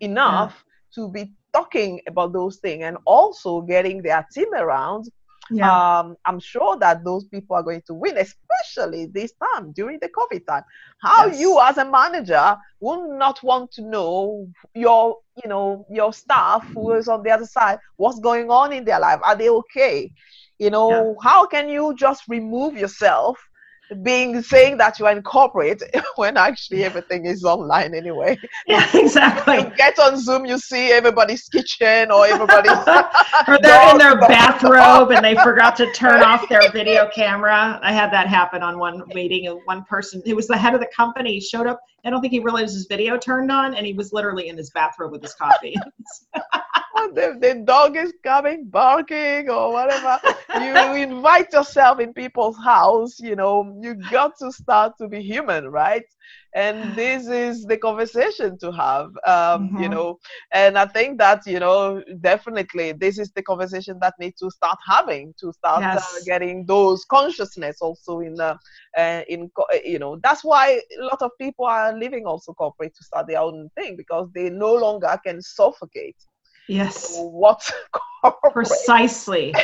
enough 0.00 0.64
to 0.94 1.10
be 1.10 1.32
talking 1.52 2.00
about 2.06 2.32
those 2.32 2.58
things 2.58 2.84
and 2.84 2.96
also 3.04 3.60
getting 3.62 4.02
their 4.02 4.24
team 4.32 4.54
around 4.54 5.06
yeah. 5.50 5.98
um, 6.00 6.16
I'm 6.24 6.40
sure 6.40 6.76
that 6.78 7.04
those 7.04 7.24
people 7.24 7.56
are 7.56 7.62
going 7.62 7.82
to 7.86 7.94
win, 7.94 8.16
especially 8.18 9.06
this 9.06 9.32
time 9.32 9.72
during 9.72 9.98
the 10.00 10.08
COVID 10.08 10.46
time. 10.46 10.64
How 11.02 11.26
yes. 11.26 11.40
you 11.40 11.60
as 11.60 11.78
a 11.78 11.84
manager 11.84 12.56
will 12.80 13.16
not 13.16 13.42
want 13.42 13.72
to 13.72 13.82
know 13.82 14.48
your, 14.74 15.16
you 15.42 15.48
know, 15.48 15.86
your 15.90 16.12
staff 16.12 16.66
who 16.74 16.92
is 16.92 17.08
on 17.08 17.22
the 17.22 17.30
other 17.30 17.46
side, 17.46 17.78
what's 17.96 18.20
going 18.20 18.50
on 18.50 18.72
in 18.72 18.84
their 18.84 19.00
life. 19.00 19.20
Are 19.24 19.36
they 19.36 19.48
okay? 19.48 20.12
You 20.58 20.70
know, 20.70 20.90
yeah. 20.90 21.14
how 21.22 21.46
can 21.46 21.68
you 21.68 21.94
just 21.94 22.24
remove 22.28 22.76
yourself 22.76 23.38
being 24.02 24.42
saying 24.42 24.76
that 24.78 24.98
you 24.98 25.06
are 25.06 25.12
in 25.12 25.22
corporate 25.22 25.82
when 26.16 26.36
actually 26.36 26.84
everything 26.84 27.26
is 27.26 27.44
online 27.44 27.94
anyway. 27.94 28.38
Yeah, 28.66 28.86
exactly. 28.94 29.58
You 29.58 29.70
get 29.76 29.98
on 29.98 30.18
Zoom, 30.18 30.44
you 30.44 30.58
see 30.58 30.92
everybody's 30.92 31.48
kitchen 31.48 32.10
or 32.10 32.26
everybody's 32.26 32.72
or 33.48 33.58
they're 33.62 33.90
in 33.90 33.98
their 33.98 34.18
bathrobe 34.18 35.10
and 35.10 35.24
they 35.24 35.34
forgot 35.36 35.74
to 35.76 35.90
turn 35.92 36.22
off 36.22 36.48
their 36.48 36.70
video 36.70 37.08
camera. 37.14 37.78
I 37.82 37.92
had 37.92 38.12
that 38.12 38.26
happen 38.26 38.62
on 38.62 38.78
one 38.78 39.02
meeting. 39.14 39.46
And 39.46 39.60
one 39.64 39.84
person, 39.84 40.22
who 40.26 40.36
was 40.36 40.46
the 40.46 40.56
head 40.56 40.74
of 40.74 40.80
the 40.80 40.88
company, 40.94 41.40
showed 41.40 41.66
up. 41.66 41.80
I 42.04 42.10
don't 42.10 42.20
think 42.20 42.32
he 42.32 42.40
realized 42.40 42.74
his 42.74 42.86
video 42.86 43.16
turned 43.16 43.50
on, 43.50 43.74
and 43.74 43.84
he 43.84 43.92
was 43.92 44.12
literally 44.12 44.48
in 44.48 44.56
his 44.56 44.70
bathrobe 44.70 45.12
with 45.12 45.22
his 45.22 45.34
coffee. 45.34 45.74
the, 47.14 47.38
the 47.40 47.62
dog 47.64 47.96
is 47.96 48.12
coming 48.24 48.64
barking 48.68 49.48
or 49.50 49.72
whatever 49.72 50.18
you 50.60 50.74
invite 50.94 51.52
yourself 51.52 52.00
in 52.00 52.12
people's 52.12 52.56
house 52.58 53.18
you 53.20 53.36
know 53.36 53.78
you 53.82 53.94
got 54.10 54.32
to 54.38 54.50
start 54.52 54.92
to 54.98 55.08
be 55.08 55.20
human 55.20 55.68
right 55.68 56.04
and 56.54 56.94
this 56.96 57.28
is 57.28 57.64
the 57.64 57.76
conversation 57.76 58.58
to 58.58 58.72
have 58.72 59.06
um, 59.26 59.68
mm-hmm. 59.68 59.82
you 59.82 59.88
know 59.88 60.18
and 60.52 60.78
i 60.78 60.86
think 60.86 61.18
that 61.18 61.46
you 61.46 61.60
know 61.60 62.02
definitely 62.20 62.92
this 62.92 63.18
is 63.18 63.30
the 63.32 63.42
conversation 63.42 63.98
that 64.00 64.14
needs 64.18 64.40
to 64.40 64.50
start 64.50 64.78
having 64.86 65.34
to 65.38 65.52
start 65.52 65.84
uh, 65.84 65.94
yes. 65.94 66.16
uh, 66.16 66.24
getting 66.24 66.64
those 66.66 67.04
consciousness 67.04 67.76
also 67.80 68.20
in 68.20 68.34
the 68.34 68.58
uh, 68.96 69.22
in 69.28 69.50
you 69.84 69.98
know 69.98 70.18
that's 70.22 70.42
why 70.42 70.80
a 70.98 71.04
lot 71.04 71.20
of 71.20 71.30
people 71.38 71.66
are 71.66 71.92
leaving 71.96 72.24
also 72.26 72.52
corporate 72.54 72.94
to 72.94 73.04
start 73.04 73.26
their 73.26 73.40
own 73.40 73.68
thing 73.76 73.96
because 73.96 74.28
they 74.34 74.48
no 74.48 74.74
longer 74.74 75.18
can 75.24 75.42
suffocate 75.42 76.16
Yes. 76.68 77.16
What 77.18 77.62
precisely? 78.52 79.54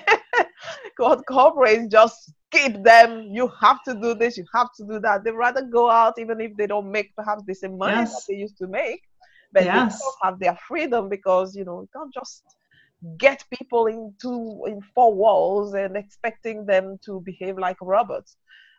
what 0.96 1.24
corporates 1.26 1.90
just 1.90 2.32
keep 2.50 2.82
them. 2.82 3.28
You 3.30 3.50
have 3.60 3.82
to 3.84 3.94
do 3.94 4.14
this. 4.14 4.36
You 4.36 4.44
have 4.54 4.68
to 4.78 4.84
do 4.84 4.98
that. 5.00 5.24
They 5.24 5.30
rather 5.30 5.62
go 5.62 5.90
out 5.90 6.14
even 6.18 6.40
if 6.40 6.56
they 6.56 6.66
don't 6.66 6.90
make 6.90 7.14
perhaps 7.16 7.42
the 7.46 7.54
same 7.54 7.76
money 7.76 7.96
yes. 7.96 8.12
that 8.12 8.22
they 8.28 8.38
used 8.38 8.58
to 8.58 8.66
make, 8.66 9.02
but 9.52 9.64
yes. 9.64 9.92
they 9.92 9.96
still 9.96 10.14
have 10.22 10.38
their 10.38 10.58
freedom 10.66 11.08
because 11.08 11.54
you 11.54 11.64
know 11.64 11.82
you 11.82 11.88
can't 11.94 12.12
just 12.12 12.42
get 13.18 13.44
people 13.56 13.86
into 13.86 14.64
in 14.66 14.80
four 14.94 15.14
walls 15.14 15.74
and 15.74 15.96
expecting 15.96 16.66
them 16.66 16.98
to 17.04 17.20
behave 17.24 17.58
like 17.58 17.76
robots. 17.80 18.36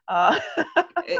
Uh, 0.10 0.40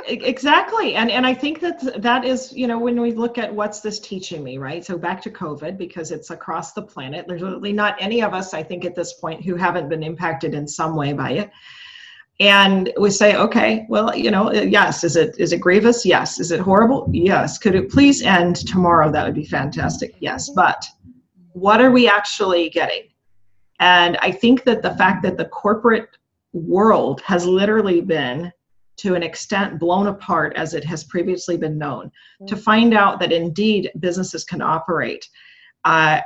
exactly, 0.08 0.96
and 0.96 1.12
and 1.12 1.24
I 1.24 1.32
think 1.34 1.60
that 1.60 2.02
that 2.02 2.26
is 2.26 2.52
you 2.52 2.66
know 2.66 2.80
when 2.80 3.00
we 3.00 3.14
look 3.14 3.38
at 3.38 3.54
what's 3.54 3.82
this 3.82 4.00
teaching 4.00 4.44
me, 4.44 4.58
right? 4.58 4.84
So 4.84 4.98
back 4.98 5.22
to 5.22 5.30
COVID 5.30 5.78
because 5.78 6.12
it's 6.12 6.32
across 6.32 6.74
the 6.74 6.82
planet. 6.82 7.26
There's 7.28 7.44
really 7.44 7.72
not 7.72 7.96
any 8.00 8.24
of 8.24 8.34
us, 8.34 8.56
I 8.56 8.64
think, 8.64 8.86
at 8.86 8.96
this 8.96 9.14
point 9.14 9.46
who 9.46 9.56
haven't 9.56 9.90
been 9.90 10.02
impacted 10.02 10.56
in 10.56 10.68
some 10.68 10.96
way 10.96 11.14
by 11.14 11.34
it. 11.34 11.52
And 12.40 12.92
we 13.00 13.12
say, 13.12 13.36
okay, 13.36 13.86
well, 13.90 14.16
you 14.16 14.32
know, 14.32 14.52
yes, 14.52 15.04
is 15.04 15.16
it 15.16 15.36
is 15.38 15.54
it 15.54 15.60
grievous? 15.60 16.04
Yes. 16.04 16.40
Is 16.40 16.52
it 16.52 16.60
horrible? 16.60 17.08
Yes. 17.14 17.60
Could 17.60 17.76
it 17.76 17.92
please 17.92 18.24
end 18.24 18.56
tomorrow? 18.68 19.12
That 19.12 19.26
would 19.26 19.36
be 19.36 19.46
fantastic. 19.46 20.16
Yes. 20.20 20.50
But 20.50 20.84
what 21.52 21.80
are 21.80 21.92
we 21.92 22.08
actually 22.08 22.72
getting? 22.72 23.04
And 23.80 24.18
I 24.18 24.32
think 24.32 24.64
that 24.64 24.82
the 24.82 24.96
fact 24.96 25.22
that 25.24 25.38
the 25.38 25.46
corporate 25.46 26.18
world 26.54 27.22
has 27.22 27.46
literally 27.46 28.02
been 28.02 28.52
to 29.00 29.16
an 29.16 29.24
extent 29.24 29.80
blown 29.80 30.08
apart 30.08 30.54
as 30.56 30.74
it 30.74 30.84
has 30.84 31.04
previously 31.06 31.58
been 31.58 31.78
known 31.78 32.08
mm-hmm. 32.08 32.46
to 32.48 32.58
find 32.58 32.94
out 32.94 33.20
that 33.20 33.32
indeed 33.32 33.92
businesses 34.00 34.44
can 34.44 34.62
operate. 34.62 35.28
Uh, 35.86 36.20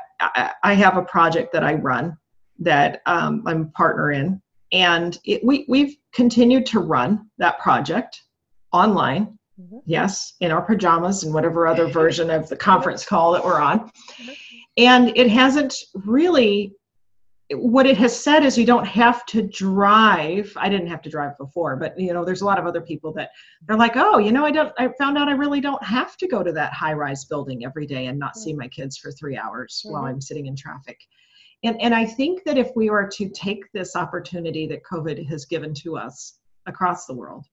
I, 0.64 0.74
have 0.74 0.98
a 0.98 1.04
project 1.04 1.54
that 1.54 1.64
I 1.64 1.76
run 1.76 2.18
that 2.60 3.02
um, 3.06 3.44
I'm 3.46 3.62
a 3.62 3.78
partner 3.78 4.12
in, 4.12 4.42
and 4.72 5.18
it, 5.26 5.44
we, 5.46 5.66
we've 5.68 5.96
continued 6.14 6.66
to 6.68 6.80
run 6.80 7.30
that 7.38 7.60
project 7.60 8.22
online. 8.72 9.38
Mm-hmm. 9.60 9.78
Yes, 9.86 10.34
in 10.40 10.52
our 10.52 10.64
pajamas 10.64 11.24
and 11.24 11.34
whatever 11.34 11.68
other 11.68 11.88
version 12.02 12.32
of 12.32 12.50
the 12.50 12.56
conference 12.56 13.06
call 13.06 13.34
that 13.34 13.46
we're 13.46 13.60
on. 13.60 13.82
Mm-hmm. 13.82 14.32
And 14.78 15.16
it 15.16 15.30
hasn't 15.30 15.76
really 15.94 16.74
what 17.52 17.86
it 17.86 17.98
has 17.98 18.18
said 18.18 18.44
is 18.44 18.58
you 18.58 18.66
don't 18.66 18.86
have 18.86 19.26
to 19.26 19.42
drive 19.42 20.52
i 20.56 20.70
didn't 20.70 20.88
have 20.88 21.02
to 21.02 21.10
drive 21.10 21.38
before 21.38 21.76
but 21.76 21.98
you 22.00 22.14
know 22.14 22.24
there's 22.24 22.42
a 22.42 22.46
lot 22.46 22.58
of 22.58 22.66
other 22.66 22.82
people 22.82 23.12
that 23.14 23.32
they're 23.68 23.78
like 23.78 23.96
oh 23.96 24.18
you 24.18 24.32
know 24.32 24.46
i 24.46 24.52
don't 24.52 24.72
i 24.78 24.88
found 24.98 25.18
out 25.18 25.28
i 25.28 25.34
really 25.34 25.60
don't 25.60 25.84
have 25.84 26.16
to 26.16 26.28
go 26.28 26.42
to 26.42 26.52
that 26.52 26.72
high 26.74 26.94
rise 26.94 27.26
building 27.26 27.66
every 27.66 27.86
day 27.86 28.08
and 28.08 28.18
not 28.18 28.38
see 28.38 28.54
my 28.54 28.68
kids 28.68 28.98
for 28.98 29.12
three 29.12 29.38
hours 29.38 29.82
mm-hmm. 29.86 29.94
while 29.94 30.06
i'm 30.06 30.22
sitting 30.22 30.46
in 30.46 30.56
traffic 30.56 31.00
and 31.64 31.80
and 31.82 31.94
i 31.94 32.06
think 32.06 32.44
that 32.46 32.58
if 32.58 32.72
we 32.76 32.90
were 32.90 33.08
to 33.08 33.30
take 33.30 33.70
this 33.74 33.96
opportunity 33.96 34.66
that 34.66 34.84
covid 34.84 35.26
has 35.28 35.46
given 35.46 35.74
to 35.74 35.98
us 35.98 36.40
across 36.66 37.06
the 37.06 37.14
world 37.14 37.46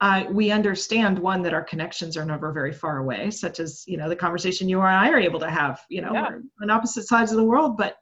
uh, 0.00 0.24
we 0.30 0.50
understand 0.50 1.18
one 1.18 1.40
that 1.40 1.54
our 1.54 1.62
connections 1.62 2.16
are 2.16 2.26
never 2.26 2.52
very 2.52 2.72
far 2.72 2.98
away 2.98 3.30
such 3.30 3.60
as 3.60 3.84
you 3.86 3.96
know 3.96 4.08
the 4.08 4.16
conversation 4.16 4.68
you 4.68 4.78
and 4.80 4.88
i 4.88 5.08
are 5.08 5.18
able 5.18 5.40
to 5.40 5.50
have 5.50 5.80
you 5.88 6.02
know 6.02 6.12
yeah. 6.12 6.28
on 6.60 6.68
opposite 6.68 7.08
sides 7.08 7.30
of 7.30 7.38
the 7.38 7.44
world 7.44 7.78
but 7.78 7.96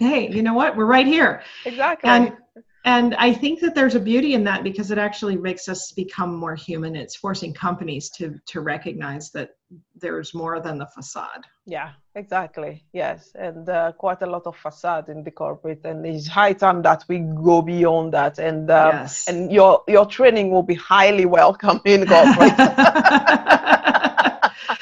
hey, 0.00 0.28
you 0.30 0.42
know 0.42 0.54
what? 0.54 0.76
We're 0.76 0.86
right 0.86 1.06
here. 1.06 1.42
Exactly. 1.64 2.10
And 2.10 2.36
and 2.86 3.14
I 3.16 3.34
think 3.34 3.60
that 3.60 3.74
there's 3.74 3.94
a 3.94 4.00
beauty 4.00 4.32
in 4.32 4.42
that 4.44 4.64
because 4.64 4.90
it 4.90 4.96
actually 4.96 5.36
makes 5.36 5.68
us 5.68 5.92
become 5.92 6.34
more 6.34 6.54
human. 6.54 6.96
It's 6.96 7.14
forcing 7.14 7.52
companies 7.52 8.08
to 8.16 8.40
to 8.46 8.62
recognize 8.62 9.30
that 9.32 9.50
there's 9.94 10.32
more 10.32 10.60
than 10.60 10.78
the 10.78 10.86
facade. 10.86 11.44
Yeah, 11.66 11.90
exactly. 12.14 12.82
Yes, 12.94 13.32
and 13.34 13.68
uh, 13.68 13.92
quite 13.92 14.22
a 14.22 14.26
lot 14.26 14.46
of 14.46 14.56
facade 14.56 15.10
in 15.10 15.22
the 15.22 15.30
corporate, 15.30 15.84
and 15.84 16.06
it's 16.06 16.26
high 16.26 16.54
time 16.54 16.80
that 16.82 17.04
we 17.06 17.18
go 17.18 17.60
beyond 17.60 18.14
that. 18.14 18.38
And 18.38 18.70
um, 18.70 18.88
yes. 18.94 19.28
and 19.28 19.52
your 19.52 19.84
your 19.86 20.06
training 20.06 20.50
will 20.50 20.62
be 20.62 20.74
highly 20.74 21.26
welcome 21.26 21.82
in 21.84 22.06
corporate. 22.06 22.56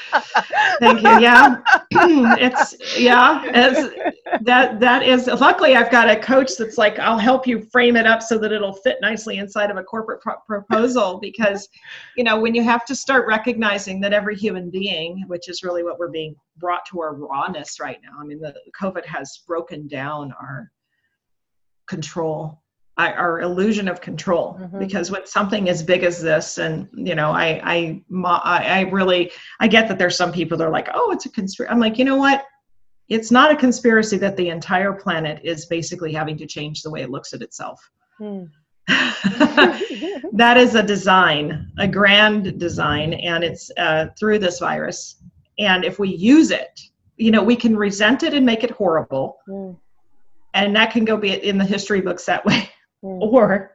Thank 0.79 1.01
you. 1.01 1.19
Yeah, 1.19 1.57
it's 1.91 2.99
yeah, 2.99 3.41
it's 3.45 4.43
that 4.43 4.79
that 4.79 5.01
is. 5.01 5.25
Luckily, 5.25 5.75
I've 5.75 5.89
got 5.89 6.07
a 6.07 6.15
coach 6.15 6.51
that's 6.55 6.77
like, 6.77 6.99
I'll 6.99 7.17
help 7.17 7.47
you 7.47 7.63
frame 7.71 7.95
it 7.95 8.05
up 8.05 8.21
so 8.21 8.37
that 8.37 8.51
it'll 8.51 8.73
fit 8.73 8.97
nicely 9.01 9.39
inside 9.39 9.71
of 9.71 9.77
a 9.77 9.83
corporate 9.83 10.21
pro- 10.21 10.37
proposal. 10.45 11.19
Because, 11.19 11.67
you 12.15 12.23
know, 12.23 12.39
when 12.39 12.53
you 12.53 12.63
have 12.63 12.85
to 12.85 12.95
start 12.95 13.25
recognizing 13.27 13.99
that 14.01 14.13
every 14.13 14.35
human 14.35 14.69
being, 14.69 15.23
which 15.25 15.49
is 15.49 15.63
really 15.63 15.83
what 15.83 15.97
we're 15.97 16.11
being 16.11 16.35
brought 16.57 16.85
to 16.91 17.01
our 17.01 17.15
rawness 17.15 17.79
right 17.79 17.97
now. 18.03 18.19
I 18.19 18.23
mean, 18.23 18.39
the 18.39 18.53
COVID 18.79 19.05
has 19.05 19.41
broken 19.47 19.87
down 19.87 20.31
our 20.39 20.71
control 21.87 22.61
our 23.07 23.41
illusion 23.41 23.87
of 23.87 24.01
control 24.01 24.57
mm-hmm. 24.59 24.79
because 24.79 25.09
when 25.09 25.25
something 25.25 25.69
as 25.69 25.81
big 25.81 26.03
as 26.03 26.21
this 26.21 26.57
and 26.57 26.87
you 26.93 27.15
know 27.15 27.31
I, 27.31 27.61
I 27.63 28.03
i 28.43 28.81
really 28.91 29.31
i 29.59 29.67
get 29.67 29.87
that 29.87 29.97
there's 29.97 30.17
some 30.17 30.31
people 30.31 30.57
that 30.57 30.65
are 30.65 30.71
like 30.71 30.89
oh 30.93 31.11
it's 31.11 31.25
a 31.25 31.31
conspiracy 31.31 31.71
i'm 31.71 31.79
like 31.79 31.97
you 31.97 32.05
know 32.05 32.17
what 32.17 32.45
it's 33.07 33.31
not 33.31 33.51
a 33.51 33.55
conspiracy 33.55 34.17
that 34.17 34.37
the 34.37 34.49
entire 34.49 34.93
planet 34.93 35.41
is 35.43 35.65
basically 35.65 36.13
having 36.13 36.37
to 36.37 36.45
change 36.45 36.81
the 36.81 36.91
way 36.91 37.01
it 37.01 37.09
looks 37.09 37.33
at 37.33 37.41
itself 37.41 37.79
mm. 38.19 38.49
that 38.87 40.57
is 40.57 40.75
a 40.75 40.83
design 40.83 41.71
a 41.77 41.87
grand 41.87 42.59
design 42.59 43.13
and 43.13 43.43
it's 43.43 43.71
uh, 43.77 44.07
through 44.19 44.39
this 44.39 44.59
virus 44.59 45.21
and 45.57 45.85
if 45.85 45.99
we 45.99 46.09
use 46.09 46.51
it 46.51 46.81
you 47.15 47.31
know 47.31 47.43
we 47.43 47.55
can 47.55 47.77
resent 47.77 48.23
it 48.23 48.33
and 48.33 48.45
make 48.45 48.63
it 48.63 48.71
horrible 48.71 49.37
mm. 49.47 49.77
and 50.53 50.75
that 50.75 50.91
can 50.91 51.05
go 51.05 51.15
be 51.15 51.31
in 51.31 51.57
the 51.57 51.65
history 51.65 52.01
books 52.01 52.25
that 52.25 52.45
way 52.45 52.69
Mm. 53.03 53.21
Or 53.21 53.71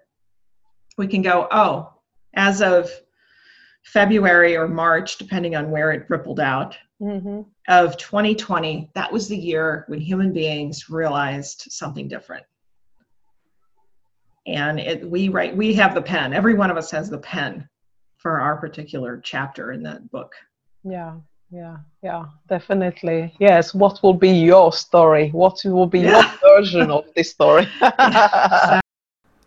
we 0.96 1.06
can 1.06 1.22
go, 1.22 1.48
oh, 1.50 1.92
as 2.34 2.62
of 2.62 2.90
February 3.84 4.56
or 4.56 4.68
March, 4.68 5.18
depending 5.18 5.56
on 5.56 5.70
where 5.70 5.92
it 5.92 6.06
rippled 6.08 6.40
out, 6.40 6.76
mm-hmm. 7.00 7.42
of 7.68 7.96
2020, 7.96 8.90
that 8.94 9.12
was 9.12 9.28
the 9.28 9.36
year 9.36 9.84
when 9.88 10.00
human 10.00 10.32
beings 10.32 10.88
realized 10.88 11.66
something 11.70 12.08
different. 12.08 12.44
And 14.46 14.78
it, 14.78 15.08
we 15.08 15.28
write, 15.28 15.56
we 15.56 15.74
have 15.74 15.94
the 15.94 16.02
pen. 16.02 16.32
Every 16.32 16.54
one 16.54 16.70
of 16.70 16.76
us 16.76 16.90
has 16.90 17.08
the 17.08 17.18
pen 17.18 17.68
for 18.18 18.40
our 18.40 18.56
particular 18.56 19.20
chapter 19.22 19.72
in 19.72 19.82
that 19.82 20.10
book. 20.10 20.34
Yeah, 20.82 21.16
yeah, 21.50 21.78
yeah, 22.02 22.24
definitely. 22.48 23.34
Yes. 23.38 23.74
What 23.74 24.02
will 24.02 24.14
be 24.14 24.30
your 24.30 24.72
story? 24.72 25.30
What 25.30 25.60
will 25.64 25.86
be 25.86 26.00
yeah. 26.00 26.30
your 26.42 26.56
version 26.56 26.90
of 26.90 27.04
this 27.14 27.30
story? 27.30 27.68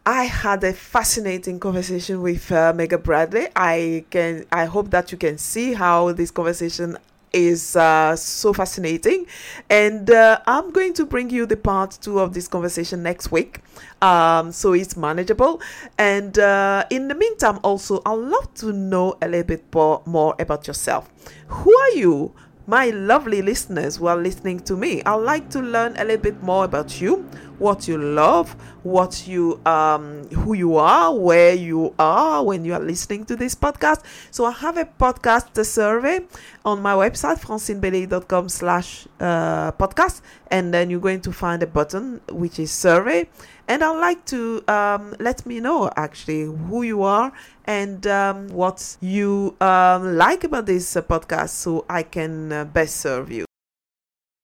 I 0.07 0.23
had 0.23 0.63
a 0.63 0.71
fascinating 0.71 1.59
conversation 1.59 2.21
with 2.21 2.49
uh, 2.49 2.71
Megha 2.71 3.03
Bradley. 3.03 3.49
I 3.57 4.05
can 4.09 4.45
I 4.53 4.63
hope 4.63 4.89
that 4.91 5.11
you 5.11 5.17
can 5.17 5.37
see 5.37 5.73
how 5.73 6.13
this 6.13 6.31
conversation 6.31 6.97
is 7.33 7.75
uh, 7.75 8.15
so 8.15 8.53
fascinating. 8.53 9.25
And 9.69 10.09
uh, 10.09 10.39
I'm 10.47 10.71
going 10.71 10.93
to 10.93 11.05
bring 11.05 11.29
you 11.29 11.45
the 11.45 11.57
part 11.57 11.97
two 11.99 12.19
of 12.19 12.33
this 12.33 12.47
conversation 12.47 13.03
next 13.03 13.33
week. 13.33 13.59
Um, 14.01 14.53
so 14.53 14.71
it's 14.71 14.95
manageable. 14.95 15.61
And 15.97 16.39
uh, 16.39 16.85
in 16.89 17.09
the 17.09 17.15
meantime, 17.15 17.59
also, 17.61 18.01
I'd 18.05 18.13
love 18.13 18.53
to 18.55 18.71
know 18.71 19.17
a 19.21 19.27
little 19.27 19.43
bit 19.43 19.65
more, 19.75 20.03
more 20.05 20.35
about 20.39 20.67
yourself. 20.67 21.09
Who 21.47 21.77
are 21.77 21.91
you? 21.91 22.33
My 22.69 22.89
lovely 22.89 23.41
listeners 23.41 23.95
who 23.95 24.07
are 24.07 24.17
listening 24.17 24.59
to 24.61 24.75
me. 24.75 25.01
I'd 25.03 25.15
like 25.15 25.49
to 25.51 25.61
learn 25.61 25.95
a 25.95 26.03
little 26.03 26.21
bit 26.21 26.43
more 26.43 26.65
about 26.65 26.99
you, 26.99 27.25
what 27.59 27.87
you 27.87 27.97
love, 27.97 28.57
what 28.83 29.25
you 29.25 29.61
um 29.65 30.27
who 30.29 30.53
you 30.53 30.75
are, 30.75 31.15
where 31.15 31.53
you 31.53 31.93
are 31.97 32.43
when 32.43 32.65
you 32.65 32.73
are 32.73 32.81
listening 32.81 33.23
to 33.27 33.37
this 33.37 33.55
podcast. 33.55 34.03
So 34.31 34.43
I 34.43 34.51
have 34.51 34.75
a 34.75 34.83
podcast 34.83 35.63
survey 35.65 36.27
on 36.65 36.81
my 36.81 36.93
website 36.93 37.39
francinebeleyi.com 37.39 38.49
slash 38.49 39.07
uh, 39.21 39.71
podcast 39.71 40.19
and 40.51 40.73
then 40.73 40.89
you're 40.89 40.99
going 40.99 41.21
to 41.21 41.31
find 41.31 41.63
a 41.63 41.67
button 41.67 42.19
which 42.29 42.59
is 42.59 42.69
survey 42.69 43.29
and 43.67 43.83
I'd 43.83 43.99
like 43.99 44.25
to 44.25 44.63
um, 44.67 45.15
let 45.19 45.45
me 45.45 45.59
know 45.59 45.91
actually 45.95 46.43
who 46.43 46.83
you 46.83 47.03
are 47.03 47.31
and 47.65 48.05
um, 48.07 48.47
what 48.49 48.97
you 49.01 49.55
um, 49.59 50.17
like 50.17 50.43
about 50.43 50.65
this 50.65 50.95
uh, 50.95 51.01
podcast 51.01 51.49
so 51.49 51.85
I 51.89 52.03
can 52.03 52.51
uh, 52.51 52.65
best 52.65 52.97
serve 52.97 53.31
you. 53.31 53.47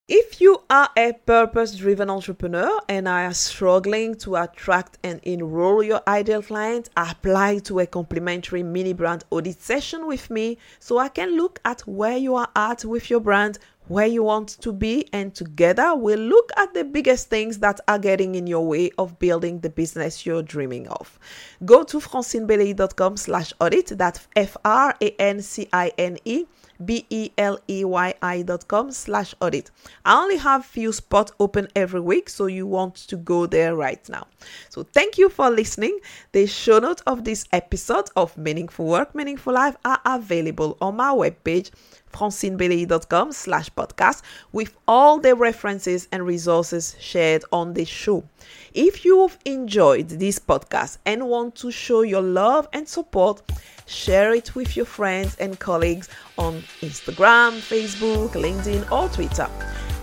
If 0.09 0.41
you 0.41 0.61
are 0.69 0.89
a 0.97 1.13
purpose 1.13 1.77
driven 1.77 2.09
entrepreneur 2.09 2.81
and 2.89 3.07
are 3.07 3.33
struggling 3.33 4.15
to 4.15 4.35
attract 4.35 4.97
and 5.01 5.21
enroll 5.23 5.81
your 5.81 6.01
ideal 6.05 6.41
client, 6.41 6.89
apply 6.97 7.59
to 7.59 7.79
a 7.79 7.87
complimentary 7.87 8.63
mini 8.63 8.91
brand 8.91 9.23
audit 9.31 9.61
session 9.61 10.05
with 10.05 10.29
me 10.29 10.57
so 10.79 10.97
I 10.97 11.07
can 11.07 11.37
look 11.37 11.61
at 11.63 11.87
where 11.87 12.17
you 12.17 12.35
are 12.35 12.49
at 12.53 12.83
with 12.83 13.09
your 13.09 13.21
brand, 13.21 13.59
where 13.87 14.07
you 14.07 14.23
want 14.23 14.49
to 14.61 14.71
be, 14.71 15.07
and 15.13 15.33
together 15.35 15.95
we'll 15.95 16.19
look 16.19 16.51
at 16.57 16.73
the 16.73 16.83
biggest 16.83 17.29
things 17.29 17.59
that 17.59 17.79
are 17.87 17.99
getting 17.99 18.35
in 18.35 18.47
your 18.47 18.65
way 18.65 18.91
of 18.97 19.19
building 19.19 19.59
the 19.59 19.69
business 19.69 20.25
you're 20.25 20.43
dreaming 20.43 20.87
of. 20.87 21.19
Go 21.65 21.83
to 21.83 21.99
francinebeleyi.com 21.99 23.17
slash 23.17 23.53
audit, 23.59 23.97
that's 23.97 24.27
F-R-A-N-C-I-N-E 24.35 25.25
B-E-L-E-Y-I 26.85 28.41
dot 28.41 28.67
com 28.67 28.91
slash 28.91 29.33
audit. 29.39 29.71
I 30.05 30.21
only 30.21 30.37
have 30.37 30.65
few 30.65 30.91
spots 30.91 31.31
open 31.39 31.67
every 31.75 32.01
week, 32.01 32.29
so 32.29 32.47
you 32.47 32.65
want 32.67 32.95
to 32.95 33.15
go 33.15 33.45
there 33.45 33.75
right 33.75 34.07
now. 34.09 34.27
So 34.69 34.83
thank 34.83 35.17
you 35.17 35.29
for 35.29 35.49
listening. 35.49 35.99
The 36.31 36.45
show 36.47 36.79
notes 36.79 37.03
of 37.05 37.23
this 37.23 37.45
episode 37.51 38.09
of 38.15 38.37
Meaningful 38.37 38.85
Work, 38.85 39.15
Meaningful 39.15 39.53
Life 39.53 39.77
are 39.85 39.99
available 40.05 40.77
on 40.81 40.95
my 40.95 41.11
webpage 41.11 41.71
francinebeleyi.com 42.13 43.31
slash 43.31 43.69
podcast 43.71 44.21
with 44.51 44.73
all 44.87 45.19
the 45.19 45.35
references 45.35 46.07
and 46.11 46.25
resources 46.25 46.95
shared 46.99 47.43
on 47.51 47.73
this 47.73 47.89
show. 47.89 48.23
If 48.73 49.03
you've 49.05 49.37
enjoyed 49.45 50.09
this 50.09 50.39
podcast 50.39 50.97
and 51.05 51.27
want 51.27 51.55
to 51.55 51.71
show 51.71 52.01
your 52.01 52.21
love 52.21 52.67
and 52.73 52.87
support, 52.87 53.41
share 53.85 54.33
it 54.33 54.55
with 54.55 54.75
your 54.77 54.85
friends 54.85 55.35
and 55.37 55.59
colleagues 55.59 56.09
on 56.37 56.61
Instagram, 56.81 57.59
Facebook, 57.59 58.31
LinkedIn, 58.31 58.89
or 58.91 59.09
Twitter. 59.09 59.49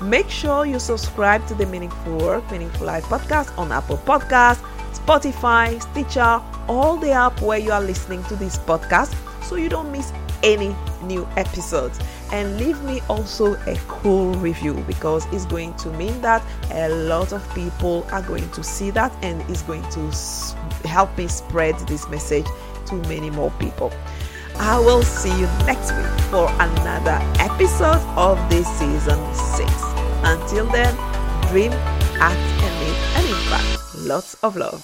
Make 0.02 0.30
sure 0.30 0.64
you 0.64 0.78
subscribe 0.78 1.46
to 1.48 1.54
the 1.54 1.66
Meaningful 1.66 2.18
Work, 2.18 2.50
Meaningful 2.50 2.86
Life 2.86 3.04
podcast 3.04 3.56
on 3.58 3.70
Apple 3.70 3.98
Podcasts, 3.98 4.62
Spotify, 4.94 5.80
Stitcher, 5.82 6.42
all 6.68 6.96
the 6.96 7.10
app 7.10 7.40
where 7.42 7.58
you 7.58 7.72
are 7.72 7.82
listening 7.82 8.22
to 8.24 8.36
this 8.36 8.58
podcast 8.58 9.14
so 9.44 9.56
you 9.56 9.68
don't 9.68 9.90
miss 9.90 10.12
any 10.42 10.74
new 11.02 11.26
episodes 11.36 11.98
and 12.32 12.58
leave 12.58 12.80
me 12.82 13.00
also 13.08 13.54
a 13.66 13.76
cool 13.88 14.32
review 14.34 14.74
because 14.86 15.26
it's 15.32 15.46
going 15.46 15.74
to 15.74 15.90
mean 15.92 16.20
that 16.20 16.42
a 16.72 16.88
lot 16.88 17.32
of 17.32 17.54
people 17.54 18.06
are 18.12 18.22
going 18.22 18.48
to 18.50 18.62
see 18.62 18.90
that 18.90 19.12
and 19.22 19.40
it's 19.50 19.62
going 19.62 19.82
to 19.90 20.00
help 20.88 21.16
me 21.18 21.26
spread 21.26 21.76
this 21.80 22.08
message 22.08 22.46
to 22.86 22.94
many 23.08 23.30
more 23.30 23.50
people. 23.52 23.92
I 24.56 24.78
will 24.78 25.02
see 25.02 25.30
you 25.40 25.46
next 25.64 25.92
week 25.92 26.20
for 26.30 26.46
another 26.60 27.18
episode 27.40 28.02
of 28.16 28.36
this 28.50 28.68
season 28.78 29.18
6. 29.34 29.70
Until 30.22 30.66
then, 30.66 30.94
dream, 31.48 31.72
act, 32.20 32.38
and 32.62 32.74
make 32.80 33.00
an 33.16 33.24
impact. 33.26 33.80
Lots 34.00 34.34
of 34.42 34.56
love. 34.56 34.78